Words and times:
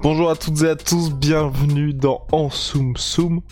Bonjour 0.00 0.30
à 0.30 0.36
toutes 0.36 0.62
et 0.62 0.68
à 0.68 0.76
tous, 0.76 1.12
bienvenue 1.12 1.92
dans 1.92 2.26
En 2.32 2.50
Soum 2.50 2.96
Soum. 2.96 3.42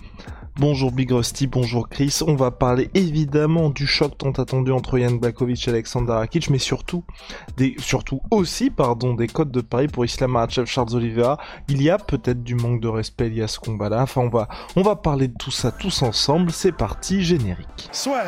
Bonjour 0.57 0.93
Big 0.93 1.11
Rusty, 1.11 1.47
bonjour 1.47 1.89
Chris. 1.89 2.19
On 2.27 2.35
va 2.35 2.51
parler 2.51 2.91
évidemment 2.95 3.71
du 3.71 3.87
choc 3.87 4.19
tant 4.19 4.31
attendu 4.33 4.73
entre 4.73 4.99
Yann 4.99 5.19
Blakovic 5.19 5.67
et 5.67 5.71
Alexander 5.71 6.13
Rakic, 6.13 6.51
mais 6.51 6.59
surtout, 6.59 7.05
des, 7.57 7.77
surtout 7.79 8.21
aussi, 8.31 8.71
pardon, 8.71 9.15
des 9.15 9.27
codes 9.27 9.51
de 9.51 9.61
Paris 9.61 9.89
pour 9.89 10.05
Islam 10.05 10.33
Makhachev, 10.33 10.67
Charles 10.67 10.95
Oliveira. 10.95 11.39
Il 11.69 11.83
y 11.83 11.91
a 11.91 11.99
peut-être 11.99 12.43
du 12.43 12.55
manque 12.55 12.81
de 12.81 12.89
respect 12.89 13.29
lié 13.29 13.43
à 13.43 13.49
ce 13.49 13.59
combat-là. 13.59 14.03
Enfin, 14.03 14.23
on 14.23 14.29
va, 14.29 14.49
on 14.77 14.83
va 14.83 14.97
parler 14.97 15.29
de 15.29 15.35
tout 15.39 15.51
ça 15.51 15.71
tous 15.71 16.03
ensemble. 16.03 16.51
C'est 16.51 16.73
parti, 16.73 17.23
générique. 17.23 17.89
Soit. 17.93 18.25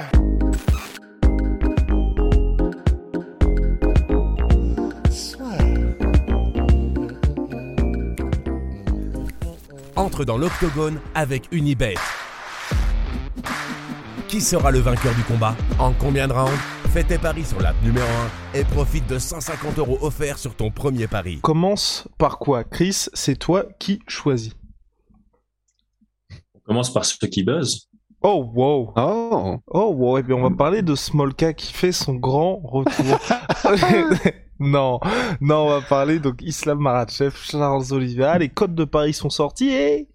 Entre 10.03 10.25
dans 10.25 10.37
l'octogone 10.37 10.99
avec 11.15 11.47
Unibet. 11.53 11.95
Qui 14.27 14.41
sera 14.41 14.73
le 14.73 14.81
vainqueur 14.81 15.15
du 15.15 15.23
combat 15.23 15.55
En 15.79 15.93
combien 15.93 16.27
de 16.27 16.33
rounds 16.33 16.59
Fais 16.89 17.05
tes 17.05 17.19
paris 17.19 17.45
sur 17.45 17.61
l'app 17.61 17.81
numéro 17.85 18.09
1 18.53 18.59
et 18.59 18.65
profite 18.65 19.07
de 19.09 19.21
150 19.21 19.79
euros 19.79 19.99
offerts 20.01 20.39
sur 20.39 20.57
ton 20.57 20.73
premier 20.73 21.07
pari. 21.07 21.39
Commence 21.41 22.09
par 22.19 22.41
quoi 22.41 22.65
Chris, 22.65 23.07
c'est 23.13 23.39
toi 23.39 23.67
qui 23.79 24.01
choisis. 24.09 24.55
On 26.57 26.61
commence 26.67 26.93
par 26.93 27.05
ceux 27.05 27.29
qui 27.29 27.45
buzz. 27.45 27.89
Oh 28.23 28.51
wow 28.53 28.93
Oh 28.97 29.61
Oh 29.69 29.95
wow, 29.97 30.19
et 30.19 30.25
bien 30.25 30.35
on 30.35 30.43
va 30.43 30.51
parler 30.51 30.83
de 30.83 30.97
Smolka 30.97 31.53
qui 31.53 31.73
fait 31.73 31.93
son 31.93 32.15
grand 32.15 32.61
retour. 32.65 33.21
non, 34.63 35.01
non, 35.41 35.67
on 35.67 35.69
va 35.69 35.81
parler 35.81 36.19
donc 36.19 36.41
Islam 36.43 36.79
Marachev, 36.79 37.35
Charles 37.37 37.93
Oliveira, 37.93 38.39
les 38.39 38.49
codes 38.49 38.75
de 38.75 38.85
Paris 38.85 39.13
sont 39.13 39.31
sortis 39.31 39.71
et 39.71 40.09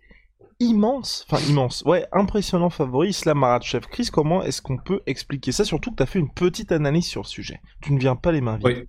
immense, 0.60 1.26
enfin 1.30 1.44
immense, 1.50 1.84
ouais, 1.86 2.08
impressionnant 2.12 2.70
favori, 2.70 3.10
Islam 3.10 3.40
Marachev. 3.40 3.86
Chris, 3.90 4.10
comment 4.12 4.44
est-ce 4.44 4.62
qu'on 4.62 4.78
peut 4.78 5.02
expliquer 5.06 5.52
ça? 5.52 5.66
Surtout 5.66 5.92
que 5.92 5.98
tu 5.98 6.04
as 6.04 6.08
fait 6.08 6.20
une 6.20 6.34
petite 6.34 6.72
analyse 6.72 7.06
sur 7.06 7.22
le 7.22 7.28
sujet. 7.28 7.62
Tu 7.82 7.94
ne 7.94 8.00
viens 8.00 8.16
pas 8.16 8.32
les 8.32 8.42
mains 8.42 8.58
vides. 8.58 8.88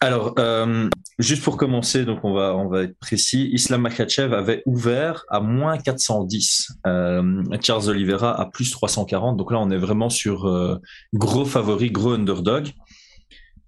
Alors, 0.00 0.34
euh, 0.38 0.88
juste 1.18 1.42
pour 1.42 1.56
commencer, 1.56 2.04
donc 2.04 2.20
on 2.22 2.32
va 2.32 2.54
on 2.54 2.68
va 2.68 2.82
être 2.84 2.96
précis. 3.00 3.50
Islam 3.52 3.80
Makhachev 3.80 4.32
avait 4.32 4.62
ouvert 4.64 5.24
à 5.28 5.40
moins 5.40 5.76
410, 5.76 6.68
euh, 6.86 7.42
Charles 7.60 7.88
Oliveira 7.88 8.40
à 8.40 8.46
plus 8.46 8.70
340. 8.70 9.36
Donc 9.36 9.50
là, 9.50 9.58
on 9.58 9.70
est 9.70 9.76
vraiment 9.76 10.08
sur 10.08 10.46
euh, 10.46 10.76
gros 11.14 11.44
favori, 11.44 11.90
gros 11.90 12.12
underdog. 12.12 12.68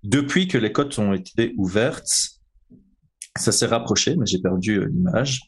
Depuis 0.03 0.49
que 0.49 0.59
les 0.59 0.73
cotes 0.73 0.99
ont 0.99 1.13
été 1.13 1.55
ouvertes, 1.57 2.41
ça 3.37 3.53
s'est 3.53 3.67
rapproché, 3.67 4.17
mais 4.17 4.27
j'ai 4.27 4.39
perdu 4.39 4.79
euh, 4.79 4.87
l'image. 4.87 5.41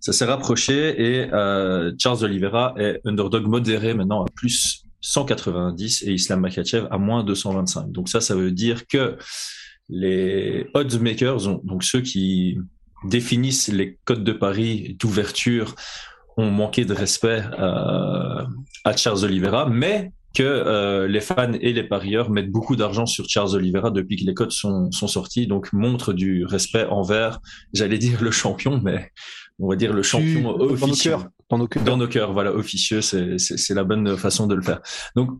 Ça 0.00 0.12
s'est 0.12 0.24
rapproché 0.24 1.00
et 1.00 1.32
euh, 1.32 1.92
Charles 1.98 2.24
Oliveira 2.24 2.74
est 2.76 3.00
underdog 3.04 3.46
modéré 3.46 3.94
maintenant 3.94 4.24
à 4.24 4.26
plus 4.34 4.84
190 5.00 6.02
et 6.02 6.12
Islam 6.12 6.40
Makhachev 6.40 6.86
à 6.90 6.98
moins 6.98 7.24
225. 7.24 7.90
Donc 7.90 8.08
ça, 8.08 8.20
ça 8.20 8.34
veut 8.34 8.50
dire 8.50 8.86
que 8.86 9.16
les 9.88 10.68
odds 10.74 10.98
makers, 11.00 11.60
donc 11.64 11.84
ceux 11.84 12.00
qui 12.00 12.58
définissent 13.04 13.68
les 13.68 13.98
codes 14.04 14.24
de 14.24 14.32
paris 14.32 14.96
d'ouverture, 14.98 15.74
ont 16.36 16.50
manqué 16.50 16.84
de 16.84 16.92
respect 16.92 17.42
euh, 17.58 18.44
à 18.84 18.96
Charles 18.96 19.24
Oliveira, 19.24 19.68
mais 19.68 20.12
que 20.36 20.42
euh, 20.42 21.08
les 21.08 21.22
fans 21.22 21.54
et 21.62 21.72
les 21.72 21.82
parieurs 21.82 22.30
mettent 22.30 22.50
beaucoup 22.50 22.76
d'argent 22.76 23.06
sur 23.06 23.26
Charles 23.26 23.54
Oliveira 23.54 23.90
depuis 23.90 24.16
que 24.16 24.24
les 24.24 24.34
codes 24.34 24.52
sont, 24.52 24.90
sont 24.92 25.08
sortis, 25.08 25.46
donc 25.46 25.72
montre 25.72 26.12
du 26.12 26.44
respect 26.44 26.84
envers, 26.84 27.40
j'allais 27.72 27.96
dire 27.96 28.22
le 28.22 28.30
champion, 28.30 28.78
mais 28.84 29.12
on 29.58 29.68
va 29.68 29.76
dire 29.76 29.94
le 29.94 30.02
champion 30.02 30.50
officieux. 30.60 31.16
Dans 31.48 31.56
nos 31.56 31.66
cœurs. 31.66 31.84
Dans 31.84 31.96
nos 31.96 32.08
cœurs, 32.08 32.32
voilà, 32.34 32.52
officieux, 32.52 33.00
c'est 33.00 33.38
c'est 33.38 33.74
la 33.74 33.84
bonne 33.84 34.16
façon 34.18 34.46
de 34.46 34.54
le 34.54 34.60
faire. 34.60 34.82
Donc 35.14 35.30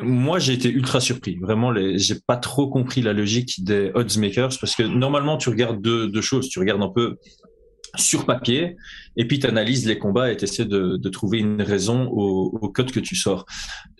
moi, 0.00 0.38
j'ai 0.38 0.54
été 0.54 0.70
ultra 0.70 1.00
surpris. 1.00 1.36
Vraiment, 1.38 1.70
les... 1.70 1.98
j'ai 1.98 2.16
pas 2.26 2.38
trop 2.38 2.70
compris 2.70 3.02
la 3.02 3.12
logique 3.12 3.62
des 3.62 3.90
odds 3.94 4.18
makers 4.18 4.56
parce 4.58 4.74
que 4.74 4.82
normalement, 4.82 5.36
tu 5.36 5.50
regardes 5.50 5.82
deux, 5.82 6.08
deux 6.08 6.22
choses. 6.22 6.48
Tu 6.48 6.58
regardes 6.58 6.82
un 6.82 6.88
peu 6.88 7.18
sur 7.96 8.24
papier 8.26 8.76
et 9.16 9.26
puis 9.26 9.38
tu 9.38 9.46
analyses 9.46 9.86
les 9.86 9.98
combats 9.98 10.32
et 10.32 10.36
tu 10.36 10.44
essaies 10.44 10.64
de, 10.64 10.96
de, 10.96 11.08
trouver 11.08 11.38
une 11.38 11.60
raison 11.60 12.08
au, 12.10 12.58
au, 12.60 12.68
code 12.68 12.90
que 12.90 13.00
tu 13.00 13.16
sors. 13.16 13.44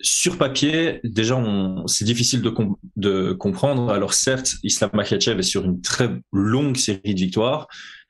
Sur 0.01 0.37
papier, 0.37 0.99
déjà, 1.03 1.41
c'est 1.87 2.05
difficile 2.05 2.41
de, 2.41 2.53
de 2.95 3.33
comprendre. 3.33 3.91
Alors 3.91 4.13
certes, 4.13 4.55
Islam 4.63 4.91
Makhachev 4.93 5.39
est 5.39 5.43
sur 5.43 5.63
une 5.65 5.81
très 5.81 6.09
longue 6.31 6.77
série 6.77 7.13
de 7.13 7.19
victoires, 7.19 7.67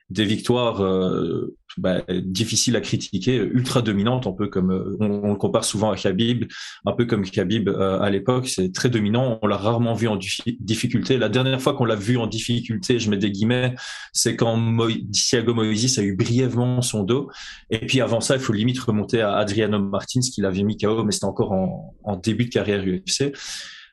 des 0.10 0.26
victoires 0.26 0.82
euh, 0.82 1.56
bah, 1.78 2.02
difficiles 2.24 2.76
à 2.76 2.82
critiquer, 2.82 3.38
ultra 3.38 3.82
dominantes, 3.82 4.28
un 4.28 4.32
peu 4.32 4.48
comme 4.48 4.72
euh, 4.72 4.98
on, 5.00 5.24
on, 5.24 5.30
le 5.32 5.38
compare 5.38 5.64
souvent 5.64 5.92
à 5.92 5.96
Khabib, 5.96 6.46
un 6.86 6.94
peu 6.94 7.06
comme 7.06 7.24
Khabib 7.24 7.70
euh, 7.70 8.00
à 8.00 8.10
l'époque, 8.10 8.48
c'est 8.48 8.72
très 8.72 8.90
dominant. 8.90 9.40
On 9.42 9.48
l'a 9.48 9.58
rarement 9.58 9.94
vu 9.94 10.08
en 10.08 10.18
difficulté. 10.60 11.18
La 11.18 11.30
dernière 11.30 11.62
fois 11.62 11.74
qu'on 11.74 11.86
l'a 11.86 11.96
vu 11.96 12.18
en 12.18 12.28
difficulté, 12.28 13.00
je 13.00 13.10
mets 13.10 13.18
des 13.18 13.32
guillemets, 13.32 13.76
c'est 14.12 14.36
quand 14.36 14.56
Mo 14.56 14.88
Thiago 15.12 15.54
Moises 15.54 15.98
a 16.00 16.04
eu 16.04 16.16
brièvement 16.16 16.82
son 16.82 17.04
dos. 17.04 17.30
Et 17.70 17.80
puis 17.80 18.02
avant 18.02 18.22
ça, 18.22 18.36
il 18.36 18.42
faut 18.42 18.54
limite 18.54 18.80
remonter 18.80 19.22
à 19.22 19.36
Adriano 19.36 19.80
Martins 19.80 20.22
qui 20.22 20.42
l'avait 20.42 20.64
mis 20.64 20.78
KO, 20.78 21.04
mais 21.04 21.12
c'était 21.12 21.26
encore 21.26 21.52
en, 21.52 22.16
début 22.18 22.46
de 22.46 22.50
carrière 22.50 22.84
UFC. 22.86 23.34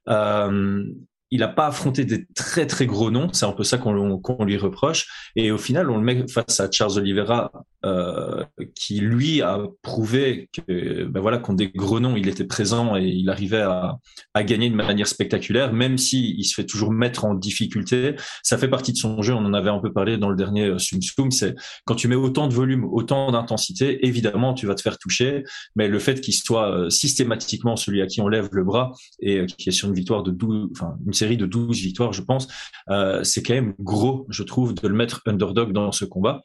Euh, 0.08 0.84
il 1.30 1.40
n'a 1.40 1.48
pas 1.48 1.68
affronté 1.68 2.04
des 2.04 2.26
très 2.34 2.66
très 2.66 2.86
gros 2.86 3.10
noms, 3.10 3.32
c'est 3.32 3.46
un 3.46 3.52
peu 3.52 3.62
ça 3.62 3.78
qu'on 3.78 4.18
qu 4.18 4.44
lui 4.44 4.56
reproche. 4.56 5.30
Et 5.36 5.50
au 5.50 5.58
final, 5.58 5.90
on 5.90 5.96
le 5.96 6.02
met 6.02 6.26
face 6.28 6.58
à 6.60 6.68
Charles 6.70 6.98
Oliveira, 6.98 7.52
euh, 7.84 8.44
qui 8.74 9.00
lui 9.00 9.42
a 9.42 9.60
prouvé 9.82 10.48
que 10.52 11.04
ben 11.04 11.20
voilà 11.20 11.38
contre 11.38 11.56
des 11.56 11.68
gros 11.68 12.00
noms, 12.00 12.16
il 12.16 12.28
était 12.28 12.44
présent 12.44 12.96
et 12.96 13.04
il 13.04 13.28
arrivait 13.30 13.60
à, 13.60 13.98
à 14.34 14.44
gagner 14.44 14.70
de 14.70 14.74
manière 14.74 15.06
spectaculaire, 15.06 15.72
même 15.72 15.98
si 15.98 16.34
il 16.36 16.44
se 16.44 16.54
fait 16.54 16.66
toujours 16.66 16.92
mettre 16.92 17.24
en 17.24 17.34
difficulté. 17.34 18.16
Ça 18.42 18.58
fait 18.58 18.68
partie 18.68 18.92
de 18.92 18.98
son 18.98 19.22
jeu. 19.22 19.34
On 19.34 19.44
en 19.44 19.54
avait 19.54 19.70
un 19.70 19.80
peu 19.80 19.92
parlé 19.92 20.18
dans 20.18 20.28
le 20.28 20.36
dernier 20.36 20.78
Sum 20.78 21.00
Sum. 21.02 21.30
C'est 21.30 21.54
quand 21.84 21.94
tu 21.94 22.08
mets 22.08 22.16
autant 22.16 22.48
de 22.48 22.54
volume, 22.54 22.84
autant 22.84 23.30
d'intensité, 23.30 24.06
évidemment 24.06 24.54
tu 24.54 24.66
vas 24.66 24.74
te 24.74 24.82
faire 24.82 24.98
toucher. 24.98 25.44
Mais 25.76 25.88
le 25.88 25.98
fait 25.98 26.20
qu'il 26.20 26.34
soit 26.34 26.90
systématiquement 26.90 27.76
celui 27.76 28.02
à 28.02 28.06
qui 28.06 28.20
on 28.20 28.28
lève 28.28 28.48
le 28.52 28.64
bras 28.64 28.92
et 29.20 29.46
qui 29.46 29.68
est 29.68 29.72
sur 29.72 29.88
une 29.88 29.94
victoire 29.94 30.22
de 30.22 30.30
12, 30.30 30.70
enfin 30.72 30.96
une 31.06 31.12
série 31.12 31.36
de 31.36 31.46
12 31.46 31.78
victoires, 31.78 32.12
je 32.12 32.22
pense, 32.22 32.48
euh, 32.90 33.22
c'est 33.24 33.42
quand 33.42 33.54
même 33.54 33.74
gros, 33.78 34.26
je 34.28 34.42
trouve, 34.42 34.74
de 34.74 34.86
le 34.86 34.94
mettre 34.94 35.22
underdog 35.26 35.72
dans 35.72 35.92
ce 35.92 36.04
combat. 36.04 36.42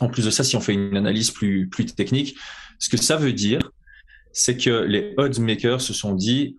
En 0.00 0.08
plus 0.08 0.24
de 0.24 0.30
ça, 0.30 0.44
si 0.44 0.56
on 0.56 0.60
fait 0.60 0.74
une 0.74 0.96
analyse 0.96 1.30
plus, 1.30 1.68
plus 1.68 1.86
technique, 1.86 2.36
ce 2.78 2.88
que 2.88 2.96
ça 2.96 3.16
veut 3.16 3.32
dire, 3.32 3.70
c'est 4.32 4.56
que 4.56 4.84
les 4.84 5.14
odds 5.16 5.40
makers 5.40 5.80
se 5.80 5.92
sont 5.92 6.14
dit 6.14 6.58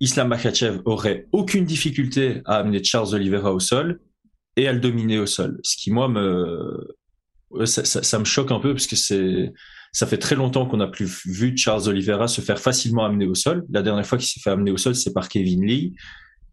Islam 0.00 0.28
Makhachev 0.28 0.80
aurait 0.84 1.26
aucune 1.32 1.64
difficulté 1.64 2.40
à 2.46 2.58
amener 2.58 2.82
Charles 2.82 3.14
Oliveira 3.14 3.52
au 3.52 3.60
sol 3.60 4.00
et 4.56 4.68
à 4.68 4.72
le 4.72 4.80
dominer 4.80 5.18
au 5.18 5.26
sol. 5.26 5.58
Ce 5.62 5.76
qui, 5.76 5.90
moi, 5.90 6.08
me, 6.08 6.96
ça, 7.64 7.84
ça, 7.84 8.02
ça 8.02 8.18
me 8.18 8.24
choque 8.24 8.52
un 8.52 8.60
peu 8.60 8.72
parce 8.72 8.86
que 8.86 8.96
c'est, 8.96 9.52
ça 9.92 10.06
fait 10.06 10.18
très 10.18 10.36
longtemps 10.36 10.66
qu'on 10.66 10.76
n'a 10.76 10.86
plus 10.86 11.22
vu 11.26 11.56
Charles 11.56 11.88
Oliveira 11.88 12.28
se 12.28 12.40
faire 12.40 12.60
facilement 12.60 13.04
amener 13.04 13.26
au 13.26 13.34
sol. 13.34 13.66
La 13.70 13.82
dernière 13.82 14.06
fois 14.06 14.18
qu'il 14.18 14.28
s'est 14.28 14.40
fait 14.40 14.50
amener 14.50 14.70
au 14.70 14.76
sol, 14.76 14.94
c'est 14.94 15.12
par 15.12 15.28
Kevin 15.28 15.66
Lee. 15.66 15.94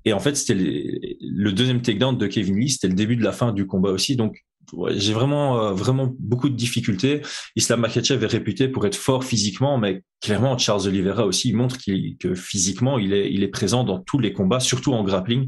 Et 0.05 0.13
en 0.13 0.19
fait, 0.19 0.35
c'était 0.35 0.55
le 0.55 1.51
deuxième 1.51 1.81
takedown 1.81 2.17
de 2.17 2.27
Kevin 2.27 2.57
Lee, 2.59 2.69
c'était 2.69 2.87
le 2.87 2.93
début 2.95 3.15
de 3.15 3.23
la 3.23 3.31
fin 3.31 3.51
du 3.51 3.67
combat 3.67 3.91
aussi. 3.91 4.15
Donc, 4.15 4.43
ouais, 4.73 4.97
j'ai 4.99 5.13
vraiment, 5.13 5.59
euh, 5.59 5.71
vraiment 5.73 6.13
beaucoup 6.19 6.49
de 6.49 6.55
difficultés. 6.55 7.21
Islam 7.55 7.81
Makhachev 7.81 8.23
est 8.23 8.27
réputé 8.27 8.67
pour 8.67 8.85
être 8.85 8.95
fort 8.95 9.23
physiquement, 9.23 9.77
mais 9.77 10.03
clairement, 10.21 10.57
Charles 10.57 10.87
Oliveira 10.87 11.25
aussi 11.25 11.49
il 11.49 11.55
montre 11.55 11.77
qu 11.77 12.17
que 12.19 12.35
physiquement, 12.35 12.97
il 12.99 13.13
est, 13.13 13.31
il 13.31 13.43
est 13.43 13.47
présent 13.49 13.83
dans 13.83 13.99
tous 13.99 14.19
les 14.19 14.33
combats, 14.33 14.59
surtout 14.59 14.93
en 14.93 15.03
grappling 15.03 15.47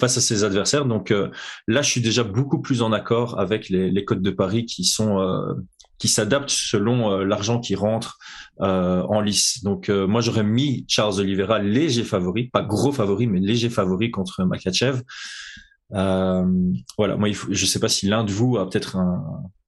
face 0.00 0.16
à 0.16 0.20
ses 0.20 0.44
adversaires. 0.44 0.86
Donc 0.86 1.10
euh, 1.10 1.30
là, 1.68 1.82
je 1.82 1.90
suis 1.90 2.00
déjà 2.00 2.24
beaucoup 2.24 2.60
plus 2.60 2.82
en 2.82 2.92
accord 2.92 3.38
avec 3.38 3.68
les, 3.68 3.90
les 3.90 4.04
codes 4.04 4.22
de 4.22 4.30
Paris 4.30 4.66
qui 4.66 4.84
sont 4.84 5.20
euh, 5.20 5.54
qui 5.98 6.08
s'adaptent 6.08 6.50
selon 6.50 7.12
euh, 7.12 7.24
l'argent 7.24 7.60
qui 7.60 7.74
rentre 7.74 8.18
euh, 8.60 9.02
en 9.02 9.20
lice. 9.20 9.62
Donc 9.62 9.88
euh, 9.88 10.06
moi 10.06 10.20
j'aurais 10.20 10.42
mis 10.42 10.84
Charles 10.88 11.20
Oliveira 11.20 11.60
léger 11.60 12.04
favori, 12.04 12.48
pas 12.48 12.62
gros 12.62 12.92
favori 12.92 13.26
mais 13.26 13.40
léger 13.40 13.70
favori 13.70 14.10
contre 14.10 14.44
Makachev. 14.44 15.02
Voilà, 15.90 17.16
moi, 17.16 17.28
il 17.28 17.34
faut, 17.34 17.52
je 17.52 17.66
sais 17.66 17.80
pas 17.80 17.88
si 17.88 18.06
l'un 18.06 18.24
de 18.24 18.32
vous 18.32 18.56
a 18.56 18.68
peut-être 18.68 18.96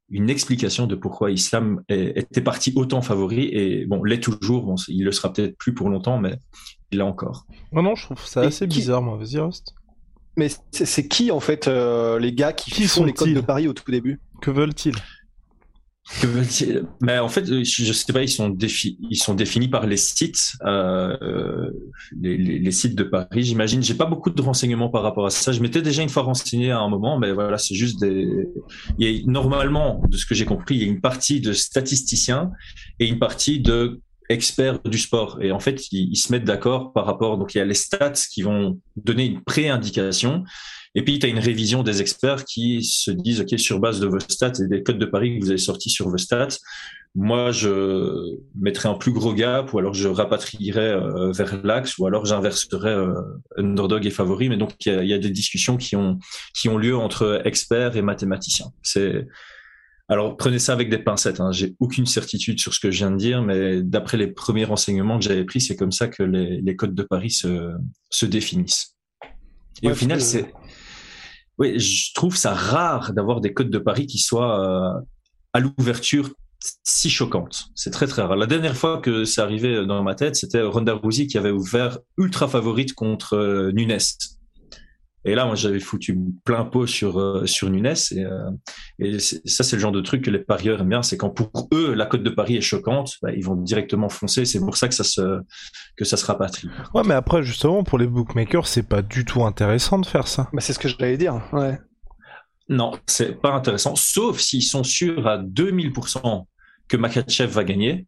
une 0.08 0.30
explication 0.30 0.86
de 0.86 0.94
pourquoi 0.94 1.30
Islam 1.30 1.82
était 1.88 2.40
parti 2.40 2.72
autant 2.76 3.02
favori 3.02 3.48
et 3.52 3.86
bon, 3.86 4.04
l'est 4.04 4.20
toujours. 4.20 4.64
Bon, 4.64 4.76
il 4.88 5.04
le 5.04 5.12
sera 5.12 5.32
peut-être 5.32 5.56
plus 5.58 5.74
pour 5.74 5.88
longtemps, 5.88 6.18
mais 6.18 6.38
il 6.92 6.98
l'a 6.98 7.06
encore. 7.06 7.46
Non, 7.72 7.82
non, 7.82 7.94
je 7.94 8.04
trouve 8.04 8.24
ça 8.24 8.42
assez 8.42 8.66
bizarre, 8.66 9.02
moi. 9.02 9.16
Vas-y, 9.16 9.38
Rust. 9.38 9.74
Mais 10.38 10.48
c'est 10.70 11.08
qui 11.08 11.30
en 11.30 11.40
fait 11.40 11.66
les 11.66 12.32
gars 12.32 12.52
qui, 12.52 12.70
qui 12.70 12.86
font 12.86 13.04
les 13.04 13.14
codes 13.14 13.32
de 13.32 13.40
Paris 13.40 13.68
au 13.68 13.72
tout 13.72 13.90
début? 13.90 14.20
Que 14.42 14.50
veulent-ils? 14.50 14.94
Mais 17.00 17.18
en 17.18 17.28
fait, 17.28 17.46
je 17.46 17.92
sais 17.92 18.12
pas, 18.12 18.22
ils 18.22 18.28
sont, 18.28 18.56
ils 18.58 19.16
sont 19.16 19.34
définis 19.34 19.68
par 19.68 19.86
les 19.86 19.96
sites, 19.96 20.52
euh, 20.64 21.70
les, 22.20 22.36
les, 22.36 22.70
sites 22.70 22.94
de 22.94 23.02
Paris, 23.02 23.42
j'imagine. 23.42 23.82
J'ai 23.82 23.94
pas 23.94 24.06
beaucoup 24.06 24.30
de 24.30 24.40
renseignements 24.40 24.88
par 24.88 25.02
rapport 25.02 25.26
à 25.26 25.30
ça. 25.30 25.50
Je 25.50 25.60
m'étais 25.60 25.82
déjà 25.82 26.02
une 26.02 26.08
fois 26.08 26.22
renseigné 26.22 26.70
à 26.70 26.78
un 26.78 26.88
moment, 26.88 27.18
mais 27.18 27.32
voilà, 27.32 27.58
c'est 27.58 27.74
juste 27.74 28.00
des. 28.00 28.28
Il 28.98 29.08
y 29.08 29.18
a, 29.18 29.22
normalement, 29.26 30.00
de 30.08 30.16
ce 30.16 30.26
que 30.26 30.34
j'ai 30.34 30.44
compris, 30.44 30.76
il 30.76 30.82
y 30.82 30.84
a 30.84 30.88
une 30.88 31.00
partie 31.00 31.40
de 31.40 31.52
statisticiens 31.52 32.52
et 33.00 33.08
une 33.08 33.18
partie 33.18 33.60
de 33.60 34.00
experts 34.28 34.80
du 34.84 34.98
sport. 34.98 35.38
Et 35.40 35.52
en 35.52 35.60
fait, 35.60 35.92
ils, 35.92 36.16
se 36.16 36.32
mettent 36.32 36.44
d'accord 36.44 36.92
par 36.92 37.06
rapport. 37.06 37.38
Donc, 37.38 37.54
il 37.54 37.58
y 37.58 37.60
a 37.60 37.64
les 37.64 37.74
stats 37.74 38.12
qui 38.32 38.42
vont 38.42 38.80
donner 38.96 39.26
une 39.26 39.42
pré-indication 39.42 40.44
et 40.96 41.02
puis, 41.02 41.18
tu 41.18 41.26
as 41.26 41.28
une 41.28 41.38
révision 41.38 41.82
des 41.82 42.00
experts 42.00 42.46
qui 42.46 42.82
se 42.82 43.10
disent, 43.10 43.42
OK, 43.42 43.58
sur 43.58 43.78
base 43.80 44.00
de 44.00 44.06
vos 44.06 44.18
stats 44.18 44.54
et 44.64 44.66
des 44.66 44.82
codes 44.82 44.98
de 44.98 45.04
Paris 45.04 45.38
que 45.38 45.44
vous 45.44 45.50
avez 45.50 45.58
sortis 45.58 45.90
sur 45.90 46.08
vos 46.08 46.16
stats, 46.16 46.56
moi, 47.14 47.52
je 47.52 48.38
mettrais 48.54 48.88
un 48.88 48.94
plus 48.94 49.12
gros 49.12 49.34
gap 49.34 49.72
ou 49.74 49.78
alors 49.78 49.92
je 49.92 50.08
rapatrierais 50.08 50.94
euh, 50.94 51.32
vers 51.32 51.60
l'axe 51.64 51.98
ou 51.98 52.06
alors 52.06 52.24
j'inverserais 52.24 52.94
euh, 52.94 53.12
underdog 53.58 54.06
et 54.06 54.10
favori. 54.10 54.48
Mais 54.48 54.56
donc, 54.56 54.72
il 54.86 55.06
y 55.06 55.12
a, 55.12 55.18
des 55.18 55.30
discussions 55.30 55.76
qui 55.76 55.96
ont, 55.96 56.18
qui 56.54 56.70
ont 56.70 56.78
lieu 56.78 56.96
entre 56.96 57.42
experts 57.44 57.96
et 57.96 58.02
mathématiciens. 58.02 58.72
C'est, 58.82 59.26
alors 60.08 60.36
prenez 60.36 60.58
ça 60.58 60.72
avec 60.72 60.88
des 60.88 60.98
pincettes. 60.98 61.40
Hein. 61.40 61.50
J'ai 61.52 61.74
aucune 61.80 62.06
certitude 62.06 62.60
sur 62.60 62.72
ce 62.72 62.80
que 62.80 62.90
je 62.90 62.98
viens 62.98 63.10
de 63.10 63.16
dire, 63.16 63.42
mais 63.42 63.82
d'après 63.82 64.16
les 64.16 64.28
premiers 64.28 64.64
renseignements 64.64 65.18
que 65.18 65.24
j'avais 65.24 65.44
pris, 65.44 65.60
c'est 65.60 65.76
comme 65.76 65.92
ça 65.92 66.08
que 66.08 66.22
les, 66.22 66.60
les 66.60 66.76
codes 66.76 66.94
de 66.94 67.02
Paris 67.02 67.30
se, 67.30 67.72
se 68.10 68.26
définissent. 68.26 68.94
Et 69.82 69.90
au 69.90 69.94
final, 69.94 70.20
c'est 70.20 70.52
oui, 71.58 71.78
je 71.78 72.12
trouve 72.14 72.36
ça 72.36 72.52
rare 72.52 73.12
d'avoir 73.14 73.40
des 73.40 73.54
codes 73.54 73.70
de 73.70 73.78
Paris 73.78 74.06
qui 74.06 74.18
soient 74.18 74.60
euh, 74.60 75.00
à 75.54 75.60
l'ouverture 75.60 76.30
si 76.82 77.08
choquantes. 77.08 77.68
C'est 77.74 77.90
très 77.90 78.06
très 78.06 78.22
rare. 78.22 78.36
La 78.36 78.46
dernière 78.46 78.76
fois 78.76 78.98
que 78.98 79.24
c'est 79.24 79.40
arrivé 79.40 79.86
dans 79.86 80.02
ma 80.02 80.14
tête, 80.14 80.36
c'était 80.36 80.62
Ronda 80.62 80.94
Rousey 80.94 81.26
qui 81.26 81.38
avait 81.38 81.50
ouvert 81.50 81.98
ultra 82.18 82.48
favorite 82.48 82.92
contre 82.92 83.36
euh, 83.36 83.72
Nunes. 83.72 83.98
Et 85.26 85.34
là, 85.34 85.44
moi, 85.44 85.56
j'avais 85.56 85.80
foutu 85.80 86.16
plein 86.44 86.64
pot 86.64 86.86
sur 86.86 87.18
euh, 87.18 87.46
sur 87.46 87.68
Nunes. 87.68 87.94
Et, 88.12 88.24
euh, 88.24 88.50
et 89.00 89.18
ça, 89.18 89.64
c'est 89.64 89.74
le 89.74 89.82
genre 89.82 89.90
de 89.90 90.00
truc 90.00 90.22
que 90.22 90.30
les 90.30 90.38
parieurs 90.38 90.80
aiment 90.80 90.88
bien. 90.88 91.02
C'est 91.02 91.16
quand 91.16 91.30
pour 91.30 91.68
eux, 91.74 91.94
la 91.94 92.06
cote 92.06 92.22
de 92.22 92.30
Paris 92.30 92.56
est 92.56 92.60
choquante, 92.60 93.16
bah, 93.22 93.32
ils 93.32 93.44
vont 93.44 93.56
directement 93.56 94.08
foncer. 94.08 94.44
C'est 94.44 94.60
pour 94.60 94.76
ça 94.76 94.86
que 94.86 94.94
ça 94.94 95.02
se 95.02 95.40
que 95.96 96.04
ça 96.04 96.16
se 96.16 96.24
rapatrie. 96.24 96.68
Ouais, 96.94 97.02
mais 97.04 97.14
après, 97.14 97.42
justement, 97.42 97.82
pour 97.82 97.98
les 97.98 98.06
bookmakers, 98.06 98.68
c'est 98.68 98.84
pas 98.84 99.02
du 99.02 99.24
tout 99.24 99.44
intéressant 99.44 99.98
de 99.98 100.06
faire 100.06 100.28
ça. 100.28 100.48
Bah, 100.52 100.60
c'est 100.60 100.72
ce 100.72 100.78
que 100.78 100.88
j'allais 100.88 101.16
dire. 101.16 101.42
Ouais. 101.52 101.76
Non, 102.68 102.92
c'est 103.06 103.40
pas 103.40 103.52
intéressant, 103.52 103.94
sauf 103.96 104.38
s'ils 104.38 104.62
sont 104.62 104.84
sûrs 104.84 105.26
à 105.26 105.38
2000% 105.38 106.44
que 106.88 106.96
Makachev 106.96 107.50
va 107.50 107.64
gagner. 107.64 108.06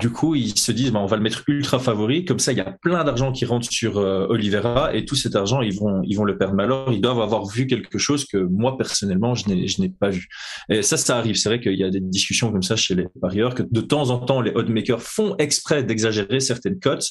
Du 0.00 0.10
coup, 0.10 0.34
ils 0.34 0.58
se 0.58 0.72
disent, 0.72 0.90
bah, 0.90 0.98
on 0.98 1.06
va 1.06 1.16
le 1.16 1.22
mettre 1.22 1.44
ultra 1.46 1.78
favori. 1.78 2.24
Comme 2.24 2.40
ça, 2.40 2.50
il 2.50 2.58
y 2.58 2.60
a 2.60 2.76
plein 2.82 3.04
d'argent 3.04 3.30
qui 3.30 3.44
rentre 3.44 3.70
sur 3.70 3.98
euh, 3.98 4.26
Oliveira 4.28 4.94
et 4.94 5.04
tout 5.04 5.14
cet 5.14 5.36
argent, 5.36 5.60
ils 5.60 5.78
vont, 5.78 6.02
ils 6.02 6.16
vont 6.16 6.24
le 6.24 6.36
perdre. 6.36 6.54
Mais 6.54 6.64
alors, 6.64 6.92
ils 6.92 7.00
doivent 7.00 7.20
avoir 7.20 7.46
vu 7.46 7.68
quelque 7.68 7.98
chose 7.98 8.24
que 8.24 8.38
moi, 8.38 8.76
personnellement, 8.76 9.36
je 9.36 9.48
n'ai, 9.48 9.88
pas 9.88 10.10
vu. 10.10 10.26
Et 10.68 10.82
ça, 10.82 10.96
ça 10.96 11.16
arrive. 11.16 11.36
C'est 11.36 11.48
vrai 11.48 11.60
qu'il 11.60 11.78
y 11.78 11.84
a 11.84 11.90
des 11.90 12.00
discussions 12.00 12.50
comme 12.50 12.64
ça 12.64 12.74
chez 12.74 12.96
les 12.96 13.06
parieurs, 13.20 13.54
que 13.54 13.62
de 13.62 13.80
temps 13.80 14.10
en 14.10 14.18
temps, 14.18 14.40
les 14.40 14.50
oddmakers 14.52 15.00
font 15.00 15.36
exprès 15.38 15.84
d'exagérer 15.84 16.40
certaines 16.40 16.80
cotes 16.80 17.10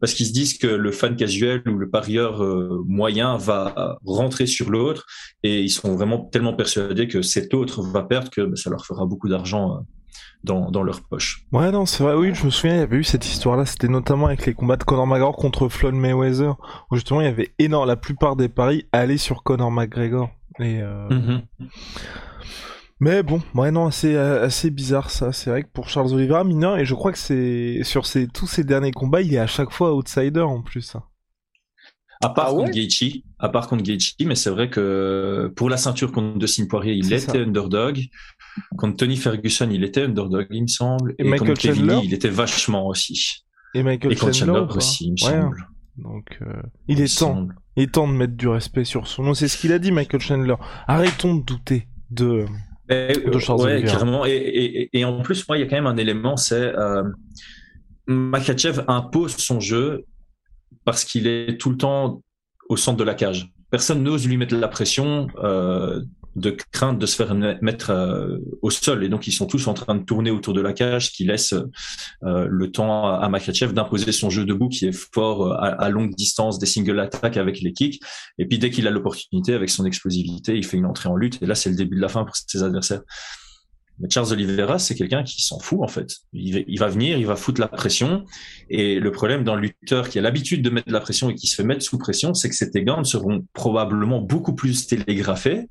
parce 0.00 0.14
qu'ils 0.14 0.26
se 0.26 0.32
disent 0.32 0.58
que 0.58 0.66
le 0.66 0.92
fan 0.92 1.16
casuel 1.16 1.62
ou 1.66 1.78
le 1.78 1.88
parieur 1.88 2.42
euh, 2.42 2.82
moyen 2.86 3.36
va 3.36 3.98
rentrer 4.04 4.46
sur 4.46 4.70
l'autre 4.70 5.06
et 5.42 5.62
ils 5.62 5.70
sont 5.70 5.94
vraiment 5.94 6.18
tellement 6.18 6.52
persuadés 6.52 7.08
que 7.08 7.22
cet 7.22 7.54
autre 7.54 7.82
va 7.82 8.02
perdre 8.02 8.28
que 8.30 8.42
bah, 8.42 8.56
ça 8.56 8.70
leur 8.70 8.84
fera 8.84 9.06
beaucoup 9.06 9.28
d'argent 9.28 9.76
euh, 9.76 9.80
dans, 10.42 10.70
dans 10.70 10.82
leur 10.82 11.00
poche. 11.02 11.44
Ouais, 11.52 11.70
non, 11.70 11.86
c'est 11.86 12.02
vrai, 12.02 12.14
oui, 12.14 12.34
je 12.34 12.44
me 12.44 12.50
souviens, 12.50 12.76
il 12.76 12.80
y 12.80 12.82
avait 12.82 12.96
eu 12.96 13.04
cette 13.04 13.26
histoire-là, 13.26 13.66
c'était 13.66 13.88
notamment 13.88 14.26
avec 14.26 14.46
les 14.46 14.54
combats 14.54 14.76
de 14.76 14.84
Conor 14.84 15.06
McGregor 15.06 15.36
contre 15.36 15.68
Floyd 15.68 15.94
Mayweather, 15.94 16.56
où 16.90 16.96
justement 16.96 17.20
il 17.20 17.24
y 17.24 17.30
avait 17.30 17.54
énorme, 17.58 17.88
la 17.88 17.96
plupart 17.96 18.36
des 18.36 18.48
paris 18.48 18.86
allaient 18.92 19.16
sur 19.16 19.42
Conor 19.42 19.70
McGregor. 19.70 20.30
Et 20.60 20.80
euh... 20.80 21.08
Mhm. 21.08 21.42
Mais 23.00 23.22
bon, 23.22 23.42
ouais, 23.54 23.70
non, 23.70 23.86
assez, 23.86 24.16
assez 24.16 24.70
bizarre 24.70 25.10
ça. 25.10 25.32
C'est 25.32 25.50
vrai 25.50 25.64
que 25.64 25.68
pour 25.68 25.88
Charles 25.88 26.12
Oliveira, 26.14 26.44
mineur, 26.44 26.78
et 26.78 26.84
je 26.84 26.94
crois 26.94 27.12
que 27.12 27.18
c'est 27.18 27.82
sur 27.82 28.06
ces, 28.06 28.28
tous 28.28 28.46
ces 28.46 28.64
derniers 28.64 28.92
combats, 28.92 29.20
il 29.20 29.34
est 29.34 29.38
à 29.38 29.46
chaque 29.46 29.72
fois 29.72 29.94
outsider 29.94 30.40
en 30.40 30.62
plus. 30.62 30.96
À 32.22 32.30
part 32.30 32.46
ah 32.48 32.52
contre 32.52 32.70
Gaethje, 32.70 33.22
à 33.38 33.48
part 33.48 33.68
contre 33.68 33.82
Gaethje, 33.82 34.14
mais 34.24 34.36
c'est 34.36 34.48
vrai 34.48 34.70
que 34.70 35.52
pour 35.56 35.68
la 35.68 35.76
ceinture 35.76 36.12
contre 36.12 36.38
Dustin 36.38 36.66
Poirier, 36.66 36.94
il 36.94 37.12
était 37.12 37.38
underdog. 37.38 38.00
Contre 38.76 38.96
Tony 38.96 39.16
Ferguson, 39.16 39.68
il 39.70 39.84
était 39.84 40.02
underdog, 40.02 40.46
il 40.50 40.62
me 40.62 40.66
semble. 40.68 41.14
Et, 41.18 41.24
Michael 41.24 41.48
contre 41.48 41.60
Kevin 41.60 42.00
il 42.04 42.14
était 42.14 42.28
vachement 42.28 42.86
aussi. 42.86 43.44
Et 43.74 43.82
Michael 43.82 44.16
Chandler, 44.16 44.66
aussi, 44.76 45.06
il 45.06 45.12
me 45.12 45.16
semble. 45.16 45.68
Donc, 45.96 46.38
euh, 46.42 46.62
il, 46.88 47.00
est 47.00 47.18
temps, 47.18 47.48
il 47.76 47.84
est 47.84 47.94
temps 47.94 48.08
de 48.08 48.12
mettre 48.12 48.34
du 48.34 48.48
respect 48.48 48.84
sur 48.84 49.06
son 49.06 49.24
nom. 49.24 49.34
C'est 49.34 49.48
ce 49.48 49.56
qu'il 49.56 49.72
a 49.72 49.78
dit, 49.78 49.92
Michael 49.92 50.20
Chandler. 50.20 50.54
Arrêtons 50.86 51.34
de 51.34 51.42
douter 51.42 51.88
de, 52.10 52.46
de 52.88 53.38
Charles 53.38 53.62
ouais, 53.62 53.82
carrément. 53.82 54.24
Et, 54.26 54.32
et, 54.32 54.98
et, 54.98 55.04
en 55.04 55.22
plus, 55.22 55.46
moi, 55.48 55.56
il 55.56 55.60
y 55.60 55.62
a 55.64 55.66
quand 55.66 55.76
même 55.76 55.86
un 55.86 55.96
élément, 55.96 56.36
c'est 56.36 56.76
euh, 56.76 57.02
Makachev 58.06 58.84
impose 58.86 59.36
son 59.36 59.60
jeu 59.60 60.04
parce 60.84 61.04
qu'il 61.04 61.26
est 61.26 61.58
tout 61.58 61.70
le 61.70 61.76
temps 61.76 62.22
au 62.68 62.76
centre 62.76 62.98
de 62.98 63.04
la 63.04 63.14
cage. 63.14 63.50
Personne 63.70 64.02
n'ose 64.02 64.26
lui 64.26 64.36
mettre 64.36 64.54
la 64.54 64.68
pression 64.68 65.26
euh, 65.42 66.00
de 66.36 66.56
crainte 66.72 66.98
de 66.98 67.06
se 67.06 67.16
faire 67.16 67.34
mettre 67.34 67.90
euh, 67.90 68.38
au 68.62 68.70
sol. 68.70 69.04
Et 69.04 69.08
donc, 69.08 69.26
ils 69.26 69.32
sont 69.32 69.46
tous 69.46 69.66
en 69.66 69.74
train 69.74 69.94
de 69.94 70.02
tourner 70.02 70.30
autour 70.30 70.52
de 70.52 70.60
la 70.60 70.72
cage, 70.72 71.06
ce 71.06 71.10
qui 71.10 71.24
laisse 71.24 71.54
euh, 72.24 72.46
le 72.48 72.70
temps 72.70 73.08
à, 73.08 73.28
Makachev 73.28 73.72
d'imposer 73.72 74.12
son 74.12 74.30
jeu 74.30 74.44
debout 74.44 74.68
qui 74.68 74.86
est 74.86 74.92
fort 75.12 75.46
euh, 75.46 75.56
à, 75.56 75.88
longue 75.88 76.14
distance, 76.14 76.58
des 76.58 76.66
single 76.66 76.98
attaques 77.00 77.36
avec 77.36 77.60
les 77.60 77.72
kicks. 77.72 78.00
Et 78.38 78.46
puis, 78.46 78.58
dès 78.58 78.70
qu'il 78.70 78.86
a 78.86 78.90
l'opportunité, 78.90 79.54
avec 79.54 79.70
son 79.70 79.84
explosivité, 79.84 80.56
il 80.56 80.64
fait 80.64 80.76
une 80.76 80.86
entrée 80.86 81.08
en 81.08 81.16
lutte. 81.16 81.42
Et 81.42 81.46
là, 81.46 81.54
c'est 81.54 81.70
le 81.70 81.76
début 81.76 81.96
de 81.96 82.02
la 82.02 82.08
fin 82.08 82.24
pour 82.24 82.34
ses 82.36 82.62
adversaires. 82.62 83.02
Mais 84.00 84.10
Charles 84.10 84.32
Oliveira, 84.32 84.78
c'est 84.78 84.96
quelqu'un 84.96 85.22
qui 85.22 85.42
s'en 85.42 85.60
fout 85.60 85.78
en 85.80 85.86
fait. 85.86 86.16
Il 86.32 86.78
va, 86.78 86.88
venir, 86.88 87.16
il 87.16 87.26
va 87.26 87.36
foutre 87.36 87.60
la 87.60 87.68
pression. 87.68 88.24
Et 88.68 88.98
le 88.98 89.12
problème 89.12 89.44
d'un 89.44 89.56
lutteur 89.56 90.08
qui 90.08 90.18
a 90.18 90.22
l'habitude 90.22 90.62
de 90.62 90.70
mettre 90.70 90.88
de 90.88 90.92
la 90.92 91.00
pression 91.00 91.30
et 91.30 91.34
qui 91.34 91.46
se 91.46 91.54
fait 91.54 91.64
mettre 91.64 91.82
sous 91.82 91.98
pression, 91.98 92.34
c'est 92.34 92.48
que 92.48 92.56
ses 92.56 92.70
takedowns 92.70 93.04
seront 93.04 93.46
probablement 93.52 94.20
beaucoup 94.20 94.54
plus 94.54 94.88
télégraphés. 94.88 95.68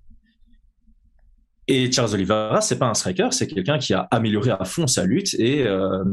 Et 1.73 1.91
Charles 1.91 2.13
Oliveira, 2.13 2.61
c'est 2.61 2.77
pas 2.77 2.85
un 2.85 2.93
striker, 2.93 3.29
c'est 3.31 3.47
quelqu'un 3.47 3.79
qui 3.79 3.95
a 3.95 4.01
amélioré 4.11 4.51
à 4.51 4.63
fond 4.63 4.85
sa 4.85 5.05
lutte. 5.05 5.33
Et, 5.39 5.63
euh, 5.63 6.03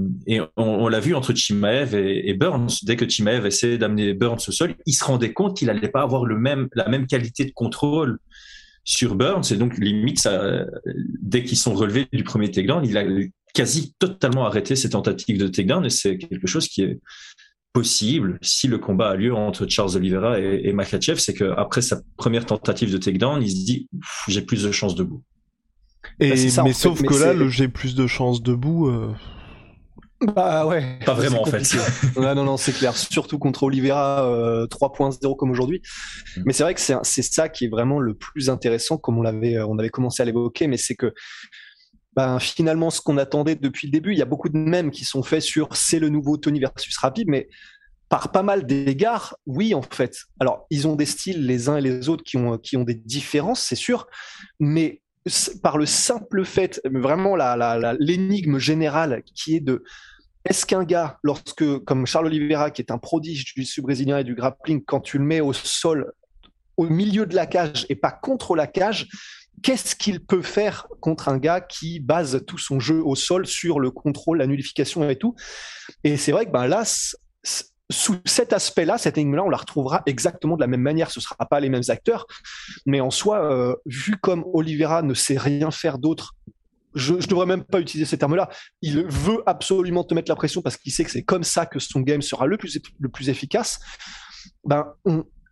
on, 0.57 0.89
l'a 0.89 1.01
vu 1.01 1.15
entre 1.15 1.35
Chimaev 1.35 1.95
et, 1.95 2.33
Burns. 2.33 2.79
Dès 2.83 2.97
que 2.97 3.07
Chimaev 3.07 3.47
essayait 3.47 3.77
d'amener 3.77 4.15
Burns 4.15 4.41
au 4.49 4.53
sol, 4.53 4.75
il 4.87 4.95
se 4.95 5.05
rendait 5.05 5.35
compte 5.35 5.59
qu'il 5.59 5.67
n'allait 5.67 5.91
pas 5.91 6.01
avoir 6.01 6.25
la 6.25 6.89
même 6.89 7.07
qualité 7.07 7.45
de 7.45 7.51
contrôle 7.51 8.21
sur 8.85 9.17
Burns. 9.17 9.43
Et 9.51 9.57
donc, 9.57 9.77
limite, 9.77 10.27
dès 11.21 11.45
qu'ils 11.45 11.59
sont 11.59 11.75
relevés 11.75 12.09
du 12.11 12.25
premier 12.25 12.51
takedown, 12.51 12.83
il 12.83 12.97
a 12.97 13.05
quasi 13.53 13.93
totalement 13.99 14.47
arrêté 14.47 14.77
ses 14.77 14.89
tentatives 14.89 15.37
de 15.37 15.47
takedown. 15.47 15.85
Et 15.85 15.91
c'est 15.91 16.17
quelque 16.17 16.47
chose 16.47 16.69
qui 16.69 16.85
est 16.85 17.01
possible 17.75 18.39
si 18.41 18.67
le 18.67 18.79
combat 18.79 19.11
a 19.11 19.15
lieu 19.15 19.35
entre 19.35 19.69
Charles 19.69 19.95
Oliveira 19.97 20.41
et, 20.41 20.63
et 20.65 20.73
Makachev. 20.73 21.19
C'est 21.19 21.35
qu'après 21.35 21.83
sa 21.83 22.01
première 22.17 22.47
tentative 22.47 22.91
de 22.91 22.97
takedown, 22.97 23.43
il 23.43 23.51
se 23.51 23.67
dit, 23.67 23.89
j'ai 24.27 24.41
plus 24.41 24.63
de 24.63 24.73
chances 24.73 24.95
debout. 24.95 25.23
Et, 26.19 26.31
bah, 26.57 26.63
mais 26.65 26.73
sauf 26.73 27.03
que 27.03 27.15
là, 27.15 27.33
le 27.33 27.49
j'ai 27.49 27.69
plus 27.69 27.95
de 27.95 28.07
chances 28.07 28.43
debout. 28.43 28.89
Euh... 28.89 29.13
Bah 30.21 30.67
ouais. 30.67 30.99
Pas 31.07 31.15
vraiment 31.15 31.43
en 31.43 31.47
fait. 31.47 31.63
non, 32.17 32.35
non, 32.35 32.45
non, 32.45 32.57
c'est 32.57 32.73
clair. 32.73 32.95
Surtout 32.97 33.39
contre 33.39 33.63
Oliveira 33.63 34.27
euh, 34.27 34.67
3.0 34.67 35.37
comme 35.37 35.51
aujourd'hui. 35.51 35.81
Mm. 36.37 36.43
Mais 36.45 36.53
c'est 36.53 36.63
vrai 36.63 36.75
que 36.75 36.81
c'est 36.81 37.23
ça 37.23 37.49
qui 37.49 37.67
est 37.67 37.69
vraiment 37.69 38.01
le 38.01 38.15
plus 38.15 38.51
intéressant, 38.51 38.99
comme 38.99 39.19
on 39.19 39.23
l'avait, 39.23 39.57
euh, 39.57 39.67
on 39.67 39.79
avait 39.79 39.89
commencé 39.89 40.23
à 40.23 40.27
l'évoquer, 40.27 40.67
mais 40.67 40.77
c'est 40.77 40.95
que 40.95 41.15
ben, 42.17 42.39
finalement, 42.39 42.91
ce 42.91 43.01
qu'on 43.01 43.17
attendait 43.17 43.55
depuis 43.55 43.87
le 43.87 43.93
début, 43.93 44.13
il 44.13 44.19
y 44.19 44.23
a 44.23 44.27
beaucoup 44.27 44.49
de 44.49 44.59
mèmes 44.59 44.91
qui 44.91 45.05
sont 45.05 45.23
faits 45.23 45.43
sur 45.43 45.75
c'est 45.75 46.01
le 46.01 46.09
nouveau 46.09 46.37
Tony 46.37 46.61
versus 46.61 46.97
Rapide, 46.99 47.29
mais 47.29 47.49
par 48.11 48.33
pas 48.33 48.43
mal 48.43 48.67
d'égards, 48.67 49.37
oui, 49.47 49.73
en 49.73 49.83
fait. 49.83 50.17
Alors, 50.41 50.67
ils 50.69 50.89
ont 50.89 50.97
des 50.97 51.07
styles 51.07 51.47
les 51.47 51.69
uns 51.69 51.77
et 51.77 51.81
les 51.81 52.09
autres 52.09 52.25
qui 52.25 52.37
ont, 52.37 52.59
qui 52.59 52.77
ont 52.77 52.83
des 52.83 52.95
différences, 52.95 53.63
c'est 53.63 53.77
sûr, 53.77 54.07
mais 54.59 55.01
par 55.63 55.79
le 55.79 55.87
simple 55.87 56.45
fait, 56.45 56.81
vraiment 56.85 57.37
l'énigme 57.99 58.59
générale 58.59 59.23
qui 59.35 59.57
est 59.57 59.61
de 59.61 59.85
est-ce 60.47 60.65
qu'un 60.65 60.85
gars, 60.85 61.19
lorsque, 61.23 61.79
comme 61.81 62.07
Charles 62.07 62.27
Oliveira, 62.27 62.71
qui 62.71 62.81
est 62.81 62.91
un 62.91 62.99
prodige 62.99 63.55
du 63.55 63.65
sud 63.65 63.85
brésilien 63.85 64.19
et 64.19 64.25
du 64.25 64.35
grappling, 64.35 64.83
quand 64.83 65.01
tu 65.01 65.19
le 65.19 65.25
mets 65.25 65.41
au 65.41 65.53
sol 65.53 66.13
au 66.79 66.89
milieu 66.89 67.27
de 67.27 67.35
la 67.35 67.47
cage 67.47 67.85
et 67.91 67.95
pas 67.95 68.11
contre 68.11 68.57
la 68.57 68.67
cage, 68.67 69.09
qu'est-ce 69.63 69.95
qu'il 69.95 70.25
peut 70.25 70.41
faire 70.41 70.89
contre 71.01 71.29
un 71.29 71.37
gars 71.37 71.61
qui 71.61 72.01
base 72.01 72.43
tout 72.47 72.57
son 72.57 72.81
jeu 72.81 73.03
au 73.05 73.15
sol 73.15 73.47
sur 73.47 73.81
le 73.81 73.91
contrôle, 73.91 74.39
la 74.39 74.47
nullification 74.47 75.09
et 75.09 75.17
tout? 75.17 75.35
Et 76.05 76.17
c'est 76.17 76.33
vrai 76.33 76.47
que 76.47 76.51
ben 76.51 76.67
là, 76.67 76.85
sous 77.91 78.17
cet 78.25 78.53
aspect-là, 78.53 78.99
cette 78.99 79.19
énigme-là, 79.19 79.45
on 79.45 79.51
la 79.51 79.57
retrouvera 79.57 80.03
exactement 80.07 80.57
de 80.57 80.61
la 80.61 80.67
même 80.67 80.81
manière. 80.81 81.11
Ce 81.11 81.19
ne 81.19 81.23
sera 81.23 81.37
pas 81.37 81.61
les 81.61 81.69
mêmes 81.69 81.83
acteurs, 81.89 82.27
mais 82.87 83.01
en 83.01 83.11
soi, 83.11 83.45
euh, 83.45 83.75
vu 83.87 84.17
comme 84.17 84.45
Oliveira 84.53 85.03
ne 85.03 85.15
sait 85.15 85.39
rien 85.39 85.71
faire 85.71 85.99
d'autre, 85.99 86.35
je 86.95 87.15
ne 87.15 87.21
devrais 87.21 87.47
même 87.47 87.65
pas 87.65 87.81
utiliser 87.81 88.09
ces 88.09 88.19
termes-là. 88.19 88.49
Il 88.83 89.05
veut 89.07 89.43
absolument 89.47 90.05
te 90.05 90.15
mettre 90.15 90.31
la 90.31 90.37
pression 90.37 90.63
parce 90.63 90.77
qu'il 90.77 90.93
sait 90.93 91.05
que 91.05 91.11
c'est 91.11 91.23
comme 91.23 91.45
ça 91.45 91.67
que 91.67 91.79
son 91.79 92.01
game 92.01 92.23
sera 92.23 92.47
le 92.47 92.57
plus, 92.57 93.29
efficace. 93.29 93.79
Ben, 94.65 94.93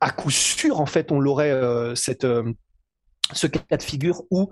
à 0.01 0.11
coup 0.11 0.31
sûr, 0.31 0.81
en 0.81 0.87
fait, 0.87 1.13
on 1.13 1.21
l'aurait 1.21 1.51
euh, 1.51 1.95
cette 1.95 2.25
euh, 2.25 2.53
ce 3.33 3.47
cas 3.47 3.77
de 3.77 3.83
figure 3.83 4.23
où, 4.31 4.49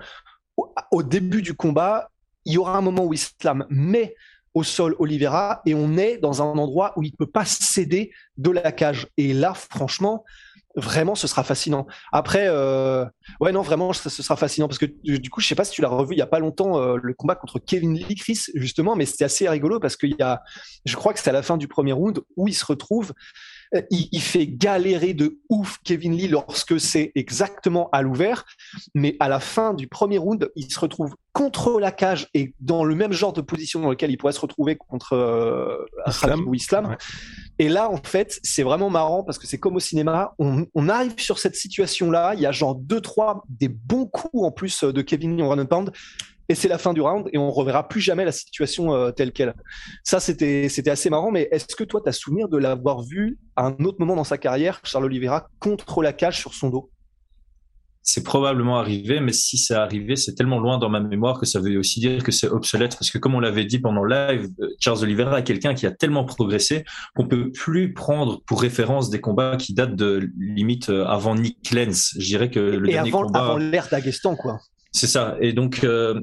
au, 0.90 1.02
début 1.02 1.42
du 1.42 1.54
combat, 1.54 2.10
il 2.44 2.54
y 2.54 2.58
aura 2.58 2.76
un 2.76 2.80
moment 2.80 3.04
où 3.04 3.14
Islam 3.14 3.66
met 3.68 4.14
au 4.56 4.62
sol 4.62 4.96
Oliveira 4.98 5.60
et 5.66 5.74
on 5.74 5.98
est 5.98 6.16
dans 6.16 6.40
un 6.40 6.46
endroit 6.46 6.94
où 6.96 7.02
il 7.02 7.10
ne 7.10 7.16
peut 7.16 7.30
pas 7.30 7.44
céder 7.44 8.10
de 8.38 8.50
la 8.50 8.72
cage. 8.72 9.06
Et 9.18 9.34
là, 9.34 9.52
franchement, 9.52 10.24
vraiment, 10.76 11.14
ce 11.14 11.26
sera 11.26 11.44
fascinant. 11.44 11.86
Après, 12.10 12.46
euh, 12.48 13.04
ouais, 13.42 13.52
non, 13.52 13.60
vraiment, 13.60 13.92
ce 13.92 14.08
sera 14.08 14.34
fascinant 14.34 14.66
parce 14.66 14.78
que 14.78 14.86
du 14.86 15.28
coup, 15.28 15.42
je 15.42 15.46
sais 15.46 15.54
pas 15.54 15.64
si 15.64 15.72
tu 15.72 15.82
l'as 15.82 15.88
revu 15.88 16.14
il 16.14 16.18
y 16.18 16.22
a 16.22 16.26
pas 16.26 16.38
longtemps 16.38 16.80
euh, 16.80 16.96
le 17.02 17.12
combat 17.12 17.34
contre 17.34 17.58
Kevin 17.58 17.92
Lee, 17.92 18.14
Chris, 18.14 18.44
justement, 18.54 18.96
mais 18.96 19.04
c'était 19.04 19.24
assez 19.24 19.46
rigolo 19.46 19.78
parce 19.78 19.98
qu'il 19.98 20.16
y 20.18 20.22
a, 20.22 20.42
je 20.86 20.96
crois 20.96 21.12
que 21.12 21.20
c'est 21.20 21.28
à 21.28 21.34
la 21.34 21.42
fin 21.42 21.58
du 21.58 21.68
premier 21.68 21.92
round 21.92 22.20
où 22.36 22.48
il 22.48 22.54
se 22.54 22.64
retrouve 22.64 23.12
euh, 23.74 23.82
il, 23.90 24.20
fait 24.20 24.46
galérer 24.46 25.14
de 25.14 25.38
ouf 25.48 25.78
Kevin 25.84 26.16
Lee 26.16 26.28
lorsque 26.28 26.78
c'est 26.80 27.12
exactement 27.14 27.88
à 27.90 28.02
l'ouvert, 28.02 28.44
mais 28.94 29.16
à 29.20 29.28
la 29.28 29.40
fin 29.40 29.74
du 29.74 29.88
premier 29.88 30.18
round, 30.18 30.50
il 30.56 30.70
se 30.70 30.78
retrouve 30.78 31.14
contre 31.32 31.78
la 31.80 31.92
cage 31.92 32.28
et 32.32 32.54
dans 32.60 32.84
le 32.84 32.94
même 32.94 33.12
genre 33.12 33.32
de 33.32 33.40
position 33.40 33.80
dans 33.80 33.90
lequel 33.90 34.10
il 34.10 34.16
pourrait 34.16 34.32
se 34.32 34.40
retrouver 34.40 34.76
contre 34.76 35.12
euh, 35.14 35.84
Islam. 36.06 36.46
ou 36.46 36.54
Islam. 36.54 36.96
Et 37.58 37.68
là, 37.68 37.90
en 37.90 37.98
fait, 37.98 38.38
c'est 38.42 38.62
vraiment 38.62 38.90
marrant 38.90 39.22
parce 39.22 39.38
que 39.38 39.46
c'est 39.46 39.58
comme 39.58 39.76
au 39.76 39.80
cinéma. 39.80 40.34
On, 40.38 40.88
arrive 40.88 41.18
sur 41.18 41.38
cette 41.38 41.56
situation-là. 41.56 42.34
Il 42.34 42.40
y 42.40 42.46
a 42.46 42.52
genre 42.52 42.74
deux, 42.74 43.00
trois 43.00 43.42
des 43.48 43.68
bons 43.68 44.06
coups 44.06 44.44
en 44.44 44.50
plus 44.50 44.84
de 44.84 45.02
Kevin 45.02 45.36
Lee 45.36 45.42
en 45.42 45.48
run 45.48 45.64
pound 45.66 45.90
et 46.48 46.54
c'est 46.54 46.68
la 46.68 46.78
fin 46.78 46.92
du 46.92 47.00
round 47.00 47.28
et 47.32 47.38
on 47.38 47.50
reverra 47.50 47.88
plus 47.88 48.00
jamais 48.00 48.24
la 48.24 48.32
situation 48.32 48.94
euh, 48.94 49.10
telle 49.10 49.32
qu'elle. 49.32 49.54
Ça, 50.04 50.20
c'était 50.20 50.68
c'était 50.68 50.90
assez 50.90 51.10
marrant. 51.10 51.30
Mais 51.30 51.48
est-ce 51.50 51.74
que 51.74 51.84
toi, 51.84 52.00
tu 52.02 52.08
as 52.08 52.12
souvenir 52.12 52.48
de 52.48 52.56
l'avoir 52.56 53.02
vu 53.02 53.38
à 53.56 53.66
un 53.66 53.76
autre 53.84 53.98
moment 53.98 54.16
dans 54.16 54.24
sa 54.24 54.38
carrière, 54.38 54.80
Charles 54.84 55.04
Oliveira, 55.04 55.48
contre 55.58 56.02
la 56.02 56.12
cage 56.12 56.38
sur 56.38 56.54
son 56.54 56.70
dos? 56.70 56.90
C'est 58.08 58.22
probablement 58.22 58.78
arrivé, 58.78 59.18
mais 59.18 59.32
si 59.32 59.58
c'est 59.58 59.74
arrivé, 59.74 60.14
c'est 60.14 60.36
tellement 60.36 60.60
loin 60.60 60.78
dans 60.78 60.88
ma 60.88 61.00
mémoire 61.00 61.40
que 61.40 61.44
ça 61.44 61.58
veut 61.58 61.76
aussi 61.76 61.98
dire 61.98 62.22
que 62.22 62.30
c'est 62.30 62.46
obsolète. 62.46 62.96
Parce 62.96 63.10
que 63.10 63.18
comme 63.18 63.34
on 63.34 63.40
l'avait 63.40 63.64
dit 63.64 63.80
pendant 63.80 64.04
live, 64.04 64.48
euh, 64.60 64.68
Charles 64.78 65.02
Oliveira 65.02 65.40
est 65.40 65.44
quelqu'un 65.44 65.74
qui 65.74 65.86
a 65.86 65.90
tellement 65.90 66.24
progressé 66.24 66.84
qu'on 67.16 67.26
peut 67.26 67.50
plus 67.50 67.92
prendre 67.92 68.42
pour 68.46 68.62
référence 68.62 69.10
des 69.10 69.20
combats 69.20 69.56
qui 69.56 69.74
datent 69.74 69.96
de 69.96 70.30
limite 70.38 70.88
euh, 70.88 71.04
avant 71.06 71.34
Nick 71.34 71.72
Lenz. 71.72 72.14
Je 72.16 72.26
dirais 72.26 72.48
que 72.48 72.60
le 72.60 72.86
dernier 72.86 73.08
avant, 73.08 73.24
combat... 73.24 73.40
avant 73.40 73.58
l'ère 73.58 73.88
d'Aguestan, 73.90 74.36
quoi. 74.36 74.60
C'est 74.96 75.08
ça. 75.08 75.36
Et 75.42 75.52
donc, 75.52 75.84
euh, 75.84 76.18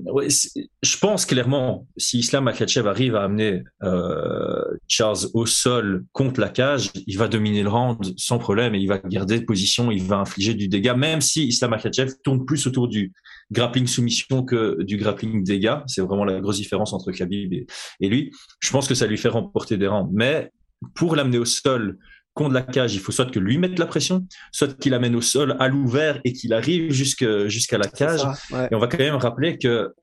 je 0.81 0.97
pense 0.97 1.27
clairement, 1.27 1.85
si 1.95 2.17
Islam 2.17 2.45
Makachev 2.45 2.87
arrive 2.87 3.15
à 3.15 3.25
amener 3.25 3.63
euh, 3.83 4.63
Charles 4.87 5.27
au 5.35 5.45
sol 5.45 6.05
contre 6.11 6.39
la 6.39 6.49
cage, 6.49 6.89
il 7.05 7.19
va 7.19 7.27
dominer 7.27 7.61
le 7.61 7.69
round 7.69 7.99
sans 8.17 8.39
problème 8.39 8.73
et 8.73 8.79
il 8.79 8.87
va 8.87 8.97
garder 8.97 9.41
position, 9.41 9.91
il 9.91 10.01
va 10.01 10.17
infliger 10.17 10.55
du 10.55 10.69
dégât, 10.69 10.95
même 10.95 11.21
si 11.21 11.45
Islam 11.45 11.69
Makachev 11.69 12.13
tourne 12.23 12.45
plus 12.47 12.65
autour 12.65 12.87
du 12.87 13.13
grappling 13.51 13.85
soumission 13.85 14.43
que 14.43 14.81
du 14.81 14.97
grappling 14.97 15.43
dégât. 15.43 15.83
C'est 15.85 16.01
vraiment 16.01 16.25
la 16.25 16.41
grosse 16.41 16.57
différence 16.57 16.93
entre 16.93 17.11
Khabib 17.11 17.53
et, 17.53 17.67
et 17.99 18.09
lui. 18.09 18.31
Je 18.59 18.71
pense 18.71 18.87
que 18.87 18.95
ça 18.95 19.05
lui 19.05 19.19
fait 19.19 19.29
remporter 19.29 19.77
des 19.77 19.85
rounds. 19.85 20.09
Mais 20.11 20.49
pour 20.95 21.15
l'amener 21.15 21.37
au 21.37 21.45
sol 21.45 21.99
contre 22.33 22.53
la 22.53 22.61
cage, 22.61 22.95
il 22.95 22.99
faut 22.99 23.11
soit 23.11 23.29
que 23.29 23.39
lui 23.39 23.57
mette 23.57 23.77
la 23.77 23.85
pression, 23.85 24.25
soit 24.51 24.77
qu'il 24.77 24.93
amène 24.93 25.15
au 25.15 25.21
sol 25.21 25.55
à 25.59 25.67
l'ouvert 25.67 26.19
et 26.23 26.33
qu'il 26.33 26.53
arrive 26.53 26.91
jusqu'à 26.91 27.77
la 27.77 27.87
cage. 27.87 28.21
Et 28.51 28.75
on 28.75 28.79
va 28.79 28.87
quand 28.87 28.97
même 28.97 29.15
rappeler 29.15 29.57
que 29.57 29.93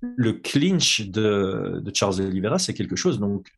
le 0.00 0.34
clinch 0.34 1.02
de, 1.02 1.80
de 1.82 1.94
Charles 1.94 2.20
Oliveira, 2.20 2.58
c'est 2.58 2.74
quelque 2.74 2.96
chose. 2.96 3.18
Donc, 3.18 3.48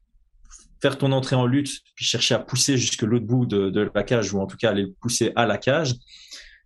faire 0.81 0.99
ton 0.99 1.13
entrée 1.13 1.37
en 1.37 1.47
lutte, 1.47 1.81
puis 1.95 2.05
chercher 2.05 2.35
à 2.35 2.39
pousser 2.39 2.77
jusque 2.77 3.03
l'autre 3.03 3.27
bout 3.27 3.47
de, 3.47 3.71
de, 3.71 3.91
la 3.95 4.03
cage, 4.03 4.33
ou 4.33 4.41
en 4.41 4.47
tout 4.47 4.57
cas 4.57 4.71
aller 4.71 4.87
pousser 5.01 5.33
à 5.37 5.47
la 5.47 5.59
cage, 5.59 5.95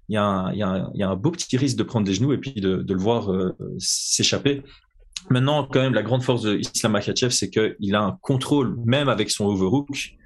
il 0.08 0.14
y, 0.14 0.16
a 0.16 0.24
un, 0.24 0.52
il, 0.52 0.58
y 0.58 0.62
a 0.62 0.68
un, 0.68 0.90
il 0.94 1.00
y 1.00 1.02
a 1.02 1.08
un 1.08 1.16
beau 1.16 1.30
petit 1.30 1.56
risque 1.56 1.76
de 1.76 1.84
prendre 1.84 2.04
des 2.04 2.14
genoux 2.14 2.32
et 2.32 2.38
puis 2.38 2.54
de, 2.54 2.76
de 2.76 2.94
le 2.94 3.00
voir 3.00 3.30
euh, 3.30 3.56
s'échapper. 3.78 4.64
Maintenant, 5.28 5.64
quand 5.64 5.80
même, 5.80 5.94
la 5.94 6.02
grande 6.02 6.24
force 6.24 6.42
de 6.42 6.56
Islam 6.56 6.92
Makhachev, 6.92 7.30
c'est 7.30 7.50
qu'il 7.50 7.94
a 7.94 8.00
un 8.00 8.18
contrôle, 8.20 8.76
même 8.84 9.08
avec 9.08 9.30
son 9.30 9.46
overhook, 9.46 10.16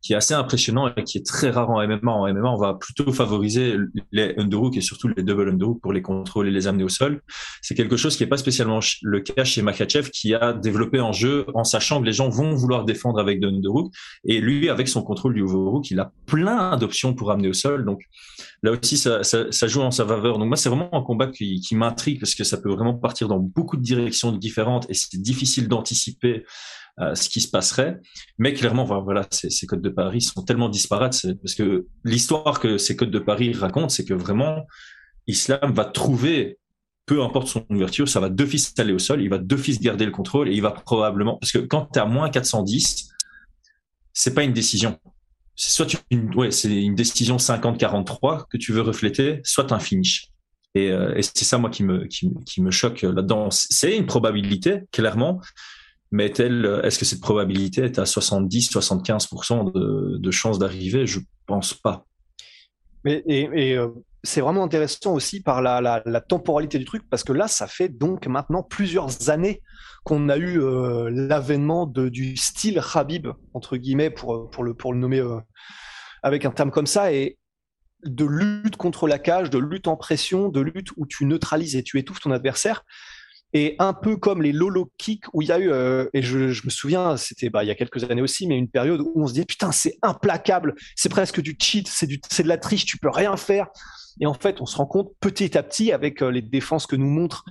qui 0.00 0.12
est 0.12 0.16
assez 0.16 0.34
impressionnant 0.34 0.92
et 0.94 1.04
qui 1.04 1.18
est 1.18 1.26
très 1.26 1.50
rare 1.50 1.70
en 1.70 1.86
MMA. 1.86 2.12
En 2.12 2.32
MMA, 2.32 2.50
on 2.50 2.56
va 2.56 2.74
plutôt 2.74 3.12
favoriser 3.12 3.76
les 4.12 4.34
underhooks 4.36 4.76
et 4.76 4.80
surtout 4.80 5.08
les 5.08 5.22
double 5.22 5.48
underhooks 5.50 5.80
pour 5.80 5.92
les 5.92 6.02
contrôler 6.02 6.50
et 6.50 6.52
les 6.52 6.66
amener 6.66 6.84
au 6.84 6.88
sol. 6.88 7.22
C'est 7.62 7.74
quelque 7.74 7.96
chose 7.96 8.16
qui 8.16 8.22
n'est 8.22 8.28
pas 8.28 8.36
spécialement 8.36 8.80
le 9.02 9.20
cas 9.20 9.44
chez 9.44 9.62
Makachev, 9.62 10.10
qui 10.10 10.34
a 10.34 10.52
développé 10.52 10.98
un 10.98 11.12
jeu 11.12 11.46
en 11.54 11.64
sachant 11.64 12.00
que 12.00 12.06
les 12.06 12.12
gens 12.12 12.28
vont 12.28 12.54
vouloir 12.54 12.84
défendre 12.84 13.18
avec 13.18 13.40
de 13.40 13.48
underhook. 13.48 13.92
Et 14.24 14.40
lui, 14.40 14.68
avec 14.68 14.88
son 14.88 15.02
contrôle 15.02 15.34
du 15.34 15.42
overhook, 15.42 15.90
il 15.90 15.98
a 16.00 16.12
plein 16.26 16.76
d'options 16.76 17.14
pour 17.14 17.30
amener 17.30 17.48
au 17.48 17.52
sol. 17.52 17.84
Donc 17.84 18.02
là 18.62 18.72
aussi, 18.72 18.96
ça 18.96 19.66
joue 19.66 19.80
en 19.80 19.90
sa 19.90 20.06
faveur. 20.06 20.38
Donc 20.38 20.48
moi, 20.48 20.56
c'est 20.56 20.68
vraiment 20.68 20.94
un 20.94 21.02
combat 21.02 21.26
qui, 21.26 21.60
qui 21.60 21.74
m'intrigue 21.74 22.20
parce 22.20 22.34
que 22.34 22.44
ça 22.44 22.56
peut 22.58 22.70
vraiment 22.70 22.94
partir 22.94 23.28
dans 23.28 23.38
beaucoup 23.38 23.76
de 23.76 23.82
directions 23.82 24.32
différentes 24.32 24.86
et 24.88 24.94
c'est 24.94 25.20
difficile 25.20 25.68
d'anticiper 25.68 26.44
euh, 27.00 27.14
ce 27.14 27.28
qui 27.28 27.40
se 27.40 27.48
passerait. 27.48 28.00
Mais 28.38 28.54
clairement, 28.54 28.84
voilà, 28.84 29.26
ces, 29.30 29.50
ces 29.50 29.66
codes 29.66 29.82
de 29.82 29.88
Paris 29.88 30.20
sont 30.20 30.42
tellement 30.42 30.68
disparates 30.68 31.26
parce 31.42 31.54
que 31.54 31.86
l'histoire 32.04 32.60
que 32.60 32.78
ces 32.78 32.96
codes 32.96 33.10
de 33.10 33.18
Paris 33.18 33.52
racontent, 33.52 33.88
c'est 33.88 34.04
que 34.04 34.14
vraiment, 34.14 34.66
Islam 35.26 35.72
va 35.72 35.84
trouver 35.84 36.58
peu 37.08 37.22
importe 37.22 37.48
son 37.48 37.64
ouverture, 37.70 38.08
ça 38.08 38.20
va 38.20 38.28
d'office 38.28 38.74
aller 38.78 38.92
au 38.92 38.98
sol, 38.98 39.22
il 39.22 39.30
va 39.30 39.38
d'office 39.38 39.80
garder 39.80 40.04
le 40.04 40.12
contrôle 40.12 40.48
et 40.48 40.52
il 40.52 40.60
va 40.60 40.70
probablement, 40.70 41.38
parce 41.38 41.52
que 41.52 41.58
quand 41.58 41.88
tu 41.92 41.98
à 41.98 42.04
moins 42.04 42.28
410, 42.28 43.08
c'est 44.12 44.34
pas 44.34 44.44
une 44.44 44.52
décision. 44.52 44.98
C'est 45.56 45.70
soit 45.70 46.04
une, 46.10 46.32
ouais, 46.34 46.50
c'est 46.50 46.70
une 46.70 46.94
décision 46.94 47.38
50-43 47.38 48.44
que 48.48 48.58
tu 48.58 48.72
veux 48.72 48.82
refléter, 48.82 49.40
soit 49.42 49.72
un 49.72 49.78
finish. 49.78 50.28
Et, 50.74 50.90
euh, 50.90 51.18
c'est 51.22 51.44
ça, 51.44 51.56
moi, 51.56 51.70
qui 51.70 51.82
me, 51.82 52.04
qui, 52.06 52.30
qui 52.46 52.60
me 52.60 52.70
choque 52.70 53.02
là-dedans. 53.02 53.48
C'est 53.50 53.96
une 53.96 54.06
probabilité, 54.06 54.82
clairement, 54.92 55.40
mais 56.10 56.26
est-ce 56.26 56.98
que 56.98 57.04
cette 57.04 57.20
probabilité 57.20 57.82
est 57.82 57.98
à 57.98 58.04
70-75% 58.04 59.72
de, 59.72 60.16
de 60.18 60.30
chances 60.30 60.58
d'arriver? 60.58 61.06
Je 61.06 61.20
pense 61.46 61.74
pas. 61.74 62.06
Et, 63.04 63.76
euh, 63.76 63.88
c'est 64.24 64.40
vraiment 64.40 64.64
intéressant 64.64 65.14
aussi 65.14 65.40
par 65.40 65.62
la, 65.62 66.02
temporalité 66.28 66.78
du 66.78 66.84
truc, 66.84 67.02
parce 67.08 67.24
que 67.24 67.32
là, 67.32 67.48
ça 67.48 67.66
fait 67.66 67.88
donc 67.88 68.26
maintenant 68.26 68.62
plusieurs 68.62 69.30
années 69.30 69.62
qu'on 70.04 70.28
a 70.28 70.36
eu 70.36 70.60
euh, 70.60 71.10
l'avènement 71.10 71.86
du 71.86 72.36
style 72.36 72.80
Habib, 72.94 73.28
entre 73.54 73.76
guillemets, 73.76 74.10
pour, 74.10 74.50
pour, 74.50 74.64
le, 74.64 74.74
pour 74.74 74.92
le 74.92 74.98
nommer 74.98 75.20
euh, 75.20 75.38
avec 76.22 76.44
un 76.44 76.50
terme 76.50 76.70
comme 76.70 76.86
ça, 76.86 77.12
et 77.12 77.38
de 78.04 78.24
lutte 78.24 78.76
contre 78.76 79.08
la 79.08 79.18
cage, 79.18 79.50
de 79.50 79.58
lutte 79.58 79.88
en 79.88 79.96
pression, 79.96 80.48
de 80.48 80.60
lutte 80.60 80.90
où 80.96 81.06
tu 81.06 81.24
neutralises 81.24 81.76
et 81.76 81.82
tu 81.82 81.98
étouffes 81.98 82.20
ton 82.20 82.30
adversaire. 82.30 82.84
Et 83.54 83.76
un 83.78 83.94
peu 83.94 84.16
comme 84.16 84.42
les 84.42 84.52
lolo 84.52 84.92
kicks 84.98 85.24
où 85.32 85.40
il 85.40 85.48
y 85.48 85.52
a 85.52 85.58
eu, 85.58 85.70
euh, 85.70 86.06
et 86.12 86.20
je, 86.20 86.48
je, 86.48 86.66
me 86.66 86.70
souviens, 86.70 87.16
c'était 87.16 87.48
bah, 87.48 87.64
il 87.64 87.66
y 87.66 87.70
a 87.70 87.74
quelques 87.74 88.04
années 88.10 88.20
aussi, 88.20 88.46
mais 88.46 88.58
une 88.58 88.68
période 88.68 89.00
où 89.00 89.12
on 89.16 89.26
se 89.26 89.32
dit 89.32 89.44
putain 89.46 89.72
c'est 89.72 89.96
implacable, 90.02 90.74
c'est 90.96 91.08
presque 91.08 91.40
du 91.40 91.56
cheat, 91.58 91.88
c'est 91.88 92.06
du, 92.06 92.20
c'est 92.28 92.42
de 92.42 92.48
la 92.48 92.58
triche, 92.58 92.84
tu 92.84 92.98
peux 92.98 93.08
rien 93.08 93.36
faire. 93.36 93.68
Et 94.20 94.26
en 94.26 94.34
fait, 94.34 94.60
on 94.60 94.66
se 94.66 94.76
rend 94.76 94.86
compte 94.86 95.12
petit 95.20 95.56
à 95.56 95.62
petit 95.62 95.92
avec 95.92 96.22
euh, 96.22 96.30
les 96.30 96.42
défenses 96.42 96.86
que 96.86 96.96
nous 96.96 97.08
montre 97.08 97.44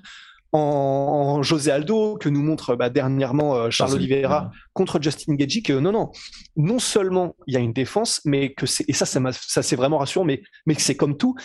en, 0.51 1.41
José 1.43 1.71
Aldo, 1.71 2.17
que 2.17 2.29
nous 2.29 2.41
montre 2.41 2.75
bah, 2.75 2.89
dernièrement 2.89 3.55
euh, 3.55 3.69
Charles 3.69 3.93
Oliveira 3.93 4.51
contre 4.77 5.01
Justin 5.01 5.33
Gagey, 5.33 5.63
que 5.63 5.73
non, 5.73 5.91
non, 5.91 6.11
non 6.55 6.77
seulement 6.77 7.35
il 7.47 7.55
y 7.55 7.57
a 7.57 7.59
une 7.59 7.73
défense, 7.73 8.21
mais 8.25 8.53
que 8.53 8.67
c'est, 8.67 8.85
et 8.87 8.93
ça, 8.93 9.07
ça, 9.07 9.19
ça 9.31 9.63
c'est 9.63 9.75
vraiment 9.75 9.97
rassurant, 9.97 10.23
mais, 10.23 10.43
mais 10.67 10.75
c'est 10.77 10.95
comme 10.95 11.17
tout, 11.17 11.35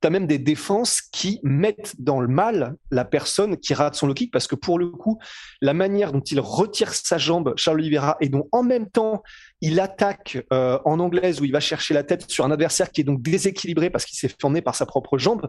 tu 0.00 0.06
as 0.06 0.10
même 0.10 0.26
des 0.26 0.38
défenses 0.38 1.02
qui 1.02 1.38
mettent 1.42 1.94
dans 1.98 2.20
le 2.20 2.28
mal 2.28 2.76
la 2.90 3.04
personne 3.04 3.58
qui 3.58 3.74
rate 3.74 3.94
son 3.94 4.06
low 4.06 4.14
kick, 4.14 4.32
parce 4.32 4.46
que 4.46 4.54
pour 4.54 4.78
le 4.78 4.88
coup, 4.88 5.18
la 5.60 5.74
manière 5.74 6.12
dont 6.12 6.20
il 6.20 6.40
retire 6.40 6.94
sa 6.94 7.18
jambe, 7.18 7.52
Charles 7.56 7.80
Oliveira, 7.80 8.16
et 8.22 8.30
dont 8.30 8.48
en 8.52 8.62
même 8.62 8.88
temps, 8.88 9.22
il 9.60 9.80
attaque 9.80 10.38
euh, 10.52 10.78
en 10.84 10.98
anglaise 11.00 11.40
où 11.40 11.44
il 11.44 11.52
va 11.52 11.60
chercher 11.60 11.92
la 11.92 12.04
tête 12.04 12.30
sur 12.30 12.44
un 12.44 12.50
adversaire 12.50 12.90
qui 12.90 13.02
est 13.02 13.04
donc 13.04 13.20
déséquilibré 13.20 13.90
parce 13.90 14.04
qu'il 14.04 14.18
s'est 14.18 14.28
fait 14.28 14.62
par 14.62 14.74
sa 14.74 14.86
propre 14.86 15.18
jambe, 15.18 15.48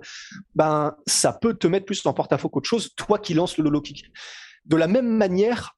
ben 0.56 0.96
ça 1.06 1.32
peut 1.32 1.54
te 1.54 1.68
mettre 1.68 1.86
plus 1.86 2.06
en 2.06 2.14
porte-à-faux 2.14 2.50
qu'autre 2.50 2.68
chose, 2.68 2.94
toi 2.96 3.18
qui 3.18 3.34
lances 3.34 3.58
le 3.58 3.70
low 3.70 3.82
kick. 3.82 4.12
De 4.66 4.76
la 4.76 4.88
même 4.88 5.08
manière, 5.08 5.78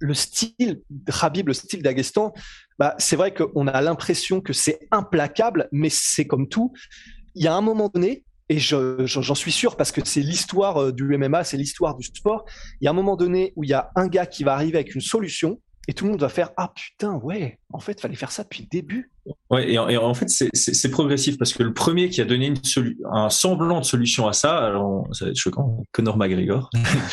le 0.00 0.14
style 0.14 0.82
Habib, 1.20 1.48
le 1.48 1.54
style 1.54 1.82
d'Agestan, 1.82 2.32
bah, 2.78 2.94
c'est 2.98 3.16
vrai 3.16 3.32
qu'on 3.32 3.66
a 3.68 3.80
l'impression 3.80 4.40
que 4.40 4.52
c'est 4.52 4.80
implacable, 4.90 5.68
mais 5.70 5.90
c'est 5.90 6.26
comme 6.26 6.48
tout. 6.48 6.72
Il 7.34 7.44
y 7.44 7.46
a 7.46 7.54
un 7.54 7.60
moment 7.60 7.90
donné, 7.92 8.24
et 8.48 8.58
j'en 8.58 9.34
suis 9.34 9.52
sûr 9.52 9.76
parce 9.76 9.92
que 9.92 10.00
c'est 10.04 10.22
l'histoire 10.22 10.82
euh, 10.82 10.92
du 10.92 11.04
MMA, 11.16 11.44
c'est 11.44 11.56
l'histoire 11.56 11.96
du 11.96 12.04
sport. 12.04 12.44
Il 12.80 12.86
y 12.86 12.88
a 12.88 12.90
un 12.90 12.94
moment 12.94 13.14
donné 13.14 13.52
où 13.54 13.62
il 13.62 13.70
y 13.70 13.74
a 13.74 13.90
un 13.94 14.08
gars 14.08 14.26
qui 14.26 14.42
va 14.42 14.54
arriver 14.54 14.78
avec 14.78 14.94
une 14.94 15.00
solution 15.00 15.60
et 15.88 15.94
tout 15.94 16.04
le 16.04 16.12
monde 16.12 16.20
va 16.20 16.28
faire 16.28 16.50
ah 16.56 16.72
putain 16.74 17.14
ouais 17.14 17.58
en 17.72 17.78
fait 17.78 18.00
fallait 18.00 18.14
faire 18.14 18.32
ça 18.32 18.42
depuis 18.42 18.62
le 18.62 18.68
début. 18.68 19.10
Ouais 19.48 19.72
et 19.72 19.78
en, 19.78 20.14
fait 20.14 20.28
c'est 20.28 20.90
progressif 20.90 21.38
parce 21.38 21.52
que 21.52 21.62
le 21.62 21.72
premier 21.72 22.10
qui 22.10 22.20
a 22.20 22.24
donné 22.24 22.46
une 22.46 22.58
un 23.12 23.30
semblant 23.30 23.80
de 23.80 23.84
solution 23.84 24.28
à 24.28 24.32
ça 24.32 24.58
alors 24.58 25.08
ça 25.12 25.24
va 25.24 25.30
être 25.30 25.36
choquant 25.36 25.84
Conor 25.92 26.16
McGregor. 26.16 26.70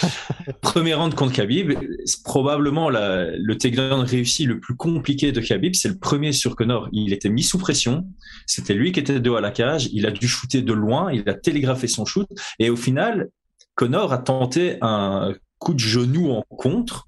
Premier 0.61 0.95
round 0.95 1.13
contre 1.15 1.33
Khabib 1.33 1.73
c'est 2.05 2.23
probablement 2.23 2.89
la, 2.89 3.25
le 3.31 3.57
takedown 3.57 4.01
réussi 4.01 4.45
le 4.45 4.59
plus 4.59 4.75
compliqué 4.75 5.31
de 5.31 5.41
Khabib 5.41 5.75
c'est 5.75 5.89
le 5.89 5.97
premier 5.97 6.31
sur 6.31 6.55
Conor. 6.55 6.89
Il 6.91 7.13
était 7.13 7.29
mis 7.29 7.43
sous 7.43 7.57
pression 7.57 8.05
c'était 8.45 8.73
lui 8.73 8.91
qui 8.91 8.99
était 8.99 9.19
dos 9.19 9.35
à 9.35 9.41
la 9.41 9.51
cage 9.51 9.89
il 9.93 10.05
a 10.05 10.11
dû 10.11 10.27
shooter 10.27 10.61
de 10.61 10.73
loin 10.73 11.11
il 11.11 11.27
a 11.29 11.33
télégraphé 11.33 11.87
son 11.87 12.05
shoot 12.05 12.27
et 12.59 12.69
au 12.69 12.75
final 12.75 13.29
Conor 13.75 14.11
a 14.11 14.17
tenté 14.17 14.77
un 14.81 15.33
coup 15.59 15.73
de 15.73 15.79
genou 15.79 16.31
en 16.31 16.43
contre 16.49 17.06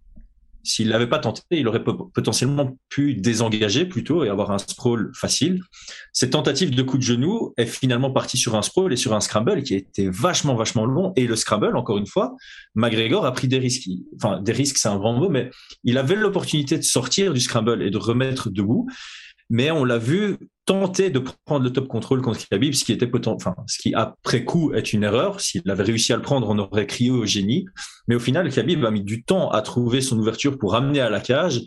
s'il 0.69 0.89
l'avait 0.89 1.07
pas 1.07 1.19
tenté, 1.19 1.41
il 1.51 1.67
aurait 1.67 1.83
potentiellement 1.83 2.77
pu 2.89 3.15
désengager 3.15 3.85
plutôt 3.85 4.23
et 4.23 4.29
avoir 4.29 4.51
un 4.51 4.59
sprawl 4.59 5.11
facile. 5.15 5.61
Cette 6.13 6.31
tentative 6.31 6.75
de 6.75 6.81
coup 6.83 6.97
de 6.97 7.03
genou 7.03 7.53
est 7.57 7.65
finalement 7.65 8.11
partie 8.11 8.37
sur 8.37 8.55
un 8.55 8.61
sprawl 8.61 8.93
et 8.93 8.95
sur 8.95 9.13
un 9.13 9.19
scramble 9.19 9.63
qui 9.63 9.73
a 9.73 9.77
été 9.77 10.09
vachement, 10.09 10.55
vachement 10.55 10.85
long. 10.85 11.11
Et 11.15 11.25
le 11.25 11.35
scramble, 11.35 11.75
encore 11.75 11.97
une 11.97 12.07
fois, 12.07 12.35
McGregor 12.75 13.25
a 13.25 13.31
pris 13.31 13.47
des 13.47 13.57
risques. 13.57 13.89
Enfin, 14.15 14.39
des 14.41 14.51
risques, 14.51 14.77
c'est 14.77 14.89
un 14.89 14.97
grand 14.97 15.13
mot, 15.13 15.29
mais 15.29 15.49
il 15.83 15.97
avait 15.97 16.15
l'opportunité 16.15 16.77
de 16.77 16.83
sortir 16.83 17.33
du 17.33 17.39
scramble 17.39 17.81
et 17.81 17.89
de 17.89 17.97
remettre 17.97 18.49
debout 18.49 18.87
mais 19.49 19.71
on 19.71 19.83
l'a 19.83 19.97
vu 19.97 20.37
tenter 20.69 21.09
de 21.09 21.17
prendre 21.17 21.63
le 21.63 21.73
top 21.73 21.87
contrôle 21.87 22.21
contre 22.21 22.47
Khabib, 22.47 22.75
ce 22.75 22.85
qui 22.85 22.93
était 22.93 23.09
enfin, 23.25 23.55
ce 23.65 23.79
qui 23.79 23.95
après 23.95 24.45
coup 24.45 24.71
est 24.71 24.93
une 24.93 25.03
erreur. 25.03 25.41
S'il 25.41 25.67
avait 25.67 25.81
réussi 25.81 26.13
à 26.13 26.15
le 26.15 26.21
prendre, 26.21 26.47
on 26.47 26.59
aurait 26.59 26.85
crié 26.85 27.09
au 27.09 27.25
génie. 27.25 27.65
Mais 28.07 28.13
au 28.13 28.19
final, 28.19 28.51
Khabib 28.51 28.85
a 28.85 28.91
mis 28.91 29.03
du 29.03 29.23
temps 29.23 29.49
à 29.49 29.63
trouver 29.63 29.99
son 30.01 30.19
ouverture 30.19 30.59
pour 30.59 30.73
ramener 30.73 30.99
à 30.99 31.09
la 31.09 31.21
cage 31.21 31.63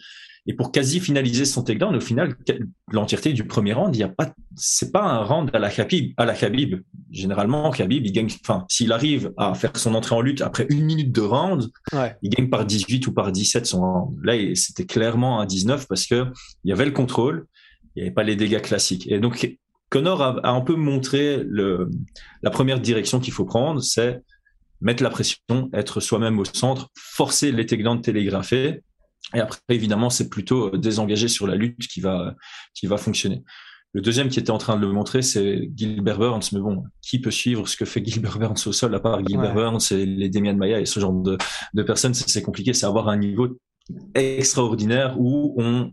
et 0.46 0.54
pour 0.54 0.70
quasi 0.70 1.00
finaliser 1.00 1.44
son 1.44 1.64
takedown. 1.64 1.96
Au 1.96 2.00
final, 2.00 2.36
l'entièreté 2.92 3.32
du 3.32 3.44
premier 3.44 3.72
round, 3.72 3.94
il 3.96 3.98
y 3.98 4.04
a 4.04 4.08
pas, 4.08 4.32
c'est 4.54 4.92
pas 4.92 5.02
un 5.02 5.24
round 5.24 5.50
à 5.52 5.58
la 5.58 5.68
Khabib, 5.68 6.12
à 6.16 6.24
la 6.24 6.34
Khabib. 6.34 6.76
Généralement, 7.10 7.72
Khabib, 7.72 8.06
il 8.06 8.12
gagne, 8.12 8.28
enfin, 8.44 8.64
s'il 8.68 8.92
arrive 8.92 9.32
à 9.36 9.54
faire 9.54 9.76
son 9.76 9.96
entrée 9.96 10.14
en 10.14 10.20
lutte 10.20 10.42
après 10.42 10.68
une 10.70 10.84
minute 10.84 11.10
de 11.10 11.22
round, 11.22 11.72
il 12.22 12.30
gagne 12.30 12.48
par 12.48 12.64
18 12.64 13.04
ou 13.08 13.12
par 13.12 13.32
17 13.32 13.66
son 13.66 13.80
round. 13.80 14.16
Là, 14.22 14.34
c'était 14.54 14.86
clairement 14.86 15.40
un 15.40 15.46
19 15.46 15.88
parce 15.88 16.06
que 16.06 16.26
il 16.62 16.70
y 16.70 16.72
avait 16.72 16.84
le 16.84 16.92
contrôle 16.92 17.48
il 17.94 18.02
n'y 18.02 18.08
avait 18.08 18.14
pas 18.14 18.22
les 18.22 18.36
dégâts 18.36 18.60
classiques. 18.60 19.10
Et 19.10 19.18
donc, 19.18 19.56
Connor 19.90 20.22
a, 20.22 20.48
un 20.48 20.60
peu 20.60 20.74
montré 20.74 21.42
le, 21.44 21.90
la 22.42 22.50
première 22.50 22.80
direction 22.80 23.20
qu'il 23.20 23.32
faut 23.32 23.44
prendre, 23.44 23.82
c'est 23.82 24.22
mettre 24.80 25.02
la 25.02 25.10
pression, 25.10 25.70
être 25.72 26.00
soi-même 26.00 26.38
au 26.38 26.44
centre, 26.44 26.88
forcer 26.96 27.52
les 27.52 27.66
takedowns 27.66 28.00
télégraphés. 28.00 28.82
Et 29.34 29.40
après, 29.40 29.60
évidemment, 29.68 30.10
c'est 30.10 30.28
plutôt 30.28 30.76
désengager 30.76 31.28
sur 31.28 31.46
la 31.46 31.54
lutte 31.54 31.86
qui 31.86 32.00
va, 32.00 32.34
qui 32.74 32.86
va 32.86 32.96
fonctionner. 32.96 33.42
Le 33.94 34.00
deuxième 34.00 34.30
qui 34.30 34.38
était 34.38 34.50
en 34.50 34.58
train 34.58 34.76
de 34.76 34.80
le 34.80 34.92
montrer, 34.92 35.20
c'est 35.20 35.70
Gilbert 35.76 36.18
Burns. 36.18 36.42
Mais 36.52 36.60
bon, 36.60 36.84
qui 37.02 37.20
peut 37.20 37.30
suivre 37.30 37.68
ce 37.68 37.76
que 37.76 37.84
fait 37.84 38.02
Gilbert 38.04 38.38
Burns 38.38 38.66
au 38.66 38.72
sol 38.72 38.94
à 38.94 39.00
part 39.00 39.24
Gilbert 39.24 39.54
Burns 39.54 39.80
et 39.90 40.06
les 40.06 40.30
Demian 40.30 40.56
Maya 40.56 40.80
et 40.80 40.86
ce 40.86 40.98
genre 40.98 41.12
de, 41.12 41.36
de 41.74 41.82
personnes? 41.82 42.14
C'est 42.14 42.42
compliqué, 42.42 42.72
c'est 42.72 42.86
avoir 42.86 43.08
un 43.08 43.18
niveau 43.18 43.58
extraordinaire 44.14 45.16
où 45.18 45.54
on 45.58 45.92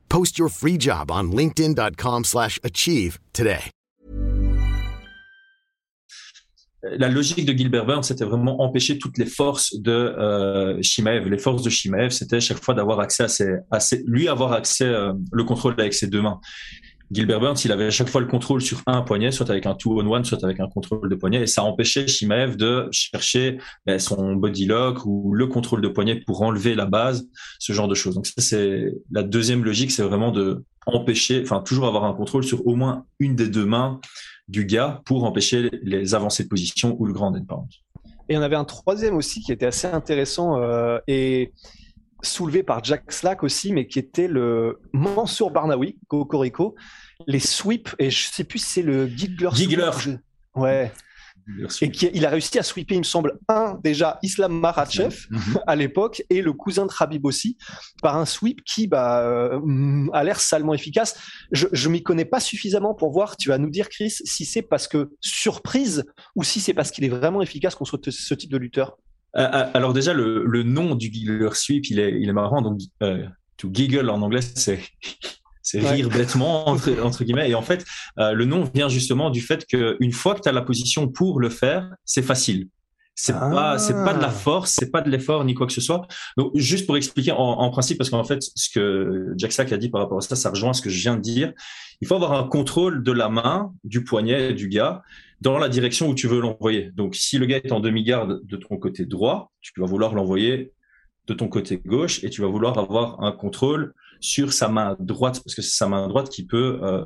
Post 0.11 0.37
your 0.37 0.49
free 0.49 0.77
job 0.77 1.09
on 1.09 1.31
linkedin.com/achieve 1.31 3.17
today. 3.31 3.71
La 6.83 7.07
logique 7.07 7.45
de 7.45 7.53
Gilbert 7.53 7.85
Burns, 7.85 8.03
c'était 8.03 8.25
vraiment 8.25 8.61
empêcher 8.61 8.97
toutes 8.97 9.17
les 9.17 9.25
forces 9.25 9.73
de 9.79 9.91
euh, 9.91 10.81
Shimaev. 10.81 11.29
Les 11.29 11.37
forces 11.37 11.63
de 11.63 11.69
Shimaev, 11.69 12.09
c'était 12.09 12.41
chaque 12.41 12.61
fois 12.61 12.73
d'avoir 12.73 12.99
accès 12.99 13.23
à 13.23 13.27
ses, 13.29 13.53
à 13.69 13.79
ses, 13.79 14.03
lui 14.05 14.27
avoir 14.27 14.51
accès 14.51 14.83
euh, 14.83 15.13
le 15.31 15.43
contrôle 15.45 15.75
avec 15.77 15.93
ses 15.93 16.07
deux 16.07 16.21
mains. 16.21 16.41
Gilbert 17.11 17.41
Burns, 17.41 17.57
il 17.65 17.71
avait 17.73 17.87
à 17.87 17.89
chaque 17.89 18.07
fois 18.07 18.21
le 18.21 18.27
contrôle 18.27 18.61
sur 18.61 18.81
un 18.87 19.01
poignet, 19.01 19.31
soit 19.31 19.49
avec 19.49 19.65
un 19.65 19.75
two-on-one, 19.75 20.23
soit 20.23 20.41
avec 20.45 20.61
un 20.61 20.67
contrôle 20.67 21.09
de 21.09 21.15
poignet, 21.15 21.41
et 21.41 21.47
ça 21.47 21.63
empêchait 21.63 22.07
Shimaev 22.07 22.55
de 22.55 22.87
chercher 22.91 23.57
ben, 23.85 23.99
son 23.99 24.35
body 24.35 24.65
lock 24.65 25.05
ou 25.05 25.33
le 25.33 25.47
contrôle 25.47 25.81
de 25.81 25.89
poignet 25.89 26.21
pour 26.25 26.41
enlever 26.41 26.73
la 26.73 26.85
base, 26.85 27.27
ce 27.59 27.73
genre 27.73 27.89
de 27.89 27.95
choses. 27.95 28.15
Donc 28.15 28.27
ça, 28.27 28.41
c'est 28.41 28.93
la 29.11 29.23
deuxième 29.23 29.65
logique, 29.65 29.91
c'est 29.91 30.03
vraiment 30.03 30.31
de 30.31 30.63
empêcher, 30.85 31.41
enfin 31.43 31.59
toujours 31.59 31.85
avoir 31.85 32.05
un 32.05 32.13
contrôle 32.13 32.45
sur 32.45 32.65
au 32.65 32.75
moins 32.75 33.05
une 33.19 33.35
des 33.35 33.49
deux 33.49 33.65
mains 33.65 33.99
du 34.47 34.65
gars 34.65 35.01
pour 35.05 35.25
empêcher 35.25 35.69
les 35.83 36.15
avancées 36.15 36.43
de 36.43 36.49
position 36.49 36.95
ou 36.97 37.05
le 37.05 37.13
grand 37.13 37.35
endpoint. 37.35 37.65
Et 38.29 38.37
on 38.37 38.41
avait 38.41 38.55
un 38.55 38.63
troisième 38.63 39.17
aussi 39.17 39.41
qui 39.41 39.51
était 39.51 39.65
assez 39.65 39.87
intéressant 39.87 40.61
euh, 40.61 40.99
et 41.07 41.51
soulevé 42.21 42.63
par 42.63 42.83
Jack 42.83 43.11
Slack 43.11 43.43
aussi, 43.43 43.73
mais 43.73 43.87
qui 43.87 43.99
était 43.99 44.27
le 44.27 44.79
Mansour 44.93 45.51
Barnawi, 45.51 45.97
Cocorico, 46.07 46.75
les 47.27 47.39
sweeps, 47.39 47.95
et 47.99 48.09
je 48.09 48.27
sais 48.29 48.43
plus 48.43 48.59
si 48.59 48.65
c'est 48.65 48.81
le 48.81 49.07
Giggler. 49.07 49.49
Giggler. 49.53 49.91
Ouais. 50.55 50.91
Et 51.81 51.91
qui, 51.91 52.09
il 52.13 52.25
a 52.25 52.29
réussi 52.29 52.59
à 52.59 52.63
sweeper, 52.63 52.95
il 52.95 52.99
me 52.99 53.03
semble, 53.03 53.39
un 53.47 53.79
déjà 53.83 54.19
Islam 54.21 54.59
Makhachev 54.59 55.27
mhm. 55.29 55.59
à 55.65 55.75
l'époque 55.75 56.23
et 56.29 56.41
le 56.41 56.53
cousin 56.53 56.85
de 56.85 56.91
Habib 56.97 57.25
aussi 57.25 57.57
par 58.01 58.15
un 58.17 58.25
sweep 58.25 58.63
qui 58.63 58.87
bah, 58.87 59.21
euh, 59.21 59.59
a 60.13 60.23
l'air 60.23 60.39
salement 60.39 60.73
efficace. 60.73 61.19
Je, 61.51 61.67
je 61.71 61.89
m'y 61.89 62.03
connais 62.03 62.25
pas 62.25 62.39
suffisamment 62.39 62.93
pour 62.93 63.11
voir. 63.11 63.37
Tu 63.37 63.49
vas 63.49 63.57
nous 63.57 63.69
dire, 63.69 63.89
Chris, 63.89 64.11
si 64.23 64.45
c'est 64.45 64.61
parce 64.61 64.87
que 64.87 65.11
surprise 65.19 66.05
ou 66.35 66.43
si 66.43 66.59
c'est 66.59 66.73
parce 66.73 66.91
qu'il 66.91 67.03
est 67.03 67.09
vraiment 67.09 67.41
efficace 67.41 67.75
contre 67.75 67.99
ce 68.09 68.33
type 68.33 68.51
de 68.51 68.57
lutteur. 68.57 68.97
Euh, 69.37 69.47
euh, 69.53 69.71
alors 69.73 69.93
déjà, 69.93 70.13
le, 70.13 70.45
le, 70.45 70.63
nom 70.63 70.95
du 70.95 71.11
giggler 71.11 71.49
sweep, 71.53 71.89
il 71.89 71.99
est, 71.99 72.19
il 72.19 72.27
est 72.27 72.33
marrant. 72.33 72.61
Donc, 72.61 72.79
euh, 73.01 73.25
to 73.57 73.69
giggle 73.71 74.09
en 74.09 74.21
anglais, 74.21 74.41
c'est 74.41 74.81
c'est 75.63 75.79
rire 75.79 76.09
bêtement 76.09 76.67
entre, 76.69 77.01
entre, 77.01 77.23
guillemets. 77.23 77.49
Et 77.49 77.55
en 77.55 77.61
fait, 77.61 77.85
euh, 78.19 78.33
le 78.33 78.45
nom 78.45 78.69
vient 78.73 78.89
justement 78.89 79.29
du 79.29 79.41
fait 79.41 79.65
qu'une 79.65 80.11
fois 80.11 80.35
que 80.35 80.41
tu 80.41 80.49
as 80.49 80.51
la 80.51 80.61
position 80.61 81.07
pour 81.07 81.39
le 81.39 81.49
faire, 81.49 81.89
c'est 82.05 82.21
facile. 82.21 82.67
C'est 83.13 83.33
ah. 83.33 83.49
pas, 83.51 83.77
c'est 83.77 83.93
pas 83.93 84.13
de 84.13 84.21
la 84.21 84.31
force, 84.31 84.71
c'est 84.71 84.89
pas 84.89 85.01
de 85.01 85.09
l'effort 85.09 85.43
ni 85.43 85.53
quoi 85.53 85.67
que 85.67 85.73
ce 85.73 85.81
soit. 85.81 86.07
Donc, 86.37 86.51
juste 86.55 86.85
pour 86.85 86.97
expliquer 86.97 87.31
en, 87.31 87.37
en 87.37 87.69
principe, 87.69 87.97
parce 87.97 88.09
qu'en 88.09 88.23
fait, 88.23 88.39
ce 88.41 88.69
que 88.69 89.33
Jack 89.37 89.51
Sack 89.51 89.71
a 89.71 89.77
dit 89.77 89.89
par 89.89 90.01
rapport 90.01 90.17
à 90.17 90.21
ça, 90.21 90.35
ça 90.35 90.49
rejoint 90.49 90.73
ce 90.73 90.81
que 90.81 90.89
je 90.89 90.99
viens 91.01 91.15
de 91.15 91.21
dire. 91.21 91.53
Il 91.99 92.07
faut 92.07 92.15
avoir 92.15 92.33
un 92.33 92.47
contrôle 92.47 93.03
de 93.03 93.11
la 93.11 93.29
main, 93.29 93.73
du 93.83 94.03
poignet 94.03 94.53
du 94.53 94.69
gars 94.69 95.03
dans 95.41 95.57
la 95.57 95.69
direction 95.69 96.07
où 96.07 96.15
tu 96.15 96.27
veux 96.27 96.39
l'envoyer. 96.39 96.91
Donc, 96.93 97.15
si 97.15 97.37
le 97.37 97.47
gars 97.47 97.57
est 97.57 97.71
en 97.71 97.79
demi-garde 97.79 98.41
de 98.45 98.57
ton 98.57 98.77
côté 98.77 99.05
droit, 99.05 99.51
tu 99.61 99.73
vas 99.79 99.87
vouloir 99.87 100.13
l'envoyer 100.13 100.71
de 101.27 101.33
ton 101.33 101.47
côté 101.47 101.81
gauche 101.83 102.23
et 102.23 102.29
tu 102.29 102.41
vas 102.41 102.47
vouloir 102.47 102.77
avoir 102.77 103.21
un 103.23 103.31
contrôle 103.31 103.93
sur 104.19 104.53
sa 104.53 104.67
main 104.67 104.95
droite 104.99 105.41
parce 105.43 105.55
que 105.55 105.63
c'est 105.63 105.75
sa 105.75 105.87
main 105.87 106.07
droite 106.07 106.29
qui 106.29 106.45
peut 106.45 106.79
euh, 106.83 107.03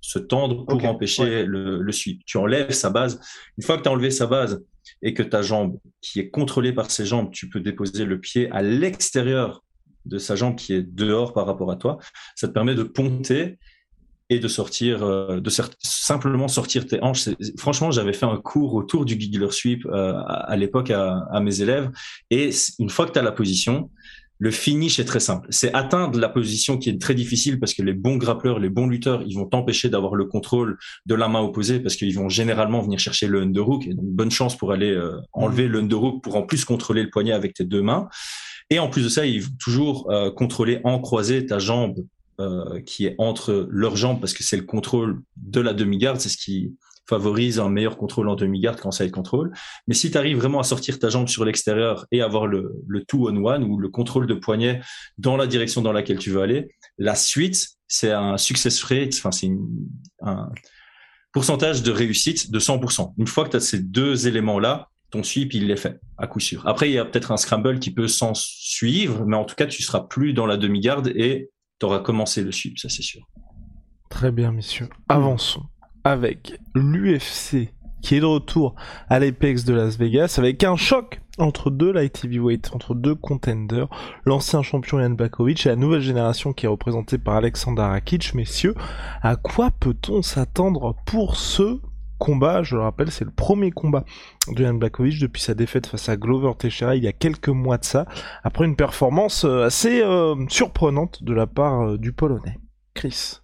se 0.00 0.18
tendre 0.18 0.66
pour 0.66 0.84
empêcher 0.84 1.44
le, 1.44 1.80
le 1.80 1.92
sweep. 1.92 2.22
Tu 2.26 2.38
enlèves 2.38 2.72
sa 2.72 2.90
base. 2.90 3.20
Une 3.56 3.62
fois 3.62 3.78
que 3.78 3.82
tu 3.82 3.88
as 3.88 3.92
enlevé 3.92 4.10
sa 4.10 4.26
base 4.26 4.64
et 5.00 5.14
que 5.14 5.22
ta 5.22 5.42
jambe 5.42 5.78
qui 6.00 6.18
est 6.18 6.30
contrôlée 6.30 6.72
par 6.72 6.90
ses 6.90 7.06
jambes, 7.06 7.30
tu 7.30 7.48
peux 7.48 7.60
déposer 7.60 8.04
le 8.04 8.18
pied 8.18 8.50
à 8.50 8.62
l'extérieur 8.62 9.62
de 10.06 10.18
sa 10.18 10.34
jambe 10.34 10.56
qui 10.56 10.74
est 10.74 10.82
dehors 10.82 11.32
par 11.32 11.46
rapport 11.46 11.70
à 11.70 11.76
toi. 11.76 11.98
Ça 12.34 12.48
te 12.48 12.52
permet 12.52 12.74
de 12.74 12.82
ponter 12.82 13.58
et 14.28 14.38
de 14.38 14.48
sortir, 14.48 15.04
euh, 15.04 15.40
de 15.40 15.50
simplement 15.78 16.48
sortir 16.48 16.86
tes 16.86 17.02
hanches. 17.02 17.28
Franchement, 17.58 17.90
j'avais 17.90 18.12
fait 18.12 18.26
un 18.26 18.38
cours 18.38 18.74
autour 18.74 19.04
du 19.04 19.18
giggler 19.18 19.50
sweep 19.50 19.86
euh, 19.86 20.14
à, 20.26 20.56
l'époque 20.56 20.90
à, 20.90 21.26
à, 21.30 21.40
mes 21.40 21.60
élèves. 21.60 21.90
Et 22.30 22.50
une 22.78 22.90
fois 22.90 23.06
que 23.06 23.12
tu 23.12 23.18
as 23.18 23.22
la 23.22 23.32
position, 23.32 23.90
le 24.38 24.50
finish 24.50 24.98
est 24.98 25.04
très 25.04 25.20
simple. 25.20 25.46
C'est 25.50 25.72
atteindre 25.74 26.18
la 26.18 26.28
position 26.28 26.76
qui 26.76 26.90
est 26.90 27.00
très 27.00 27.14
difficile 27.14 27.58
parce 27.58 27.72
que 27.72 27.82
les 27.82 27.94
bons 27.94 28.16
grappleurs, 28.16 28.58
les 28.58 28.68
bons 28.68 28.86
lutteurs, 28.86 29.22
ils 29.26 29.34
vont 29.34 29.46
t'empêcher 29.46 29.88
d'avoir 29.88 30.14
le 30.14 30.26
contrôle 30.26 30.76
de 31.06 31.14
la 31.14 31.28
main 31.28 31.40
opposée 31.40 31.80
parce 31.80 31.96
qu'ils 31.96 32.14
vont 32.14 32.28
généralement 32.28 32.82
venir 32.82 32.98
chercher 32.98 33.28
le 33.28 33.40
underhook. 33.40 33.86
Et 33.86 33.94
donc, 33.94 34.04
bonne 34.04 34.30
chance 34.30 34.56
pour 34.56 34.72
aller 34.72 34.90
euh, 34.90 35.16
enlever 35.32 35.68
mmh. 35.68 35.72
le 35.72 35.78
underhook 35.78 36.22
pour 36.22 36.36
en 36.36 36.42
plus 36.42 36.64
contrôler 36.64 37.02
le 37.02 37.10
poignet 37.10 37.32
avec 37.32 37.54
tes 37.54 37.64
deux 37.64 37.82
mains. 37.82 38.08
Et 38.68 38.78
en 38.78 38.88
plus 38.88 39.04
de 39.04 39.08
ça, 39.08 39.24
ils 39.24 39.42
vont 39.42 39.54
toujours 39.58 40.10
euh, 40.10 40.30
contrôler 40.30 40.80
en 40.84 40.98
croisé 40.98 41.46
ta 41.46 41.58
jambe 41.58 41.94
euh, 42.40 42.80
qui 42.80 43.06
est 43.06 43.14
entre 43.18 43.66
leurs 43.70 43.96
jambes 43.96 44.20
parce 44.20 44.34
que 44.34 44.42
c'est 44.42 44.56
le 44.56 44.64
contrôle 44.64 45.22
de 45.36 45.60
la 45.60 45.72
demi-garde, 45.72 46.20
c'est 46.20 46.28
ce 46.28 46.36
qui 46.36 46.74
favorise 47.08 47.60
un 47.60 47.68
meilleur 47.68 47.96
contrôle 47.96 48.28
en 48.28 48.34
demi-garde 48.34 48.80
quand 48.80 48.90
ça 48.90 49.04
est 49.04 49.10
contrôle. 49.10 49.52
Mais 49.86 49.94
si 49.94 50.10
tu 50.10 50.18
arrives 50.18 50.36
vraiment 50.36 50.58
à 50.58 50.64
sortir 50.64 50.98
ta 50.98 51.08
jambe 51.08 51.28
sur 51.28 51.44
l'extérieur 51.44 52.06
et 52.10 52.20
avoir 52.20 52.46
le, 52.46 52.74
le 52.86 53.04
two 53.04 53.28
on 53.28 53.44
one 53.44 53.64
ou 53.64 53.78
le 53.78 53.88
contrôle 53.88 54.26
de 54.26 54.34
poignet 54.34 54.80
dans 55.18 55.36
la 55.36 55.46
direction 55.46 55.82
dans 55.82 55.92
laquelle 55.92 56.18
tu 56.18 56.30
veux 56.30 56.42
aller, 56.42 56.68
la 56.98 57.14
suite, 57.14 57.68
c'est 57.86 58.10
un 58.10 58.36
success 58.36 58.82
rate, 58.82 59.14
enfin 59.14 59.30
c'est 59.30 59.50
un 60.22 60.50
pourcentage 61.32 61.82
de 61.82 61.92
réussite 61.92 62.50
de 62.50 62.58
100%. 62.58 63.14
Une 63.18 63.26
fois 63.26 63.44
que 63.44 63.50
tu 63.50 63.56
as 63.56 63.60
ces 63.60 63.78
deux 63.78 64.26
éléments-là, 64.26 64.88
ton 65.10 65.22
sweep, 65.22 65.54
il 65.54 65.68
l'est 65.68 65.76
fait, 65.76 66.00
à 66.18 66.26
coup 66.26 66.40
sûr. 66.40 66.66
Après, 66.66 66.88
il 66.88 66.94
y 66.94 66.98
a 66.98 67.04
peut-être 67.04 67.30
un 67.30 67.36
scramble 67.36 67.78
qui 67.78 67.92
peut 67.92 68.08
s'en 68.08 68.34
suivre, 68.34 69.24
mais 69.26 69.36
en 69.36 69.44
tout 69.44 69.54
cas, 69.54 69.66
tu 69.66 69.82
seras 69.82 70.00
plus 70.00 70.32
dans 70.32 70.46
la 70.46 70.56
demi-garde 70.56 71.08
et 71.14 71.50
tu 71.78 71.86
auras 71.86 72.00
commencé 72.00 72.42
le 72.42 72.52
sweep, 72.52 72.78
ça 72.78 72.88
c'est 72.88 73.02
sûr. 73.02 73.22
Très 74.08 74.30
bien, 74.30 74.52
messieurs. 74.52 74.88
Avançons 75.08 75.64
avec 76.04 76.60
l'UFC 76.74 77.72
qui 78.00 78.14
est 78.14 78.20
de 78.20 78.26
retour 78.26 78.76
à 79.08 79.18
l'Apex 79.18 79.64
de 79.64 79.74
Las 79.74 79.98
Vegas 79.98 80.36
avec 80.38 80.62
un 80.62 80.76
choc 80.76 81.20
entre 81.38 81.70
deux 81.70 81.92
light 81.92 82.24
heavyweight, 82.24 82.70
entre 82.72 82.94
deux 82.94 83.14
contenders, 83.14 83.88
l'ancien 84.24 84.62
champion 84.62 85.00
Jan 85.00 85.10
Bakovic 85.10 85.66
et 85.66 85.70
la 85.70 85.76
nouvelle 85.76 86.00
génération 86.00 86.52
qui 86.52 86.66
est 86.66 86.68
représentée 86.68 87.18
par 87.18 87.34
Alexander 87.34 87.82
Rakic. 87.82 88.34
Messieurs, 88.34 88.74
à 89.22 89.36
quoi 89.36 89.70
peut-on 89.70 90.22
s'attendre 90.22 90.94
pour 91.04 91.36
ce 91.36 91.80
combat 92.18 92.62
Je 92.62 92.76
le 92.76 92.82
rappelle, 92.82 93.10
c'est 93.10 93.24
le 93.24 93.30
premier 93.30 93.70
combat 93.70 94.04
de 94.48 94.64
Jan 94.64 94.74
Bakovic 94.74 95.20
depuis 95.20 95.42
sa 95.42 95.54
défaite 95.54 95.86
face 95.86 96.08
à 96.08 96.16
Glover 96.16 96.52
Teixeira 96.58 96.96
il 96.96 97.04
y 97.04 97.08
a 97.08 97.12
quelques 97.12 97.48
mois 97.48 97.78
de 97.78 97.84
ça, 97.84 98.06
après 98.42 98.64
une 98.64 98.76
performance 98.76 99.44
euh, 99.44 99.64
assez 99.64 100.02
euh, 100.02 100.34
surprenante 100.48 101.22
de 101.22 101.32
la 101.32 101.46
part 101.46 101.82
euh, 101.82 101.98
du 101.98 102.12
Polonais. 102.12 102.58
Chris 102.94 103.40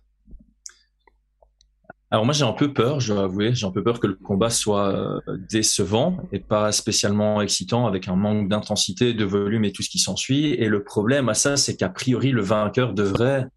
alors 2.10 2.26
moi 2.26 2.34
j'ai 2.34 2.44
un 2.44 2.52
peu 2.52 2.74
peur, 2.74 3.00
je 3.00 3.14
dois 3.14 3.22
avouer, 3.22 3.54
j'ai 3.54 3.64
un 3.64 3.70
peu 3.70 3.82
peur 3.82 3.98
que 3.98 4.06
le 4.06 4.16
combat 4.16 4.50
soit 4.50 5.22
décevant 5.48 6.18
et 6.30 6.40
pas 6.40 6.70
spécialement 6.70 7.40
excitant 7.40 7.86
avec 7.86 8.06
un 8.06 8.16
manque 8.16 8.50
d'intensité, 8.50 9.14
de 9.14 9.24
volume 9.24 9.64
et 9.64 9.72
tout 9.72 9.82
ce 9.82 9.88
qui 9.88 9.98
s'ensuit. 9.98 10.52
Et 10.52 10.68
le 10.68 10.84
problème 10.84 11.30
à 11.30 11.34
ça, 11.34 11.56
c'est 11.56 11.74
qu'a 11.74 11.88
priori 11.88 12.30
le 12.30 12.42
vainqueur 12.42 12.92
devrait 12.92 13.48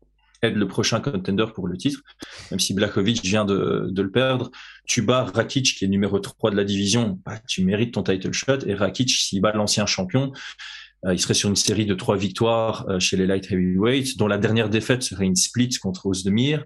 être 0.44 0.56
le 0.56 0.68
prochain 0.68 1.00
contender 1.00 1.46
pour 1.54 1.68
le 1.68 1.78
titre, 1.78 2.02
même 2.52 2.60
si 2.60 2.74
Blakovic 2.74 3.24
vient 3.24 3.46
de, 3.46 3.88
de 3.90 4.02
le 4.02 4.12
perdre. 4.12 4.52
Tu 4.86 5.02
bats 5.02 5.24
Rakic 5.24 5.76
qui 5.78 5.86
est 5.86 5.88
numéro 5.88 6.20
3 6.20 6.52
de 6.52 6.56
la 6.56 6.64
division, 6.64 7.20
bah, 7.26 7.40
tu 7.48 7.64
mérites 7.64 7.94
ton 7.94 8.04
title 8.04 8.32
shot. 8.32 8.60
Et 8.66 8.76
Rakic, 8.76 9.10
s'il 9.10 9.42
bat 9.42 9.54
l'ancien 9.54 9.86
champion, 9.86 10.32
euh, 11.06 11.14
il 11.14 11.20
serait 11.20 11.34
sur 11.34 11.50
une 11.50 11.56
série 11.56 11.86
de 11.86 11.94
trois 11.94 12.18
victoires 12.18 12.86
euh, 12.90 13.00
chez 13.00 13.18
les 13.18 13.28
light 13.28 13.52
heavyweights, 13.52 14.18
dont 14.18 14.28
la 14.28 14.38
dernière 14.38 14.70
défaite 14.70 15.04
serait 15.04 15.26
une 15.26 15.36
split 15.36 15.70
contre 15.82 16.08
Ozdemir. 16.08 16.66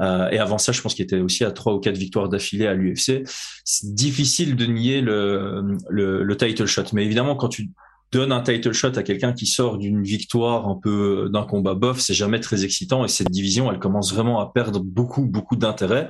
Euh, 0.00 0.28
et 0.30 0.38
avant 0.38 0.58
ça, 0.58 0.72
je 0.72 0.80
pense 0.80 0.94
qu'il 0.94 1.04
était 1.04 1.18
aussi 1.18 1.44
à 1.44 1.50
trois 1.50 1.74
ou 1.74 1.80
quatre 1.80 1.96
victoires 1.96 2.28
d'affilée 2.28 2.66
à 2.66 2.74
l'UFC. 2.74 3.24
C'est 3.64 3.94
difficile 3.94 4.54
de 4.56 4.66
nier 4.66 5.00
le, 5.00 5.76
le, 5.88 6.22
le, 6.22 6.36
title 6.36 6.66
shot, 6.66 6.84
mais 6.92 7.04
évidemment, 7.04 7.34
quand 7.34 7.48
tu 7.48 7.70
donnes 8.12 8.32
un 8.32 8.40
title 8.40 8.72
shot 8.72 8.92
à 8.96 9.02
quelqu'un 9.02 9.32
qui 9.32 9.46
sort 9.46 9.78
d'une 9.78 10.02
victoire 10.02 10.68
un 10.68 10.78
peu 10.82 11.28
d'un 11.32 11.44
combat 11.44 11.74
bof, 11.74 12.00
c'est 12.00 12.14
jamais 12.14 12.40
très 12.40 12.64
excitant. 12.64 13.04
Et 13.04 13.08
cette 13.08 13.30
division, 13.30 13.70
elle 13.70 13.78
commence 13.78 14.12
vraiment 14.12 14.40
à 14.40 14.50
perdre 14.52 14.80
beaucoup, 14.80 15.26
beaucoup 15.26 15.56
d'intérêt. 15.56 16.08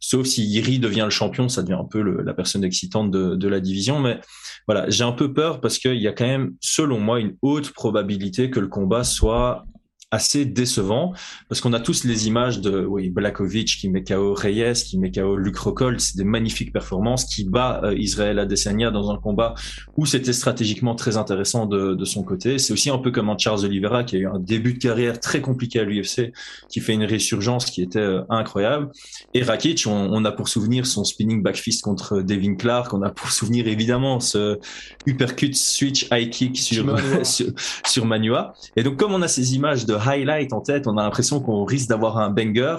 Sauf 0.00 0.26
si 0.26 0.46
Iri 0.46 0.78
devient 0.78 1.04
le 1.04 1.10
champion, 1.10 1.48
ça 1.48 1.62
devient 1.62 1.78
un 1.80 1.88
peu 1.88 2.00
la 2.00 2.34
personne 2.34 2.64
excitante 2.64 3.10
de, 3.10 3.34
de, 3.34 3.48
la 3.48 3.60
division. 3.60 3.98
Mais 4.00 4.20
voilà, 4.66 4.88
j'ai 4.90 5.04
un 5.04 5.12
peu 5.12 5.32
peur 5.32 5.60
parce 5.60 5.78
qu'il 5.78 6.00
y 6.00 6.08
a 6.08 6.12
quand 6.12 6.26
même, 6.26 6.54
selon 6.60 6.98
moi, 6.98 7.20
une 7.20 7.36
haute 7.42 7.70
probabilité 7.72 8.50
que 8.50 8.60
le 8.60 8.68
combat 8.68 9.04
soit 9.04 9.64
assez 10.12 10.44
décevant 10.44 11.14
parce 11.48 11.60
qu'on 11.60 11.72
a 11.72 11.80
tous 11.80 12.04
les 12.04 12.28
images 12.28 12.60
de 12.60 12.84
oui, 12.84 13.10
Blakovic 13.10 13.76
qui 13.80 13.88
met 13.88 14.04
KO 14.04 14.34
Reyes, 14.34 14.74
qui 14.74 14.98
met 14.98 15.10
KO 15.10 15.36
Luc 15.36 15.56
Rockhold, 15.56 16.00
c'est 16.00 16.16
des 16.16 16.24
magnifiques 16.24 16.72
performances, 16.72 17.24
qui 17.24 17.44
bat 17.44 17.80
euh, 17.82 17.94
Israël 17.98 18.38
Adesanya 18.38 18.92
dans 18.92 19.10
un 19.10 19.16
combat 19.16 19.54
où 19.96 20.06
c'était 20.06 20.32
stratégiquement 20.32 20.94
très 20.94 21.16
intéressant 21.16 21.66
de, 21.66 21.94
de 21.94 22.04
son 22.04 22.22
côté. 22.22 22.58
C'est 22.58 22.72
aussi 22.72 22.88
un 22.88 22.98
peu 22.98 23.10
comme 23.10 23.30
un 23.30 23.36
Charles 23.36 23.64
Oliveira 23.64 24.04
qui 24.04 24.16
a 24.16 24.18
eu 24.20 24.26
un 24.28 24.38
début 24.38 24.74
de 24.74 24.78
carrière 24.78 25.18
très 25.18 25.40
compliqué 25.40 25.80
à 25.80 25.84
l'UFC, 25.84 26.32
qui 26.68 26.78
fait 26.78 26.92
une 26.92 27.04
résurgence 27.04 27.66
qui 27.66 27.82
était 27.82 27.98
euh, 27.98 28.22
incroyable. 28.28 28.90
Et 29.34 29.42
Rakic, 29.42 29.86
on, 29.88 29.90
on, 30.12 30.24
a 30.24 30.30
pour 30.30 30.48
souvenir 30.48 30.86
son 30.86 31.02
spinning 31.02 31.42
backfist 31.42 31.82
contre 31.82 32.20
Devin 32.22 32.54
Clark, 32.54 32.94
on 32.94 33.02
a 33.02 33.10
pour 33.10 33.32
souvenir 33.32 33.66
évidemment 33.66 34.20
ce 34.20 34.58
uppercut 35.04 35.54
switch 35.54 36.06
high 36.12 36.30
kick 36.30 36.56
sur, 36.58 36.96
sur, 37.26 37.46
sur 37.86 38.06
Manua. 38.06 38.54
Et 38.76 38.84
donc 38.84 38.96
comme 38.96 39.12
on 39.12 39.22
a 39.22 39.28
ces 39.28 39.56
images 39.56 39.84
de 39.84 39.95
highlight 39.96 40.52
en 40.52 40.60
tête, 40.60 40.86
on 40.86 40.96
a 40.96 41.02
l'impression 41.02 41.40
qu'on 41.40 41.64
risque 41.64 41.88
d'avoir 41.88 42.18
un 42.18 42.30
banger. 42.30 42.76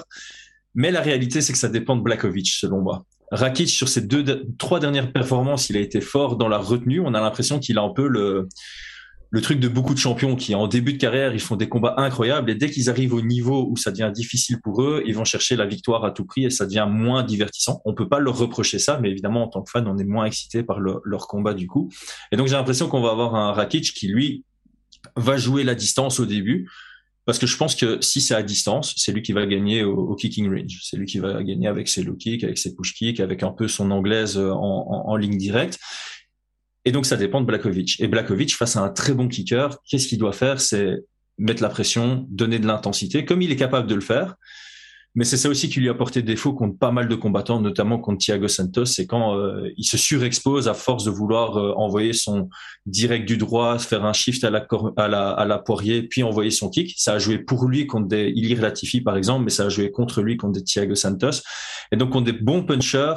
Mais 0.76 0.92
la 0.92 1.02
réalité, 1.02 1.42
c'est 1.42 1.54
que 1.54 1.60
ça 1.60 1.70
dépend 1.70 1.96
de 1.96 2.02
Blakovic, 2.02 2.50
selon 2.50 2.82
moi. 2.82 3.04
Rakic, 3.32 3.70
sur 3.70 3.90
ses 3.90 4.02
deux, 4.02 4.46
trois 4.58 4.80
dernières 4.80 5.12
performances, 5.12 5.70
il 5.70 5.78
a 5.78 5.80
été 5.80 6.02
fort 6.02 6.38
dans 6.38 6.48
la 6.48 6.58
retenue. 6.58 7.02
On 7.02 7.14
a 7.14 7.20
l'impression 7.20 7.60
qu'il 7.60 7.78
a 7.78 7.82
un 7.82 7.90
peu 7.90 8.08
le, 8.08 8.48
truc 9.42 9.60
de 9.60 9.68
beaucoup 9.68 9.94
de 9.94 10.00
champions 10.00 10.36
qui, 10.36 10.56
en 10.56 10.68
début 10.68 10.94
de 10.94 10.98
carrière, 10.98 11.34
ils 11.34 11.42
font 11.42 11.58
des 11.58 11.68
combats 11.68 11.96
incroyables 11.98 12.50
et 12.50 12.56
dès 12.56 12.70
qu'ils 12.70 12.90
arrivent 12.90 13.14
au 13.14 13.22
niveau 13.22 13.68
où 13.70 13.76
ça 13.76 13.92
devient 13.92 14.12
difficile 14.14 14.62
pour 14.62 14.82
eux, 14.82 15.04
ils 15.06 15.14
vont 15.14 15.26
chercher 15.26 15.58
la 15.58 15.66
victoire 15.66 16.06
à 16.06 16.12
tout 16.12 16.26
prix 16.26 16.46
et 16.46 16.50
ça 16.50 16.66
devient 16.66 16.88
moins 16.90 17.24
divertissant. 17.24 17.82
On 17.84 17.94
peut 17.94 18.08
pas 18.08 18.20
leur 18.20 18.38
reprocher 18.38 18.80
ça, 18.80 18.98
mais 19.02 19.10
évidemment, 19.10 19.44
en 19.44 19.48
tant 19.50 19.64
que 19.64 19.70
fan, 19.70 19.88
on 19.88 19.98
est 19.98 20.06
moins 20.06 20.26
excité 20.26 20.64
par 20.64 20.80
leur 20.80 21.28
combat 21.28 21.54
du 21.54 21.68
coup. 21.68 21.90
Et 22.32 22.38
donc, 22.38 22.48
j'ai 22.48 22.56
l'impression 22.56 22.88
qu'on 22.88 23.02
va 23.02 23.10
avoir 23.10 23.36
un 23.36 23.52
Rakic 23.52 23.94
qui, 23.94 24.08
lui, 24.08 24.46
va 25.18 25.38
jouer 25.38 25.64
la 25.64 25.76
distance 25.76 26.20
au 26.20 26.26
début 26.26 26.70
parce 27.28 27.40
que 27.40 27.46
je 27.46 27.58
pense 27.58 27.76
que 27.76 28.00
si 28.00 28.22
c'est 28.22 28.36
à 28.36 28.42
distance, 28.42 28.94
c'est 28.96 29.12
lui 29.12 29.22
qui 29.22 29.34
va 29.34 29.46
gagner 29.46 29.84
au, 29.84 30.16
kicking 30.16 30.50
range. 30.50 30.80
C'est 30.82 30.96
lui 30.96 31.06
qui 31.06 31.20
va 31.20 31.44
gagner 31.44 31.68
avec 31.68 31.90
ses 31.90 32.02
low 32.02 32.16
kicks, 32.16 32.46
avec 32.46 32.58
ses 32.58 32.74
push 32.74 32.94
kicks, 32.94 33.20
avec 33.20 33.44
un 33.44 33.52
peu 33.52 33.68
son 33.68 33.92
anglaise 33.92 34.38
en, 34.38 34.56
en, 34.56 35.10
en 35.10 35.16
ligne 35.18 35.38
directe. 35.38 35.78
Et 36.86 36.94
donc, 36.94 37.06
ça 37.06 37.18
dépend 37.18 37.42
de 37.42 37.46
Blakovic. 37.46 38.00
Et 38.00 38.08
Blakovic, 38.08 38.56
face 38.56 38.78
à 38.78 38.80
un 38.80 38.88
très 38.88 39.14
bon 39.14 39.28
kicker, 39.28 39.78
qu'est-ce 39.84 40.08
qu'il 40.08 40.20
doit 40.20 40.32
faire? 40.32 40.62
C'est 40.62 40.96
mettre 41.38 41.62
la 41.62 41.68
pression, 41.68 42.26
donner 42.30 42.60
de 42.60 42.66
l'intensité, 42.66 43.26
comme 43.26 43.42
il 43.42 43.52
est 43.52 43.58
capable 43.58 43.90
de 43.90 43.96
le 43.96 44.02
faire. 44.02 44.36
Mais 45.18 45.24
c'est 45.24 45.38
ça 45.38 45.50
aussi 45.50 45.68
qui 45.68 45.80
lui 45.80 45.90
a 45.90 45.96
porté 45.96 46.22
défaut 46.22 46.54
contre 46.54 46.78
pas 46.78 46.92
mal 46.92 47.08
de 47.08 47.16
combattants, 47.16 47.60
notamment 47.60 47.98
contre 47.98 48.20
Thiago 48.20 48.48
Santos. 48.48 48.86
C'est 48.86 49.08
quand 49.08 49.36
euh, 49.36 49.68
il 49.76 49.84
se 49.84 49.98
surexpose 49.98 50.68
à 50.68 50.76
force 50.76 51.06
de 51.06 51.10
vouloir 51.10 51.58
euh, 51.58 51.74
envoyer 51.76 52.14
son 52.14 52.50
direct 52.86 53.28
du 53.28 53.38
droit, 53.38 53.80
faire 53.80 54.06
un 54.06 54.14
shift 54.14 54.44
à 54.44 54.52
la, 54.52 54.68
à 54.96 55.08
la, 55.08 55.32
à 55.32 55.46
la 55.46 55.58
poirier, 55.58 56.04
puis 56.04 56.22
envoyer 56.22 56.52
son 56.52 56.70
kick. 56.70 56.94
Ça 56.98 57.14
a 57.14 57.18
joué 57.18 57.40
pour 57.40 57.68
lui 57.68 57.88
contre 57.88 58.08
des 58.08 58.30
Ilir 58.30 58.62
Latifi, 58.62 59.02
par 59.02 59.18
exemple, 59.18 59.46
mais 59.46 59.50
ça 59.50 59.66
a 59.66 59.70
joué 59.70 59.90
contre 59.90 60.22
lui 60.22 60.38
contre 60.38 60.54
des 60.54 60.64
Thiago 60.64 60.94
Santos. 60.94 61.42
Et 61.92 61.98
donc, 61.98 62.12
contre 62.12 62.32
des 62.32 62.40
bons 62.40 62.62
punchers, 62.62 63.16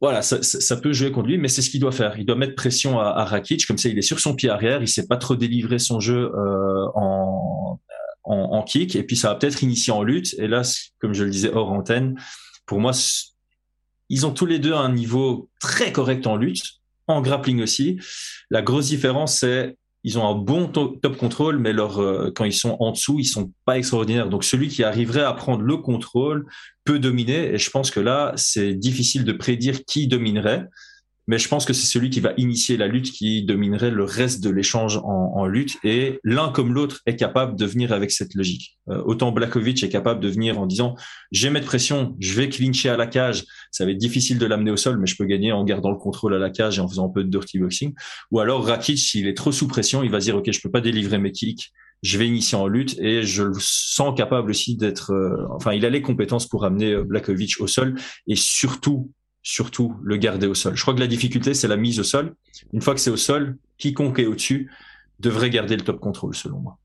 voilà, 0.00 0.22
ça, 0.22 0.44
ça, 0.44 0.76
peut 0.76 0.92
jouer 0.92 1.10
contre 1.10 1.26
lui, 1.26 1.38
mais 1.38 1.48
c'est 1.48 1.62
ce 1.62 1.70
qu'il 1.70 1.80
doit 1.80 1.90
faire. 1.90 2.16
Il 2.20 2.26
doit 2.26 2.36
mettre 2.36 2.54
pression 2.54 3.00
à, 3.00 3.06
à, 3.06 3.24
Rakic, 3.24 3.66
comme 3.66 3.78
ça 3.78 3.88
il 3.88 3.98
est 3.98 4.02
sur 4.02 4.20
son 4.20 4.36
pied 4.36 4.48
arrière, 4.48 4.80
il 4.80 4.86
sait 4.86 5.08
pas 5.08 5.16
trop 5.16 5.34
délivrer 5.34 5.80
son 5.80 5.98
jeu 5.98 6.30
euh, 6.36 6.86
en, 6.94 7.80
en, 8.24 8.36
en, 8.36 8.62
kick, 8.62 8.96
et 8.96 9.02
puis 9.02 9.16
ça 9.16 9.28
va 9.28 9.34
peut-être 9.36 9.62
initier 9.62 9.92
en 9.92 10.02
lutte. 10.02 10.34
Et 10.38 10.48
là, 10.48 10.62
comme 10.98 11.14
je 11.14 11.24
le 11.24 11.30
disais 11.30 11.50
hors 11.52 11.70
antenne, 11.72 12.18
pour 12.66 12.80
moi, 12.80 12.92
ils 14.08 14.26
ont 14.26 14.32
tous 14.32 14.46
les 14.46 14.58
deux 14.58 14.74
un 14.74 14.92
niveau 14.92 15.48
très 15.60 15.92
correct 15.92 16.26
en 16.26 16.36
lutte, 16.36 16.64
en 17.06 17.20
grappling 17.20 17.62
aussi. 17.62 17.98
La 18.50 18.62
grosse 18.62 18.88
différence, 18.88 19.38
c'est 19.38 19.76
ils 20.06 20.18
ont 20.18 20.28
un 20.28 20.34
bon 20.34 20.68
top 20.68 21.16
contrôle, 21.16 21.58
mais 21.58 21.72
leur, 21.72 21.98
euh, 21.98 22.30
quand 22.34 22.44
ils 22.44 22.52
sont 22.52 22.76
en 22.78 22.92
dessous, 22.92 23.18
ils 23.18 23.24
sont 23.24 23.52
pas 23.64 23.78
extraordinaires. 23.78 24.28
Donc 24.28 24.44
celui 24.44 24.68
qui 24.68 24.84
arriverait 24.84 25.24
à 25.24 25.32
prendre 25.32 25.62
le 25.62 25.78
contrôle 25.78 26.46
peut 26.84 26.98
dominer. 26.98 27.54
Et 27.54 27.58
je 27.58 27.70
pense 27.70 27.90
que 27.90 28.00
là, 28.00 28.34
c'est 28.36 28.74
difficile 28.74 29.24
de 29.24 29.32
prédire 29.32 29.86
qui 29.86 30.06
dominerait 30.06 30.66
mais 31.26 31.38
je 31.38 31.48
pense 31.48 31.64
que 31.64 31.72
c'est 31.72 31.86
celui 31.86 32.10
qui 32.10 32.20
va 32.20 32.32
initier 32.36 32.76
la 32.76 32.86
lutte 32.86 33.10
qui 33.10 33.42
dominerait 33.44 33.90
le 33.90 34.04
reste 34.04 34.42
de 34.42 34.50
l'échange 34.50 34.98
en, 34.98 35.32
en, 35.34 35.46
lutte. 35.46 35.76
Et 35.82 36.20
l'un 36.22 36.50
comme 36.50 36.74
l'autre 36.74 37.00
est 37.06 37.16
capable 37.16 37.56
de 37.58 37.64
venir 37.64 37.92
avec 37.92 38.10
cette 38.10 38.34
logique. 38.34 38.78
Euh, 38.88 39.02
autant 39.06 39.32
Blakovic 39.32 39.82
est 39.82 39.88
capable 39.88 40.20
de 40.20 40.28
venir 40.28 40.60
en 40.60 40.66
disant 40.66 40.96
vais 41.32 41.50
mettre 41.50 41.66
pression, 41.66 42.14
je 42.20 42.34
vais 42.34 42.48
clincher 42.48 42.90
à 42.90 42.96
la 42.96 43.06
cage. 43.06 43.44
Ça 43.70 43.84
va 43.84 43.92
être 43.92 43.98
difficile 43.98 44.38
de 44.38 44.46
l'amener 44.46 44.70
au 44.70 44.76
sol, 44.76 44.98
mais 44.98 45.06
je 45.06 45.16
peux 45.16 45.24
gagner 45.24 45.52
en 45.52 45.64
gardant 45.64 45.90
le 45.90 45.96
contrôle 45.96 46.34
à 46.34 46.38
la 46.38 46.50
cage 46.50 46.78
et 46.78 46.80
en 46.80 46.88
faisant 46.88 47.06
un 47.06 47.12
peu 47.12 47.24
de 47.24 47.30
dirty 47.30 47.58
boxing. 47.58 47.94
Ou 48.30 48.40
alors 48.40 48.66
Rakic, 48.66 48.98
s'il 48.98 49.26
est 49.26 49.36
trop 49.36 49.52
sous 49.52 49.68
pression, 49.68 50.02
il 50.02 50.10
va 50.10 50.18
dire 50.18 50.36
ok, 50.36 50.50
je 50.50 50.60
peux 50.60 50.70
pas 50.70 50.82
délivrer 50.82 51.18
mes 51.18 51.32
kicks. 51.32 51.72
Je 52.02 52.18
vais 52.18 52.26
initier 52.26 52.58
en 52.58 52.66
lutte 52.66 52.98
et 52.98 53.22
je 53.22 53.44
le 53.44 53.54
sens 53.58 54.14
capable 54.14 54.50
aussi 54.50 54.76
d'être. 54.76 55.12
Euh, 55.12 55.46
enfin, 55.54 55.72
il 55.72 55.86
a 55.86 55.90
les 55.90 56.02
compétences 56.02 56.46
pour 56.46 56.66
amener 56.66 56.94
Blakovic 57.02 57.60
au 57.60 57.66
sol 57.66 57.94
et 58.26 58.36
surtout 58.36 59.10
surtout 59.44 59.94
le 60.02 60.16
garder 60.16 60.48
au 60.48 60.54
sol. 60.54 60.74
Je 60.74 60.82
crois 60.82 60.94
que 60.94 61.00
la 61.00 61.06
difficulté, 61.06 61.54
c'est 61.54 61.68
la 61.68 61.76
mise 61.76 62.00
au 62.00 62.02
sol. 62.02 62.34
Une 62.72 62.80
fois 62.80 62.94
que 62.94 63.00
c'est 63.00 63.10
au 63.10 63.16
sol, 63.16 63.58
quiconque 63.78 64.18
est 64.18 64.26
au-dessus 64.26 64.72
devrait 65.20 65.50
garder 65.50 65.76
le 65.76 65.82
top 65.82 66.00
contrôle, 66.00 66.34
selon 66.34 66.58
moi. 66.58 66.78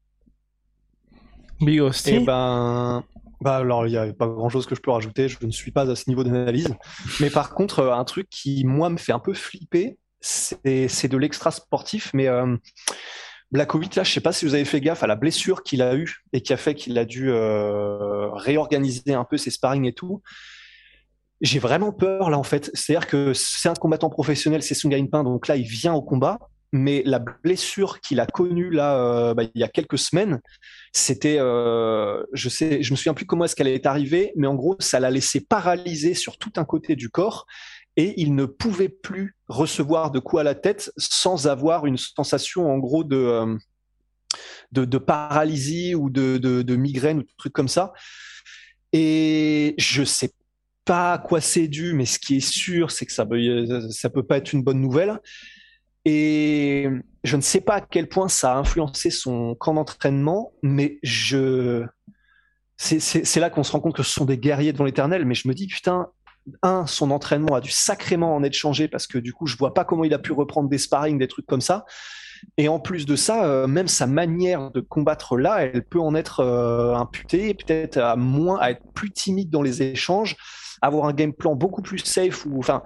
Big 1.61 1.81
Eh 2.05 2.19
ben, 2.19 3.03
bah 3.41 3.55
alors 3.57 3.87
il 3.87 3.91
n'y 3.91 3.97
a 3.97 4.13
pas 4.13 4.27
grand 4.27 4.49
chose 4.49 4.65
que 4.65 4.75
je 4.75 4.81
peux 4.81 4.91
rajouter. 4.91 5.27
Je 5.27 5.37
ne 5.41 5.51
suis 5.51 5.71
pas 5.71 5.89
à 5.89 5.95
ce 5.95 6.09
niveau 6.09 6.23
d'analyse. 6.23 6.75
Mais 7.19 7.29
par 7.29 7.53
contre, 7.53 7.83
un 7.83 8.03
truc 8.03 8.29
qui 8.29 8.63
moi 8.65 8.89
me 8.89 8.97
fait 8.97 9.13
un 9.13 9.19
peu 9.19 9.33
flipper, 9.33 9.97
c'est 10.21 11.07
de 11.07 11.17
l'extra 11.17 11.51
sportif, 11.51 12.11
mais 12.13 12.27
euh, 12.27 12.55
Blakovic, 13.51 13.95
là, 13.95 14.03
je 14.03 14.11
sais 14.11 14.21
pas 14.21 14.31
si 14.31 14.45
vous 14.45 14.53
avez 14.53 14.65
fait 14.65 14.81
gaffe 14.81 15.01
à 15.01 15.07
la 15.07 15.15
blessure 15.15 15.63
qu'il 15.63 15.81
a 15.81 15.95
eue 15.95 16.23
et 16.33 16.41
qui 16.41 16.53
a 16.53 16.57
fait 16.57 16.75
qu'il 16.75 16.97
a 16.97 17.05
dû 17.05 17.31
euh, 17.31 18.29
réorganiser 18.31 19.13
un 19.13 19.23
peu 19.23 19.37
ses 19.37 19.49
sparring 19.49 19.85
et 19.85 19.93
tout. 19.93 20.21
J'ai 21.41 21.59
vraiment 21.59 21.91
peur 21.91 22.29
là 22.29 22.37
en 22.37 22.43
fait. 22.43 22.69
C'est-à-dire 22.73 23.07
que 23.07 23.33
c'est 23.33 23.69
un 23.69 23.73
combattant 23.73 24.09
professionnel, 24.09 24.61
c'est 24.61 24.75
Sung 24.75 25.09
Pin, 25.09 25.23
donc 25.23 25.47
là 25.47 25.55
il 25.55 25.67
vient 25.67 25.93
au 25.93 26.01
combat, 26.01 26.39
mais 26.71 27.01
la 27.05 27.19
blessure 27.19 28.01
qu'il 28.01 28.19
a 28.19 28.25
connue 28.25 28.69
là 28.69 28.97
euh, 28.97 29.33
bah, 29.33 29.43
il 29.43 29.59
y 29.59 29.63
a 29.63 29.69
quelques 29.69 29.97
semaines, 29.97 30.41
c'était, 30.91 31.37
euh, 31.39 32.23
je 32.33 32.49
sais, 32.49 32.83
je 32.83 32.91
me 32.91 32.97
souviens 32.97 33.13
plus 33.13 33.25
comment 33.25 33.45
est-ce 33.45 33.55
qu'elle 33.55 33.67
est 33.67 33.85
arrivée, 33.85 34.33
mais 34.35 34.47
en 34.47 34.55
gros 34.55 34.75
ça 34.79 34.99
l'a 34.99 35.11
laissé 35.11 35.39
paralysé 35.39 36.13
sur 36.13 36.37
tout 36.37 36.51
un 36.57 36.65
côté 36.65 36.95
du 36.95 37.09
corps 37.09 37.45
et 37.95 38.13
il 38.17 38.35
ne 38.35 38.45
pouvait 38.45 38.89
plus 38.89 39.35
recevoir 39.47 40.11
de 40.11 40.19
coups 40.19 40.41
à 40.41 40.43
la 40.43 40.55
tête 40.55 40.91
sans 40.97 41.47
avoir 41.47 41.85
une 41.85 41.97
sensation 41.97 42.71
en 42.71 42.77
gros 42.77 43.03
de 43.03 43.17
euh, 43.17 43.57
de, 44.71 44.97
paralysie 44.97 45.95
ou 45.95 46.09
de, 46.09 46.75
migraine 46.75 47.19
ou 47.19 47.23
de 47.23 47.33
trucs 47.37 47.53
comme 47.53 47.67
ça. 47.67 47.93
Et 48.93 49.75
je 49.77 50.03
sais 50.03 50.31
pas 50.89 51.13
à 51.13 51.17
quoi 51.19 51.39
c'est 51.39 51.67
dû, 51.67 51.93
mais 51.93 52.05
ce 52.05 52.17
qui 52.17 52.37
est 52.37 52.39
sûr, 52.39 52.89
c'est 52.89 53.05
que 53.05 53.11
ça 53.11 53.23
peut, 53.23 53.39
ça 53.91 54.09
peut 54.09 54.23
pas 54.23 54.37
être 54.37 54.53
une 54.53 54.63
bonne 54.63 54.81
nouvelle. 54.81 55.19
Et 56.03 56.87
je 57.23 57.35
ne 57.35 57.41
sais 57.41 57.61
pas 57.61 57.75
à 57.75 57.81
quel 57.81 58.09
point 58.09 58.27
ça 58.27 58.53
a 58.53 58.57
influencé 58.57 59.11
son 59.11 59.53
camp 59.53 59.75
d'entraînement, 59.75 60.51
mais 60.63 60.97
je, 61.03 61.85
c'est 62.77 63.39
là 63.39 63.51
qu'on 63.51 63.61
se 63.61 63.71
rend 63.71 63.81
compte 63.81 63.97
que 63.97 64.01
ce 64.01 64.11
sont 64.11 64.25
des 64.25 64.39
guerriers 64.39 64.73
devant 64.73 64.85
l'éternel. 64.85 65.25
Mais 65.25 65.35
je 65.35 65.47
me 65.47 65.53
dis, 65.53 65.67
putain, 65.67 66.07
un, 66.63 66.87
son 66.87 67.11
entraînement 67.11 67.53
a 67.53 67.61
dû 67.61 67.69
sacrément 67.69 68.35
en 68.35 68.41
être 68.41 68.55
changé 68.55 68.87
parce 68.87 69.05
que 69.05 69.19
du 69.19 69.31
coup, 69.31 69.45
je 69.45 69.57
vois 69.57 69.75
pas 69.75 69.85
comment 69.85 70.05
il 70.05 70.13
a 70.15 70.19
pu 70.19 70.31
reprendre 70.31 70.69
des 70.69 70.79
sparring, 70.79 71.19
des 71.19 71.27
trucs 71.27 71.45
comme 71.45 71.61
ça. 71.61 71.85
Et 72.57 72.67
en 72.67 72.79
plus 72.79 73.05
de 73.05 73.15
ça, 73.15 73.45
euh, 73.45 73.67
même 73.67 73.87
sa 73.87 74.07
manière 74.07 74.71
de 74.71 74.79
combattre 74.79 75.37
là, 75.37 75.61
elle 75.61 75.85
peut 75.85 75.99
en 75.99 76.15
être 76.15 76.39
euh, 76.39 76.95
imputée, 76.95 77.53
peut-être 77.53 77.97
à 77.97 78.15
moins, 78.15 78.57
à 78.59 78.71
être 78.71 78.81
plus 78.95 79.11
timide 79.11 79.51
dans 79.51 79.61
les 79.61 79.83
échanges, 79.83 80.35
avoir 80.81 81.05
un 81.05 81.13
game 81.13 81.33
plan 81.33 81.55
beaucoup 81.55 81.81
plus 81.81 81.99
safe 81.99 82.45
ou, 82.45 82.59
enfin, 82.59 82.83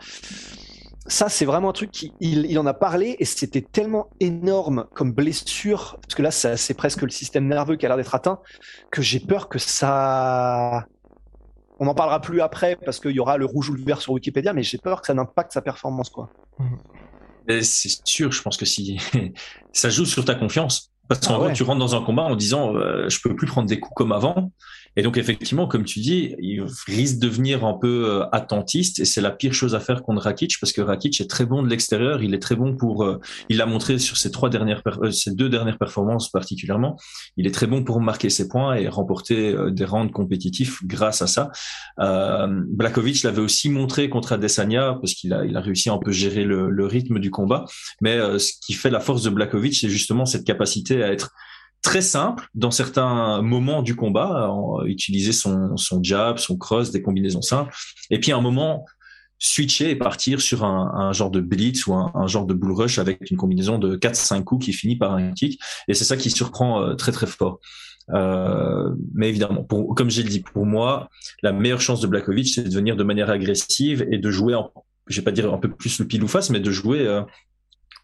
ça, 1.06 1.28
c'est 1.28 1.46
vraiment 1.46 1.70
un 1.70 1.74
truc 1.74 1.92
qu'il 1.92 2.12
il 2.22 2.60
en 2.60 2.66
a 2.66 2.74
parlé 2.74 3.18
et 3.20 3.26
c'était 3.26 3.62
tellement 3.62 4.10
énorme 4.20 4.86
comme 4.94 5.12
blessure, 5.12 5.98
parce 6.02 6.16
que 6.16 6.22
là, 6.22 6.32
c'est 6.32 6.74
presque 6.76 7.02
le 7.02 7.10
système 7.10 7.48
nerveux 7.48 7.76
qui 7.76 7.86
a 7.86 7.90
l'air 7.90 7.98
d'être 7.98 8.16
atteint, 8.16 8.40
que 8.90 9.02
j'ai 9.02 9.20
peur 9.20 9.50
que 9.50 9.60
ça, 9.60 10.86
on 11.80 11.86
n'en 11.86 11.94
parlera 11.94 12.22
plus 12.22 12.42
après 12.42 12.78
parce 12.78 13.00
qu'il 13.00 13.12
y 13.12 13.20
aura 13.20 13.38
le 13.38 13.46
rouge 13.46 13.70
ou 13.70 13.74
le 13.74 13.84
vert 13.84 14.02
sur 14.02 14.14
Wikipédia, 14.14 14.54
mais 14.54 14.64
j'ai 14.64 14.78
peur 14.78 15.02
que 15.02 15.08
ça 15.08 15.14
n'impacte 15.14 15.52
sa 15.52 15.62
performance, 15.62 16.10
quoi. 16.10 16.30
C'est 17.48 17.90
sûr, 18.06 18.32
je 18.32 18.42
pense 18.42 18.56
que 18.56 18.66
si 18.66 18.98
ça 19.74 19.90
joue 19.90 20.06
sur 20.06 20.24
ta 20.24 20.36
confiance. 20.36 20.93
Parce 21.08 21.20
qu'en 21.26 21.44
ah 21.44 21.52
tu 21.52 21.64
rentres 21.64 21.80
dans 21.80 21.96
un 21.96 22.02
combat 22.02 22.24
en 22.24 22.36
disant 22.36 22.76
euh, 22.76 23.10
je 23.10 23.20
peux 23.22 23.36
plus 23.36 23.48
prendre 23.48 23.68
des 23.68 23.80
coups 23.80 23.94
comme 23.96 24.12
avant. 24.12 24.52
Et 24.96 25.02
donc 25.02 25.18
effectivement, 25.18 25.68
comme 25.68 25.86
tu 25.86 26.00
dis, 26.00 26.36
il 26.40 26.64
risque 26.88 27.16
de 27.18 27.28
devenir 27.28 27.66
un 27.66 27.74
peu 27.74 28.06
euh, 28.06 28.26
attentiste. 28.32 29.00
Et 29.00 29.06
c'est 29.06 29.22
la 29.22 29.32
pire 29.32 29.54
chose 29.54 29.74
à 29.74 29.80
faire 29.80 30.04
contre 30.04 30.22
Rakic 30.22 30.60
parce 30.60 30.72
que 30.72 30.82
Rakic 30.82 31.20
est 31.20 31.30
très 31.30 31.46
bon 31.46 31.64
de 31.64 31.70
l'extérieur, 31.70 32.22
il 32.22 32.34
est 32.34 32.40
très 32.40 32.56
bon 32.56 32.76
pour, 32.76 33.04
euh, 33.04 33.20
il 33.50 33.58
l'a 33.58 33.66
montré 33.66 33.98
sur 33.98 34.18
ses 34.18 34.30
trois 34.30 34.50
dernières, 34.50 34.84
euh, 35.02 35.12
ses 35.12 35.34
deux 35.34 35.50
dernières 35.50 35.80
performances 35.80 36.30
particulièrement, 36.30 36.98
il 37.38 37.48
est 37.48 37.52
très 37.52 37.66
bon 37.66 37.84
pour 37.84 38.00
marquer 38.02 38.30
ses 38.30 38.48
points 38.48 38.76
et 38.76 38.88
remporter 38.88 39.56
des 39.72 39.86
rounds 39.86 40.12
compétitifs 40.12 40.84
grâce 40.86 41.22
à 41.22 41.28
ça. 41.28 41.52
Euh, 42.00 42.48
Blakovic 42.68 43.24
l'avait 43.24 43.42
aussi 43.42 43.70
montré 43.70 44.10
contre 44.10 44.34
Adesanya 44.34 44.98
parce 45.02 45.14
qu'il 45.14 45.34
a, 45.34 45.46
il 45.46 45.58
a 45.58 45.62
réussi 45.62 45.90
à 45.90 45.94
un 45.94 45.98
peu 45.98 46.12
gérer 46.12 46.44
le, 46.44 46.70
le 46.70 46.86
rythme 46.86 47.20
du 47.20 47.32
combat, 47.32 47.66
mais 48.02 48.18
ce 48.40 48.52
qui 48.62 48.74
fait 48.74 48.90
la 48.90 49.00
force 49.00 49.24
de 49.24 49.30
Blakovic, 49.30 49.76
c'est 49.76 49.90
justement 49.90 50.26
cette 50.26 50.44
capacité 50.44 50.93
à 51.02 51.12
être 51.12 51.32
très 51.82 52.02
simple 52.02 52.48
dans 52.56 52.72
certains 52.72 53.42
moments 53.42 53.82
du 53.82 53.96
combat, 53.96 54.54
utiliser 54.86 55.34
son, 55.34 55.76
jab, 56.02 56.38
son 56.38 56.58
cross, 56.58 56.92
des 56.92 57.02
combinaisons 57.02 57.42
simples, 57.42 57.74
et 58.10 58.20
puis 58.20 58.32
à 58.32 58.38
un 58.38 58.42
moment 58.42 58.86
switcher 59.38 59.90
et 59.90 59.96
partir 59.98 60.40
sur 60.40 60.64
un, 60.64 61.12
genre 61.12 61.30
de 61.30 61.42
blitz 61.42 61.86
ou 61.86 61.94
un, 61.94 62.28
genre 62.28 62.46
de 62.46 62.54
bull 62.54 62.72
rush 62.72 62.98
avec 62.98 63.30
une 63.30 63.38
combinaison 63.38 63.78
de 63.78 63.98
4-5 63.98 64.44
coups 64.44 64.66
qui 64.66 64.74
finit 64.74 64.96
par 64.96 65.14
un 65.14 65.34
kick, 65.34 65.60
et 65.90 65.94
c'est 65.94 66.06
ça 66.06 66.16
qui 66.16 66.32
surprend 66.32 66.82
euh, 66.82 66.96
très 66.96 67.12
très 67.12 67.28
fort. 67.28 67.60
Euh, 68.14 68.90
mais 69.14 69.30
évidemment, 69.30 69.64
comme 69.64 70.10
j'ai 70.10 70.24
dit, 70.24 70.40
pour 70.40 70.66
moi, 70.66 71.10
la 71.42 71.52
meilleure 71.52 71.82
chance 71.82 72.00
de 72.00 72.08
Blakovic, 72.08 72.48
c'est 72.48 72.64
de 72.64 72.74
venir 72.74 72.96
de 72.96 73.04
manière 73.04 73.30
agressive 73.30 74.06
et 74.10 74.18
de 74.18 74.32
jouer, 74.32 74.56
en, 74.56 74.72
je 75.08 75.20
vais 75.20 75.26
pas 75.26 75.32
dire 75.32 75.54
un 75.54 75.58
peu 75.58 75.70
plus 75.70 76.00
le 76.00 76.08
pile 76.08 76.24
ou 76.24 76.28
face, 76.28 76.50
mais 76.50 76.62
de 76.62 76.72
jouer 76.72 77.06
euh, 77.06 77.22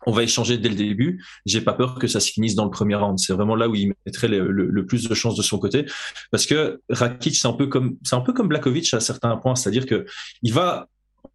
on 0.05 0.11
va 0.11 0.23
échanger 0.23 0.57
dès 0.57 0.69
le 0.69 0.75
début. 0.75 1.23
J'ai 1.45 1.61
pas 1.61 1.73
peur 1.73 1.95
que 1.95 2.07
ça 2.07 2.19
se 2.19 2.31
finisse 2.31 2.55
dans 2.55 2.65
le 2.65 2.71
premier 2.71 2.95
round. 2.95 3.19
C'est 3.19 3.33
vraiment 3.33 3.55
là 3.55 3.67
où 3.67 3.75
il 3.75 3.93
mettrait 4.05 4.27
le, 4.27 4.85
plus 4.85 5.07
de 5.07 5.13
chances 5.13 5.35
de 5.35 5.41
son 5.41 5.59
côté, 5.59 5.85
parce 6.31 6.45
que 6.45 6.81
Rakic 6.89 7.35
c'est 7.35 7.47
un 7.47 7.53
peu 7.53 7.67
comme 7.67 7.97
c'est 8.03 8.15
un 8.15 8.21
peu 8.21 8.33
comme 8.33 8.47
Blakovic 8.47 8.93
à 8.93 8.99
certains 8.99 9.35
points, 9.37 9.55
c'est-à-dire 9.55 9.85
que 9.85 10.05
il 10.41 10.53
va 10.53 10.87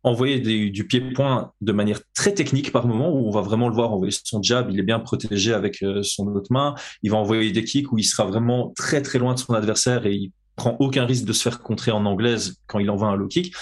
envoyer 0.02 0.38
du 0.70 0.86
pied-point 0.86 1.52
de 1.60 1.72
manière 1.72 2.00
très 2.14 2.32
technique 2.32 2.72
par 2.72 2.86
moment 2.86 3.10
où 3.10 3.26
on 3.26 3.30
va 3.30 3.40
vraiment 3.40 3.68
le 3.68 3.74
voir 3.74 3.92
envoyer 3.92 4.14
son 4.24 4.42
jab, 4.42 4.70
il 4.70 4.78
est 4.78 4.84
bien 4.84 5.00
protégé 5.00 5.52
avec 5.52 5.82
euh, 5.82 6.02
son 6.02 6.26
autre 6.28 6.52
main, 6.52 6.74
il 7.02 7.10
va 7.10 7.16
envoyer 7.16 7.52
des 7.52 7.64
kicks 7.64 7.90
où 7.92 7.98
il 7.98 8.04
sera 8.04 8.24
vraiment 8.24 8.72
très 8.76 9.02
très 9.02 9.18
loin 9.18 9.34
de 9.34 9.38
son 9.38 9.54
adversaire 9.54 10.06
et 10.06 10.14
il 10.14 10.32
prend 10.56 10.76
aucun 10.78 11.04
risque 11.04 11.24
de 11.24 11.32
se 11.32 11.42
faire 11.42 11.60
contrer 11.60 11.90
en 11.90 12.04
anglaise 12.06 12.56
quand 12.66 12.78
il 12.78 12.90
envoie 12.90 13.08
un 13.08 13.16
low 13.16 13.26
kick. 13.26 13.54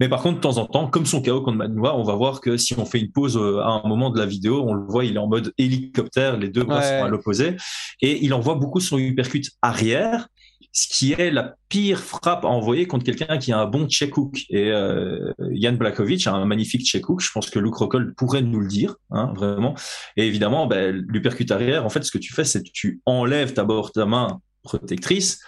Mais 0.00 0.08
par 0.08 0.22
contre, 0.22 0.36
de 0.36 0.40
temps 0.40 0.56
en 0.58 0.66
temps, 0.66 0.88
comme 0.88 1.06
son 1.06 1.22
KO 1.22 1.42
contre 1.42 1.58
Manoa, 1.58 1.96
on 1.96 2.02
va 2.02 2.14
voir 2.14 2.40
que 2.40 2.56
si 2.56 2.78
on 2.78 2.84
fait 2.84 3.00
une 3.00 3.12
pause 3.12 3.36
euh, 3.36 3.60
à 3.60 3.82
un 3.84 3.88
moment 3.88 4.10
de 4.10 4.18
la 4.18 4.26
vidéo, 4.26 4.64
on 4.66 4.74
le 4.74 4.84
voit, 4.86 5.04
il 5.04 5.16
est 5.16 5.18
en 5.18 5.28
mode 5.28 5.52
hélicoptère, 5.58 6.36
les 6.36 6.48
deux 6.48 6.64
bras 6.64 6.82
sont 6.82 7.04
à 7.04 7.08
l'opposé, 7.08 7.56
et 8.00 8.24
il 8.24 8.32
envoie 8.32 8.54
beaucoup 8.54 8.80
son 8.80 8.98
uppercut 8.98 9.50
arrière, 9.62 10.28
ce 10.72 10.86
qui 10.86 11.12
est 11.12 11.30
la 11.30 11.54
pire 11.68 11.98
frappe 11.98 12.44
à 12.44 12.48
envoyer 12.48 12.86
contre 12.86 13.04
quelqu'un 13.04 13.38
qui 13.38 13.52
a 13.52 13.58
un 13.58 13.66
bon 13.66 13.88
check 13.88 14.16
hook. 14.16 14.42
Et 14.50 14.70
euh, 14.70 15.32
Jan 15.52 15.72
Blakovic 15.72 16.26
a 16.26 16.32
un 16.32 16.44
magnifique 16.44 16.86
check 16.86 17.08
hook. 17.08 17.20
Je 17.20 17.30
pense 17.32 17.50
que 17.50 17.58
Luke 17.58 17.74
Rockhold 17.74 18.14
pourrait 18.14 18.42
nous 18.42 18.60
le 18.60 18.68
dire, 18.68 18.94
hein, 19.10 19.32
vraiment. 19.34 19.74
Et 20.16 20.26
évidemment, 20.26 20.66
ben, 20.66 20.94
l'uppercut 21.08 21.46
arrière, 21.50 21.84
en 21.84 21.88
fait, 21.88 22.04
ce 22.04 22.10
que 22.10 22.18
tu 22.18 22.32
fais, 22.32 22.44
c'est 22.44 22.62
que 22.62 22.70
tu 22.72 23.00
enlèves 23.06 23.54
d'abord 23.54 23.92
ta 23.92 24.06
main 24.06 24.40
protectrice 24.62 25.40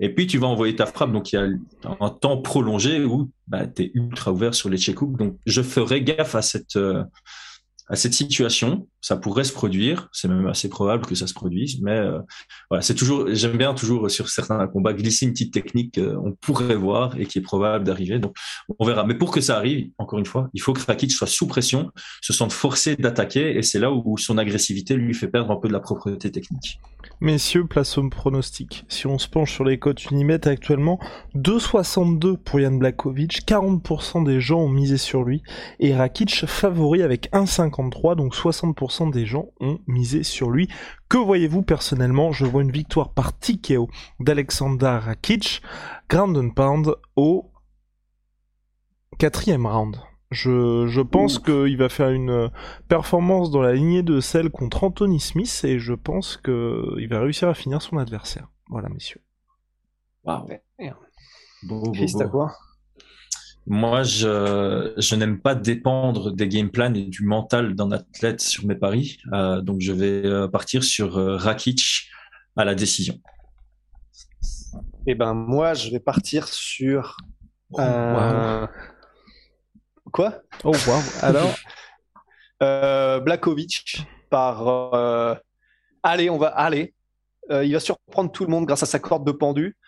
et 0.00 0.08
puis, 0.14 0.26
tu 0.26 0.38
vas 0.38 0.46
envoyer 0.46 0.74
ta 0.74 0.86
frappe. 0.86 1.12
Donc, 1.12 1.32
il 1.32 1.36
y 1.36 1.38
a 1.38 1.46
un 2.00 2.08
temps 2.08 2.38
prolongé 2.38 3.04
où 3.04 3.30
bah, 3.46 3.66
tu 3.66 3.82
es 3.82 3.90
ultra 3.94 4.32
ouvert 4.32 4.54
sur 4.54 4.70
les 4.70 4.78
check 4.78 4.98
Donc, 4.98 5.36
je 5.44 5.60
ferai 5.60 6.02
gaffe 6.02 6.34
à 6.34 6.42
cette, 6.42 6.76
euh, 6.76 7.04
à 7.86 7.96
cette 7.96 8.14
situation. 8.14 8.88
Ça 9.00 9.16
pourrait 9.16 9.44
se 9.44 9.52
produire. 9.52 10.08
C'est 10.12 10.28
même 10.28 10.46
assez 10.46 10.68
probable 10.68 11.06
que 11.06 11.14
ça 11.14 11.26
se 11.26 11.34
produise. 11.34 11.80
Mais 11.80 11.98
euh, 11.98 12.18
voilà, 12.68 12.82
c'est 12.82 12.94
toujours, 12.94 13.26
j'aime 13.32 13.56
bien 13.56 13.74
toujours 13.74 14.10
sur 14.10 14.28
certains 14.28 14.66
combats 14.66 14.92
glisser 14.92 15.26
une 15.26 15.32
petite 15.32 15.52
technique 15.52 16.00
qu'on 16.00 16.32
pourrait 16.40 16.76
voir 16.76 17.18
et 17.18 17.26
qui 17.26 17.38
est 17.38 17.42
probable 17.42 17.84
d'arriver. 17.84 18.18
Donc, 18.18 18.36
on 18.78 18.84
verra. 18.84 19.04
Mais 19.04 19.14
pour 19.14 19.30
que 19.30 19.40
ça 19.40 19.56
arrive, 19.56 19.90
encore 19.98 20.18
une 20.18 20.26
fois, 20.26 20.48
il 20.54 20.60
faut 20.60 20.72
que 20.72 20.84
Rakic 20.84 21.12
soit 21.12 21.26
sous 21.26 21.46
pression, 21.46 21.90
se 22.20 22.32
sente 22.32 22.52
forcé 22.52 22.96
d'attaquer. 22.96 23.56
Et 23.56 23.62
c'est 23.62 23.78
là 23.78 23.92
où 23.92 24.18
son 24.18 24.38
agressivité 24.38 24.94
lui 24.94 25.14
fait 25.14 25.28
perdre 25.28 25.50
un 25.50 25.56
peu 25.56 25.68
de 25.68 25.72
la 25.72 25.80
propreté 25.80 26.30
technique. 26.30 26.80
Messieurs, 27.20 27.66
place 27.66 27.98
au 27.98 28.08
pronostic. 28.08 28.84
Si 28.88 29.06
on 29.06 29.18
se 29.18 29.28
penche 29.28 29.52
sur 29.52 29.64
les 29.64 29.78
cotes 29.78 30.10
Unibet 30.10 30.48
actuellement, 30.48 30.98
2,62 31.34 32.36
pour 32.38 32.60
Yann 32.60 32.78
Blakovic, 32.78 33.42
40% 33.46 34.24
des 34.24 34.40
gens 34.40 34.60
ont 34.60 34.68
misé 34.68 34.96
sur 34.96 35.22
lui, 35.22 35.42
et 35.80 35.94
Rakic 35.94 36.46
favori 36.46 37.02
avec 37.02 37.30
1,53, 37.32 38.16
donc 38.16 38.34
60% 38.34 38.89
des 39.12 39.26
gens 39.26 39.46
ont 39.60 39.78
misé 39.86 40.22
sur 40.22 40.50
lui. 40.50 40.68
Que 41.08 41.18
voyez-vous 41.18 41.62
personnellement? 41.62 42.32
Je 42.32 42.44
vois 42.44 42.62
une 42.62 42.72
victoire 42.72 43.12
par 43.12 43.38
TKO 43.38 43.88
d'Alexander 44.18 44.98
Rakic, 45.02 45.62
Ground 46.08 46.36
and 46.36 46.50
Pound 46.50 46.94
au 47.16 47.50
quatrième 49.18 49.66
round. 49.66 49.96
Je, 50.30 50.86
je 50.86 51.00
pense 51.00 51.38
qu'il 51.38 51.76
va 51.76 51.88
faire 51.88 52.10
une 52.10 52.50
performance 52.88 53.50
dans 53.50 53.62
la 53.62 53.72
lignée 53.72 54.02
de 54.02 54.20
celle 54.20 54.50
contre 54.50 54.84
Anthony 54.84 55.18
Smith 55.18 55.60
et 55.64 55.78
je 55.78 55.92
pense 55.92 56.36
qu'il 56.36 57.08
va 57.08 57.20
réussir 57.20 57.48
à 57.48 57.54
finir 57.54 57.82
son 57.82 57.98
adversaire. 57.98 58.48
Voilà, 58.68 58.88
messieurs. 58.88 59.22
Waouh. 60.24 60.46
Chris, 61.92 62.14
t'as 62.16 62.28
quoi? 62.28 62.52
Moi, 63.66 64.02
je, 64.02 64.92
je 64.96 65.14
n'aime 65.14 65.40
pas 65.40 65.54
dépendre 65.54 66.32
des 66.32 66.48
game 66.48 66.70
plans 66.70 66.92
et 66.94 67.04
du 67.04 67.24
mental 67.24 67.74
d'un 67.74 67.92
athlète 67.92 68.40
sur 68.40 68.66
mes 68.66 68.74
paris. 68.74 69.18
Euh, 69.32 69.60
donc, 69.60 69.80
je 69.80 69.92
vais 69.92 70.26
euh, 70.26 70.48
partir 70.48 70.82
sur 70.82 71.14
Rakic 71.14 72.08
à 72.56 72.64
la 72.64 72.74
décision. 72.74 73.18
Eh 75.06 75.14
ben, 75.14 75.34
moi, 75.34 75.74
je 75.74 75.90
vais 75.90 76.00
partir 76.00 76.48
sur. 76.48 77.16
Oh, 77.72 77.78
Quoi? 80.12 80.42
Oh 80.64 80.72
wow. 80.86 81.00
Alors? 81.22 81.54
Euh, 82.62 83.20
Blakovic 83.20 84.02
par. 84.28 84.68
Euh, 84.94 85.34
allez, 86.02 86.28
on 86.28 86.36
va 86.36 86.48
aller. 86.48 86.94
Euh, 87.50 87.64
il 87.64 87.72
va 87.72 87.80
surprendre 87.80 88.30
tout 88.30 88.44
le 88.44 88.50
monde 88.50 88.66
grâce 88.66 88.82
à 88.82 88.86
sa 88.86 88.98
corde 88.98 89.26
de 89.26 89.32
pendu. 89.32 89.78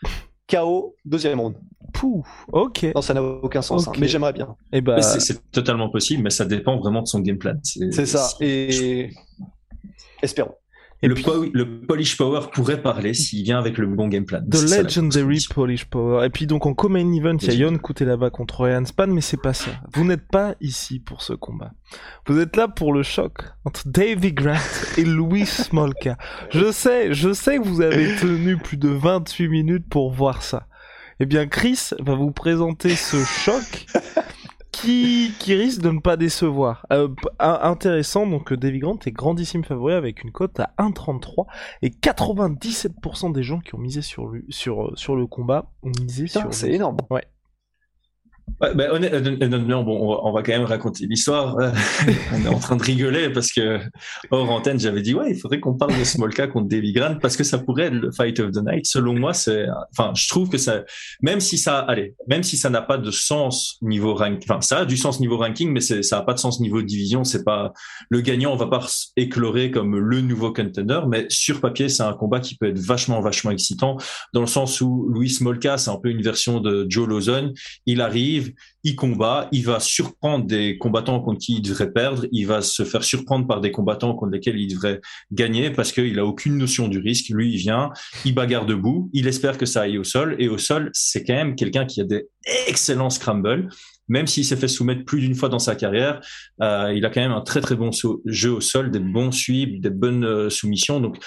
KO, 0.50 0.96
deuxième 1.04 1.38
round. 1.38 1.56
Pouh, 1.92 2.24
ok. 2.52 2.86
Non, 2.94 3.02
ça 3.02 3.14
n'a 3.14 3.22
aucun 3.22 3.62
sens, 3.62 3.86
hein, 3.86 3.92
mais 3.98 4.08
j'aimerais 4.08 4.32
bien. 4.32 4.56
Et 4.72 4.78
eh 4.78 4.80
bah... 4.80 4.96
Ben, 4.96 5.02
c'est 5.02 5.50
totalement 5.50 5.88
possible, 5.90 6.22
mais 6.22 6.30
ça 6.30 6.44
dépend 6.44 6.76
vraiment 6.78 7.02
de 7.02 7.08
son 7.08 7.20
game 7.20 7.38
plan. 7.38 7.54
C'est 7.62 8.06
ça, 8.06 8.28
et 8.40 9.10
espérons. 10.22 10.54
le, 11.02 11.50
le, 11.52 11.80
Polish 11.80 12.16
Power 12.16 12.42
pourrait 12.52 12.80
parler 12.80 13.12
s'il 13.12 13.42
vient 13.42 13.58
avec 13.58 13.76
le 13.76 13.86
bon 13.88 14.08
game 14.08 14.24
plan. 14.24 14.40
The 14.48 14.62
Legendary 14.62 15.44
Polish 15.52 15.84
Power. 15.86 16.24
Et 16.24 16.30
puis 16.30 16.46
donc 16.46 16.64
en 16.64 16.74
co-main 16.74 17.12
event, 17.12 17.36
il 17.42 17.48
y 17.48 17.64
a 17.64 17.66
Yon 17.66 17.78
là-bas 18.00 18.30
contre 18.30 18.64
Ryan 18.64 18.84
Span, 18.84 19.08
mais 19.08 19.20
c'est 19.20 19.40
pas 19.40 19.52
ça. 19.52 19.72
Vous 19.94 20.04
n'êtes 20.04 20.28
pas 20.28 20.54
ici 20.60 21.00
pour 21.00 21.22
ce 21.22 21.32
combat. 21.32 21.72
Vous 22.26 22.38
êtes 22.38 22.56
là 22.56 22.68
pour 22.68 22.92
le 22.92 23.02
choc 23.02 23.42
entre 23.64 23.88
Davy 23.88 24.32
Grant 24.32 24.54
et 24.96 25.04
Louis 25.04 25.46
Smolka. 25.46 26.16
Je 26.50 26.70
sais, 26.70 27.12
je 27.12 27.32
sais 27.32 27.58
que 27.58 27.64
vous 27.64 27.80
avez 27.80 28.14
tenu 28.16 28.56
plus 28.56 28.76
de 28.76 28.88
28 28.88 29.48
minutes 29.48 29.88
pour 29.88 30.12
voir 30.12 30.42
ça. 30.42 30.66
Eh 31.22 31.24
bien, 31.24 31.46
Chris 31.46 31.90
va 32.00 32.16
vous 32.16 32.32
présenter 32.32 32.96
ce 32.96 33.22
choc 33.22 33.86
qui, 34.72 35.32
qui 35.38 35.54
risque 35.54 35.80
de 35.80 35.92
ne 35.92 36.00
pas 36.00 36.16
décevoir. 36.16 36.84
Euh, 36.92 37.06
intéressant, 37.38 38.26
donc 38.26 38.52
Davy 38.52 38.80
Grant 38.80 38.98
est 39.06 39.12
grandissime 39.12 39.62
favori 39.62 39.94
avec 39.94 40.24
une 40.24 40.32
cote 40.32 40.58
à 40.58 40.74
1,33 40.78 41.46
et 41.82 41.90
97% 41.90 43.30
des 43.32 43.44
gens 43.44 43.60
qui 43.60 43.76
ont 43.76 43.78
misé 43.78 44.02
sur, 44.02 44.26
lui, 44.26 44.44
sur, 44.48 44.90
sur 44.98 45.14
le 45.14 45.28
combat 45.28 45.70
ont 45.84 45.92
misé 46.00 46.26
sur. 46.26 46.52
C'est 46.52 46.72
énorme. 46.72 46.96
Ouais. 47.08 47.22
Ben, 48.60 48.90
honnêtement, 48.90 49.82
bon, 49.82 50.20
on 50.22 50.32
va 50.32 50.42
quand 50.42 50.52
même 50.52 50.64
raconter 50.64 51.06
l'histoire. 51.06 51.56
on 52.32 52.44
est 52.44 52.48
en 52.48 52.58
train 52.58 52.76
de 52.76 52.82
rigoler 52.82 53.30
parce 53.30 53.52
que 53.52 53.80
hors 54.30 54.50
antenne, 54.50 54.78
j'avais 54.78 55.02
dit 55.02 55.14
ouais, 55.14 55.32
il 55.32 55.36
faudrait 55.36 55.58
qu'on 55.58 55.74
parle 55.74 55.98
de 55.98 56.04
Smolka 56.04 56.46
contre 56.46 56.68
Davy 56.68 56.92
Grant 56.92 57.16
parce 57.20 57.36
que 57.36 57.42
ça 57.42 57.58
pourrait 57.58 57.84
être 57.84 57.94
le 57.94 58.12
fight 58.12 58.38
of 58.38 58.52
the 58.52 58.62
night. 58.64 58.86
Selon 58.86 59.14
moi, 59.14 59.34
c'est, 59.34 59.66
enfin, 59.90 60.12
je 60.14 60.28
trouve 60.28 60.48
que 60.48 60.58
ça, 60.58 60.84
même 61.22 61.40
si 61.40 61.58
ça, 61.58 61.80
allez, 61.80 62.14
même 62.28 62.42
si 62.44 62.56
ça 62.56 62.70
n'a 62.70 62.82
pas 62.82 62.98
de 62.98 63.10
sens 63.10 63.78
niveau 63.82 64.14
ranking, 64.14 64.60
ça 64.60 64.78
a 64.78 64.84
du 64.84 64.96
sens 64.96 65.18
niveau 65.18 65.38
ranking, 65.38 65.70
mais 65.70 65.80
ça 65.80 66.16
n'a 66.16 66.22
pas 66.22 66.34
de 66.34 66.38
sens 66.38 66.60
niveau 66.60 66.82
division. 66.82 67.24
C'est 67.24 67.44
pas 67.44 67.72
le 68.10 68.20
gagnant, 68.20 68.52
on 68.52 68.56
va 68.56 68.68
pas 68.68 68.86
éclairer 69.16 69.70
comme 69.72 69.98
le 69.98 70.20
nouveau 70.20 70.52
contender, 70.52 71.00
mais 71.08 71.26
sur 71.28 71.60
papier, 71.60 71.88
c'est 71.88 72.04
un 72.04 72.12
combat 72.12 72.38
qui 72.38 72.56
peut 72.56 72.68
être 72.68 72.78
vachement, 72.78 73.20
vachement 73.20 73.50
excitant 73.50 73.96
dans 74.32 74.40
le 74.40 74.46
sens 74.46 74.80
où 74.80 75.08
Louis 75.08 75.30
Smolka, 75.30 75.78
c'est 75.78 75.90
un 75.90 75.98
peu 75.98 76.10
une 76.10 76.22
version 76.22 76.60
de 76.60 76.86
Joe 76.88 77.08
Lawson. 77.08 77.52
Il 77.86 78.00
arrive 78.00 78.31
il 78.84 78.96
combat, 78.96 79.48
il 79.52 79.64
va 79.64 79.80
surprendre 79.80 80.46
des 80.46 80.78
combattants 80.78 81.20
contre 81.20 81.38
qui 81.38 81.56
il 81.56 81.62
devrait 81.62 81.92
perdre, 81.92 82.26
il 82.32 82.46
va 82.46 82.62
se 82.62 82.84
faire 82.84 83.04
surprendre 83.04 83.46
par 83.46 83.60
des 83.60 83.70
combattants 83.70 84.14
contre 84.14 84.32
lesquels 84.32 84.58
il 84.58 84.68
devrait 84.68 85.00
gagner 85.32 85.70
parce 85.70 85.92
qu'il 85.92 86.18
a 86.18 86.24
aucune 86.24 86.56
notion 86.56 86.88
du 86.88 86.98
risque. 86.98 87.28
Lui, 87.30 87.52
il 87.52 87.56
vient, 87.56 87.90
il 88.24 88.34
bagarre 88.34 88.66
debout, 88.66 89.10
il 89.12 89.26
espère 89.26 89.58
que 89.58 89.66
ça 89.66 89.82
aille 89.82 89.98
au 89.98 90.04
sol 90.04 90.36
et 90.38 90.48
au 90.48 90.58
sol, 90.58 90.90
c'est 90.92 91.24
quand 91.24 91.34
même 91.34 91.54
quelqu'un 91.54 91.84
qui 91.84 92.00
a 92.00 92.04
des 92.04 92.26
excellents 92.66 93.10
scrambles. 93.10 93.68
Même 94.08 94.26
s'il 94.26 94.44
s'est 94.44 94.56
fait 94.56 94.68
soumettre 94.68 95.04
plus 95.04 95.20
d'une 95.20 95.34
fois 95.34 95.48
dans 95.48 95.60
sa 95.60 95.76
carrière, 95.76 96.20
euh, 96.60 96.92
il 96.94 97.04
a 97.06 97.10
quand 97.10 97.20
même 97.20 97.32
un 97.32 97.40
très 97.40 97.60
très 97.60 97.76
bon 97.76 97.90
jeu 98.26 98.50
au 98.50 98.60
sol, 98.60 98.90
des 98.90 98.98
bons 98.98 99.32
sweeps, 99.32 99.80
des 99.80 99.90
bonnes 99.90 100.24
euh, 100.24 100.50
soumissions. 100.50 101.00
Donc 101.00 101.18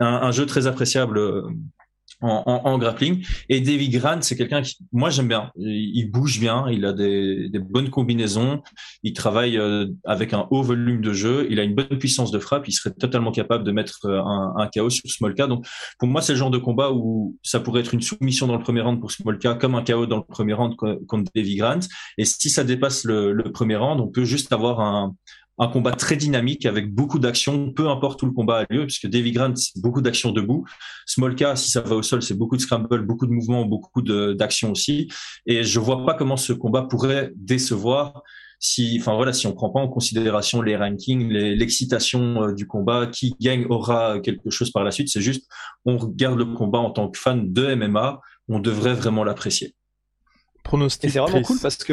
un, 0.00 0.30
jeu 0.30 0.46
très 0.46 0.66
appréciable 0.66 1.18
en, 2.20 2.78
grappling. 2.78 3.24
Et 3.48 3.60
Davy 3.60 3.88
Grant, 3.88 4.22
c'est 4.22 4.36
quelqu'un 4.36 4.62
qui, 4.62 4.76
moi 4.92 5.10
j'aime 5.10 5.28
bien. 5.28 5.50
Il 5.56 6.10
bouge 6.10 6.40
bien, 6.40 6.66
il 6.70 6.84
a 6.84 6.92
des, 6.92 7.50
bonnes 7.58 7.90
combinaisons, 7.90 8.62
il 9.02 9.12
travaille 9.12 9.58
euh, 9.58 9.86
avec 10.04 10.32
un 10.32 10.46
haut 10.50 10.62
volume 10.62 11.00
de 11.00 11.12
jeu, 11.12 11.46
il 11.50 11.60
a 11.60 11.62
une 11.62 11.74
bonne 11.74 11.98
puissance 11.98 12.30
de 12.30 12.38
frappe, 12.38 12.68
il 12.68 12.72
serait 12.72 12.92
totalement 12.92 13.32
capable 13.32 13.64
de 13.64 13.72
mettre 13.72 14.06
euh, 14.06 14.20
un, 14.22 14.68
KO 14.68 14.90
sur 14.90 15.08
Smolka. 15.10 15.46
Donc 15.46 15.66
pour 15.98 16.08
moi, 16.08 16.22
c'est 16.22 16.32
le 16.32 16.38
genre 16.38 16.50
de 16.50 16.58
combat 16.58 16.92
où 16.92 17.36
ça 17.42 17.60
pourrait 17.60 17.80
être 17.80 17.94
une 17.94 18.02
soumission 18.02 18.46
dans 18.46 18.56
le 18.56 18.62
premier 18.62 18.80
round 18.80 19.00
pour 19.00 19.10
Smolka, 19.10 19.54
comme 19.54 19.74
un 19.74 19.84
KO 19.84 20.06
dans 20.06 20.18
le 20.18 20.22
premier 20.22 20.54
round 20.54 20.74
contre 20.76 21.30
Davy 21.34 21.56
Grant. 21.56 21.80
Et 22.16 22.24
si 22.24 22.50
ça 22.50 22.64
dépasse 22.64 23.04
le, 23.04 23.32
le 23.32 23.52
premier 23.52 23.76
round, 23.76 24.00
on 24.00 24.08
peut 24.08 24.24
juste 24.24 24.52
avoir 24.52 24.80
un, 24.80 25.14
un 25.58 25.68
combat 25.68 25.92
très 25.92 26.16
dynamique 26.16 26.66
avec 26.66 26.94
beaucoup 26.94 27.18
d'actions, 27.18 27.72
peu 27.72 27.88
importe 27.88 28.22
où 28.22 28.26
le 28.26 28.32
combat 28.32 28.58
a 28.58 28.72
lieu, 28.72 28.86
puisque 28.86 29.08
Davy 29.08 29.32
Grant, 29.32 29.56
c'est 29.56 29.80
beaucoup 29.80 30.00
d'actions 30.00 30.30
debout. 30.30 30.64
Smolka, 31.06 31.56
si 31.56 31.70
ça 31.70 31.80
va 31.80 31.96
au 31.96 32.02
sol, 32.02 32.22
c'est 32.22 32.36
beaucoup 32.36 32.56
de 32.56 32.60
scramble, 32.60 33.04
beaucoup 33.04 33.26
de 33.26 33.32
mouvements, 33.32 33.64
beaucoup 33.64 34.02
d'actions 34.02 34.70
aussi. 34.70 35.08
Et 35.46 35.64
je 35.64 35.80
vois 35.80 36.06
pas 36.06 36.14
comment 36.14 36.36
ce 36.36 36.52
combat 36.52 36.82
pourrait 36.82 37.32
décevoir 37.34 38.22
si, 38.60 38.98
enfin 39.00 39.14
voilà, 39.14 39.32
si 39.32 39.46
on 39.46 39.52
prend 39.52 39.70
pas 39.70 39.80
en 39.80 39.88
considération 39.88 40.62
les 40.62 40.76
rankings, 40.76 41.28
l'excitation 41.28 42.42
euh, 42.42 42.52
du 42.52 42.66
combat, 42.66 43.06
qui 43.06 43.34
gagne 43.40 43.66
aura 43.66 44.18
quelque 44.20 44.50
chose 44.50 44.70
par 44.70 44.84
la 44.84 44.90
suite. 44.90 45.08
C'est 45.08 45.20
juste, 45.20 45.48
on 45.84 45.96
regarde 45.96 46.38
le 46.38 46.46
combat 46.46 46.78
en 46.78 46.90
tant 46.90 47.08
que 47.08 47.18
fan 47.18 47.52
de 47.52 47.74
MMA, 47.74 48.20
on 48.48 48.58
devrait 48.58 48.94
vraiment 48.94 49.24
l'apprécier. 49.24 49.74
Pronostic. 50.64 51.10
c'est 51.10 51.18
vraiment 51.20 51.42
cool 51.42 51.58
parce 51.60 51.76
que. 51.76 51.92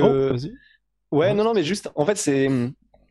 Oh, 1.11 1.17
ouais, 1.17 1.33
non, 1.33 1.43
non, 1.43 1.53
mais 1.53 1.63
juste, 1.63 1.91
en 1.95 2.05
fait, 2.05 2.17
c'est 2.17 2.49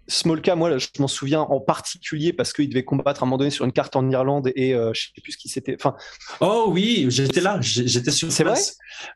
Smolka, 0.07 0.55
moi, 0.55 0.77
je 0.79 0.89
m'en 0.99 1.09
souviens 1.09 1.41
en 1.41 1.61
particulier 1.61 2.33
parce 2.33 2.53
qu'il 2.53 2.69
devait 2.69 2.85
combattre 2.85 3.23
à 3.23 3.25
un 3.25 3.27
moment 3.27 3.39
donné 3.39 3.51
sur 3.51 3.65
une 3.65 3.73
carte 3.73 3.97
en 3.97 4.09
Irlande 4.11 4.51
et 4.55 4.75
euh, 4.75 4.93
je 4.95 5.07
sais 5.15 5.21
plus 5.23 5.33
ce 5.33 5.39
qui 5.39 5.49
s'était. 5.49 5.77
Enfin. 5.79 5.97
Oh 6.41 6.67
oui, 6.69 7.07
j'étais 7.09 7.41
là, 7.41 7.59
j'étais 7.61 8.11
sur. 8.11 8.31
C'est 8.31 8.45
vrai? 8.45 8.59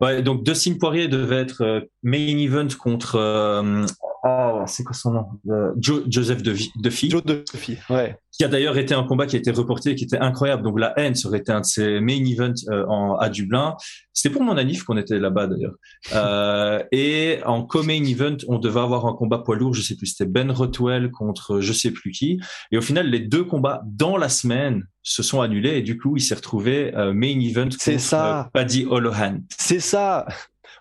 Ouais, 0.01 0.22
donc 0.22 0.44
Dustin 0.44 0.74
Poirier 0.79 1.09
devait 1.09 1.40
être 1.40 1.62
euh, 1.62 1.81
main 2.03 2.38
event 2.38 2.68
contre. 2.79 3.16
Euh, 3.16 3.87
oh, 4.29 4.64
c'est 4.67 4.85
quoi 4.85 4.95
son 4.95 5.12
nom? 5.12 5.27
Euh, 5.49 5.73
Joseph 5.79 6.43
Duffy. 6.43 7.11
Joe 7.11 7.25
Duffy, 7.25 7.77
ouais 7.91 8.17
qui 8.38 8.45
a 8.45 8.49
d'ailleurs 8.49 8.79
été 8.79 8.95
un 8.95 9.03
combat 9.03 9.27
qui 9.27 9.35
a 9.35 9.38
été 9.41 9.51
reporté, 9.51 9.97
qui 9.97 10.05
était 10.05 10.19
incroyable. 10.19 10.62
Donc 10.62 10.79
la 10.79 10.97
haine, 10.97 11.17
ça 11.17 11.29
aurait 11.29 11.38
été 11.38 11.51
un 11.51 11.61
de 11.61 11.67
ses 11.67 11.99
main 12.01 12.25
events 12.25 12.55
euh, 12.71 12.87
en, 12.87 13.17
à 13.17 13.29
Dublin. 13.29 13.75
C'était 14.12 14.33
pour 14.33 14.43
mon 14.43 14.57
anif 14.57 14.85
qu'on 14.85 14.97
était 14.97 15.19
là-bas 15.19 15.49
d'ailleurs. 15.49 15.75
Euh, 16.14 16.81
et 16.93 17.41
en 17.45 17.64
co-main 17.64 18.05
event, 18.05 18.37
on 18.47 18.61
devait 18.61 18.81
avoir 18.81 19.07
un 19.07 19.14
combat 19.14 19.38
poids 19.38 19.57
lourd, 19.57 19.75
je 19.75 19.83
sais 19.83 19.97
plus, 19.97 20.07
c'était 20.07 20.31
Ben 20.31 20.53
Rotwell 20.53 21.11
contre 21.11 21.61
je 21.61 21.73
sais 21.73 21.91
plus 21.91 22.12
qui. 22.12 22.41
Et 22.71 22.79
au 22.79 22.81
final, 22.81 23.11
les 23.11 23.21
deux 23.21 23.45
combats 23.45 23.83
dans 23.87 24.17
la 24.17 24.29
semaine 24.29 24.85
se 25.03 25.25
sont 25.25 25.41
annulés 25.41 25.79
et 25.79 25.83
du 25.83 25.99
coup, 25.99 26.17
il 26.17 26.21
s'est 26.21 26.37
retrouvé 26.37 26.93
main 27.14 27.41
event 27.41 27.71
contre 27.71 28.01
ça. 28.01 28.51
Paddy 28.53 28.87
Holohan. 28.88 29.38
C'est 29.59 29.81
ça. 29.81 30.27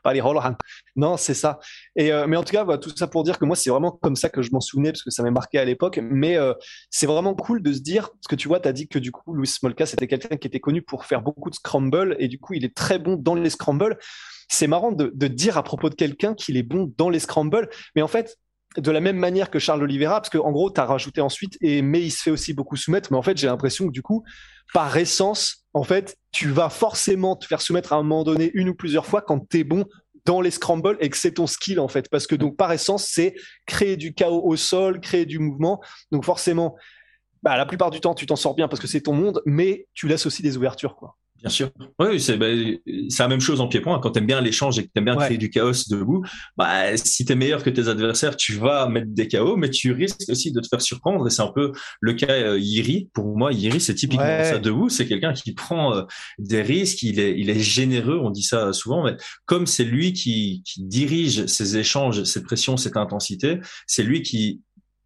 Allez, 0.04 0.22
Non, 0.96 1.18
c'est 1.18 1.34
ça. 1.34 1.60
Et 1.96 2.12
euh, 2.12 2.28
mais 2.28 2.38
en 2.38 2.44
tout 2.44 2.54
cas, 2.54 2.78
tout 2.78 2.92
ça 2.96 3.08
pour 3.08 3.24
dire 3.24 3.38
que 3.38 3.46
moi, 3.46 3.56
c'est 3.56 3.70
vraiment 3.70 3.92
comme 3.92 4.16
ça 4.16 4.30
que 4.30 4.42
je 4.42 4.52
m'en 4.52 4.60
souvenais 4.60 4.92
parce 4.92 5.04
que 5.04 5.12
ça 5.12 5.24
m'a 5.24 5.32
marqué 5.32 5.60
à 5.60 5.66
l'époque. 5.66 6.00
Mais 6.02 6.38
euh, 6.38 6.54
c'est 6.90 7.08
vraiment 7.08 7.36
cool 7.36 7.62
de 7.62 7.74
se 7.74 7.80
dire 7.80 8.10
parce 8.10 8.28
que 8.30 8.36
tu 8.36 8.48
vois, 8.48 8.60
tu 8.60 8.68
as 8.68 8.74
dit 8.74 8.88
que 8.88 9.00
du 9.00 9.12
coup, 9.12 9.34
Louis 9.34 9.48
Smolka, 9.48 9.86
c'était 9.86 10.08
quelqu'un 10.08 10.38
qui 10.38 10.48
était 10.48 10.60
connu 10.60 10.82
pour 10.82 11.06
faire 11.06 11.22
beaucoup 11.22 11.50
de 11.50 11.56
scramble 11.56 12.16
et 12.20 12.28
du 12.28 12.40
coup, 12.40 12.54
il 12.54 12.66
est 12.66 12.76
très 12.76 13.00
bon 13.00 13.16
dans 13.16 13.36
les 13.36 13.50
scrambles. 13.50 13.98
C'est 14.50 14.68
marrant 14.68 14.92
de, 14.92 15.12
de 15.14 15.28
dire 15.28 15.58
à 15.58 15.64
propos 15.64 15.90
de 15.90 15.96
quelqu'un 15.96 16.34
qu'il 16.34 16.58
est 16.58 16.64
bon 16.64 16.94
dans 16.98 17.10
les 17.10 17.20
scrambles, 17.20 17.70
mais 17.96 18.02
en 18.02 18.08
fait, 18.08 18.38
de 18.78 18.92
la 18.92 19.00
même 19.00 19.18
manière 19.18 19.50
que 19.50 19.60
Charles 19.60 19.84
Oliveira, 19.84 20.22
parce 20.22 20.30
qu'en 20.30 20.52
gros, 20.52 20.70
tu 20.72 20.80
as 20.80 20.86
rajouté 20.86 21.22
ensuite, 21.22 21.58
et 21.62 21.82
mais 21.82 22.02
il 22.02 22.12
se 22.12 22.22
fait 22.22 22.32
aussi 22.32 22.54
beaucoup 22.54 22.76
soumettre, 22.76 23.12
mais 23.12 23.18
en 23.18 23.22
fait, 23.24 23.38
j'ai 23.38 23.48
l'impression 23.48 23.88
que 23.88 23.92
du 23.92 24.02
coup, 24.02 24.24
par 24.74 24.98
essence, 24.98 25.66
en 25.74 25.84
fait, 25.84 26.18
tu 26.32 26.50
vas 26.50 26.70
forcément 26.70 27.36
te 27.36 27.46
faire 27.46 27.62
soumettre 27.62 27.94
à 27.94 27.98
un 27.98 28.04
moment 28.04 28.24
donné 28.24 28.52
une 28.54 28.70
ou 28.70 28.76
plusieurs 28.76 29.06
fois 29.06 29.22
quand 29.22 29.48
tu 29.50 29.60
es 29.60 29.64
bon 29.64 29.86
dans 30.26 30.42
les 30.42 30.52
scrambles 30.52 30.98
et 31.00 31.10
que 31.10 31.18
c'est 31.18 31.36
ton 31.36 31.48
skill 31.48 31.80
en 31.80 31.88
fait. 31.88 32.10
Parce 32.10 32.28
que 32.28 32.36
donc 32.36 32.58
par 32.58 32.72
essence 32.72 33.06
c'est 33.06 33.34
créer 33.66 33.96
du 33.96 34.14
chaos 34.14 34.42
au 34.44 34.56
sol 34.56 35.00
créer 35.00 35.26
du 35.26 35.40
mouvement. 35.40 35.82
Donc 36.12 36.26
forcément 36.26 36.76
bah, 37.44 37.56
la 37.56 37.66
plupart 37.66 37.92
du 37.92 38.02
temps 38.02 38.14
tu 38.14 38.26
t'en 38.26 38.36
sors 38.36 38.54
bien 38.54 38.68
parce 38.68 38.82
que 38.82 38.88
c'est 38.88 39.02
ton 39.02 39.14
monde 39.14 39.42
mais 39.46 39.88
tu 39.94 40.08
laisses 40.08 40.26
aussi 40.26 40.44
des 40.44 40.58
ouvertures 40.58 40.96
quoi 40.96 41.16
Bien 41.40 41.50
sûr. 41.50 41.70
Oui, 42.00 42.20
c'est 42.20 42.36
bah, 42.38 42.48
la 42.48 43.28
même 43.28 43.40
chose 43.40 43.62
en 43.62 43.68
pied-point. 43.68 44.00
Quand 44.00 44.12
tu 44.12 44.20
aimes 44.20 44.26
bien 44.26 44.42
l'échange 44.42 44.80
et 44.80 44.84
que 44.84 44.88
tu 44.88 44.98
aimes 44.98 45.06
bien 45.06 45.16
créer 45.16 45.38
du 45.38 45.50
chaos 45.50 45.88
debout, 45.90 46.24
bah, 46.58 46.98
si 46.98 47.26
tu 47.26 47.32
es 47.32 47.36
meilleur 47.36 47.64
que 47.64 47.70
tes 47.70 47.88
adversaires, 47.88 48.36
tu 48.36 48.54
vas 48.54 48.90
mettre 48.90 49.08
des 49.10 49.28
chaos, 49.28 49.56
mais 49.56 49.70
tu 49.70 49.92
risques 49.92 50.30
aussi 50.30 50.52
de 50.52 50.60
te 50.60 50.68
faire 50.68 50.82
surprendre. 50.82 51.28
Et 51.28 51.30
c'est 51.30 51.44
un 51.44 51.52
peu 51.52 51.72
le 52.02 52.14
cas 52.14 52.32
euh, 52.32 52.60
Yiri. 52.60 53.10
Pour 53.14 53.38
moi, 53.38 53.54
Yiri, 53.54 53.80
c'est 53.80 53.94
typiquement 53.94 54.44
ça 54.44 54.58
debout. 54.58 54.90
C'est 54.90 55.08
quelqu'un 55.08 55.34
qui 55.34 55.54
prend 55.54 55.96
euh, 55.96 56.04
des 56.40 56.64
risques, 56.64 57.04
il 57.04 57.20
est, 57.20 57.40
il 57.40 57.50
est 57.50 57.60
généreux, 57.60 58.20
on 58.22 58.32
dit 58.32 58.44
ça 58.44 58.74
souvent, 58.74 59.04
mais 59.04 59.16
comme 59.46 59.68
c'est 59.68 59.84
lui 59.84 60.14
qui, 60.14 60.64
qui 60.66 60.84
dirige 60.84 61.46
ces 61.46 61.78
échanges, 61.78 62.24
cette 62.24 62.44
pression, 62.44 62.78
cette 62.78 62.98
intensité, 62.98 63.60
c'est 63.86 64.04
lui 64.04 64.24
qui 64.24 64.62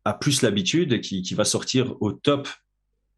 a 0.05 0.13
plus 0.13 0.41
l'habitude 0.41 0.93
et 0.93 1.01
qui, 1.01 1.21
qui 1.21 1.33
va 1.33 1.45
sortir 1.45 1.95
au 1.99 2.11
top 2.11 2.47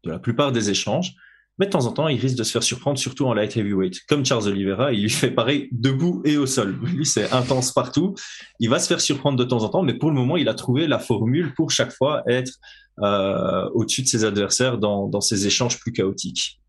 de 0.04 0.10
la 0.10 0.18
plupart 0.18 0.52
des 0.52 0.70
échanges. 0.70 1.14
Mais 1.58 1.66
de 1.66 1.70
temps 1.70 1.86
en 1.86 1.92
temps, 1.92 2.08
il 2.08 2.18
risque 2.18 2.36
de 2.36 2.42
se 2.42 2.50
faire 2.50 2.64
surprendre, 2.64 2.98
surtout 2.98 3.26
en 3.26 3.34
light 3.34 3.56
heavyweight. 3.56 4.00
Comme 4.08 4.24
Charles 4.24 4.48
Oliveira, 4.48 4.92
il 4.92 5.02
lui 5.02 5.10
fait 5.10 5.30
pareil 5.30 5.68
debout 5.70 6.20
et 6.24 6.36
au 6.36 6.46
sol. 6.46 6.76
Lui, 6.82 7.06
c'est 7.06 7.32
intense 7.32 7.72
partout. 7.72 8.14
Il 8.58 8.70
va 8.70 8.80
se 8.80 8.88
faire 8.88 9.00
surprendre 9.00 9.38
de 9.38 9.44
temps 9.44 9.62
en 9.62 9.68
temps, 9.68 9.82
mais 9.82 9.94
pour 9.94 10.10
le 10.10 10.16
moment, 10.16 10.36
il 10.36 10.48
a 10.48 10.54
trouvé 10.54 10.88
la 10.88 10.98
formule 10.98 11.54
pour 11.54 11.70
chaque 11.70 11.92
fois 11.92 12.22
être 12.26 12.52
euh, 13.00 13.68
au-dessus 13.74 14.02
de 14.02 14.08
ses 14.08 14.24
adversaires 14.24 14.78
dans, 14.78 15.06
dans 15.08 15.20
ses 15.20 15.46
échanges 15.46 15.78
plus 15.78 15.92
chaotiques. 15.92 16.60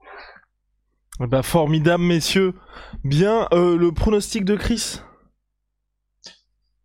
Bah, 1.19 1.41
formidable, 1.43 2.03
messieurs. 2.03 2.53
Bien, 3.03 3.47
euh, 3.53 3.77
le 3.77 3.91
pronostic 3.91 4.45
de 4.45 4.55
Chris? 4.55 4.99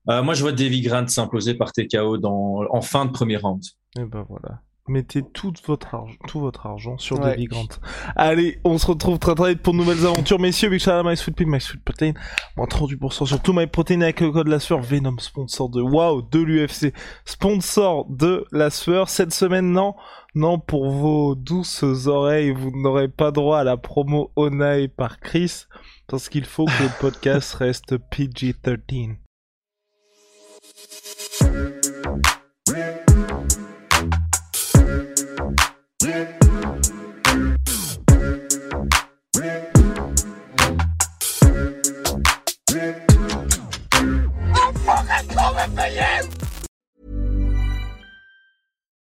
Euh, 0.09 0.23
Moi, 0.23 0.35
je 0.35 0.43
vois 0.43 0.53
Davy 0.53 0.81
Grant 0.81 1.07
s'imposer 1.07 1.55
par 1.55 1.73
TKO 1.73 2.17
dans, 2.17 2.65
en 2.71 2.81
fin 2.81 3.05
de 3.05 3.11
premier 3.11 3.37
round. 3.37 3.63
Et 3.97 4.03
eh 4.03 4.05
ben 4.05 4.25
voilà. 4.29 4.63
Mettez 4.91 5.23
tout 5.23 5.53
votre 5.69 5.95
argent, 5.95 6.17
tout 6.27 6.41
votre 6.41 6.67
argent 6.67 6.99
sur 6.99 7.21
ouais. 7.21 7.45
Grant. 7.45 7.69
Allez, 8.17 8.59
on 8.65 8.77
se 8.77 8.87
retrouve 8.87 9.21
très 9.21 9.37
très 9.37 9.51
vite 9.51 9.63
pour 9.63 9.73
de 9.73 9.79
nouvelles 9.79 10.05
aventures, 10.05 10.41
messieurs. 10.41 10.69
Big 10.69 10.81
shout 10.81 11.05
My 11.05 11.17
Sweet 11.17 11.37
Pea, 11.37 11.45
My 11.47 11.61
Sweet 11.61 11.85
Protein. 11.85 12.13
Moins 12.57 12.67
38% 12.67 13.25
sur 13.25 13.41
tout 13.41 13.53
My 13.53 13.69
Protein 13.69 14.01
avec 14.01 14.21
le 14.21 14.33
code 14.33 14.49
la 14.49 14.59
sueur. 14.59 14.81
Venom, 14.81 15.17
sponsor 15.21 15.69
de 15.69 15.81
Wow, 15.81 16.23
de 16.23 16.41
l'UFC. 16.41 16.93
Sponsor 17.25 18.07
de 18.11 18.45
la 18.51 18.71
sueur. 18.71 19.09
Cette 19.09 19.33
semaine, 19.33 19.71
non. 19.71 19.95
Non, 20.35 20.59
pour 20.59 20.91
vos 20.91 21.37
douces 21.37 21.85
oreilles, 22.09 22.51
vous 22.51 22.73
n'aurez 22.75 23.07
pas 23.07 23.31
droit 23.31 23.61
à 23.61 23.65
la 23.65 23.77
promo 23.77 24.33
Onae 24.35 24.89
par 24.89 25.21
Chris. 25.21 25.67
Parce 26.09 26.29
qu'il 26.29 26.47
faut 26.47 26.65
que 26.65 26.83
le 26.83 26.91
podcast 27.01 27.55
reste 27.61 27.97
PG-13. 27.97 29.19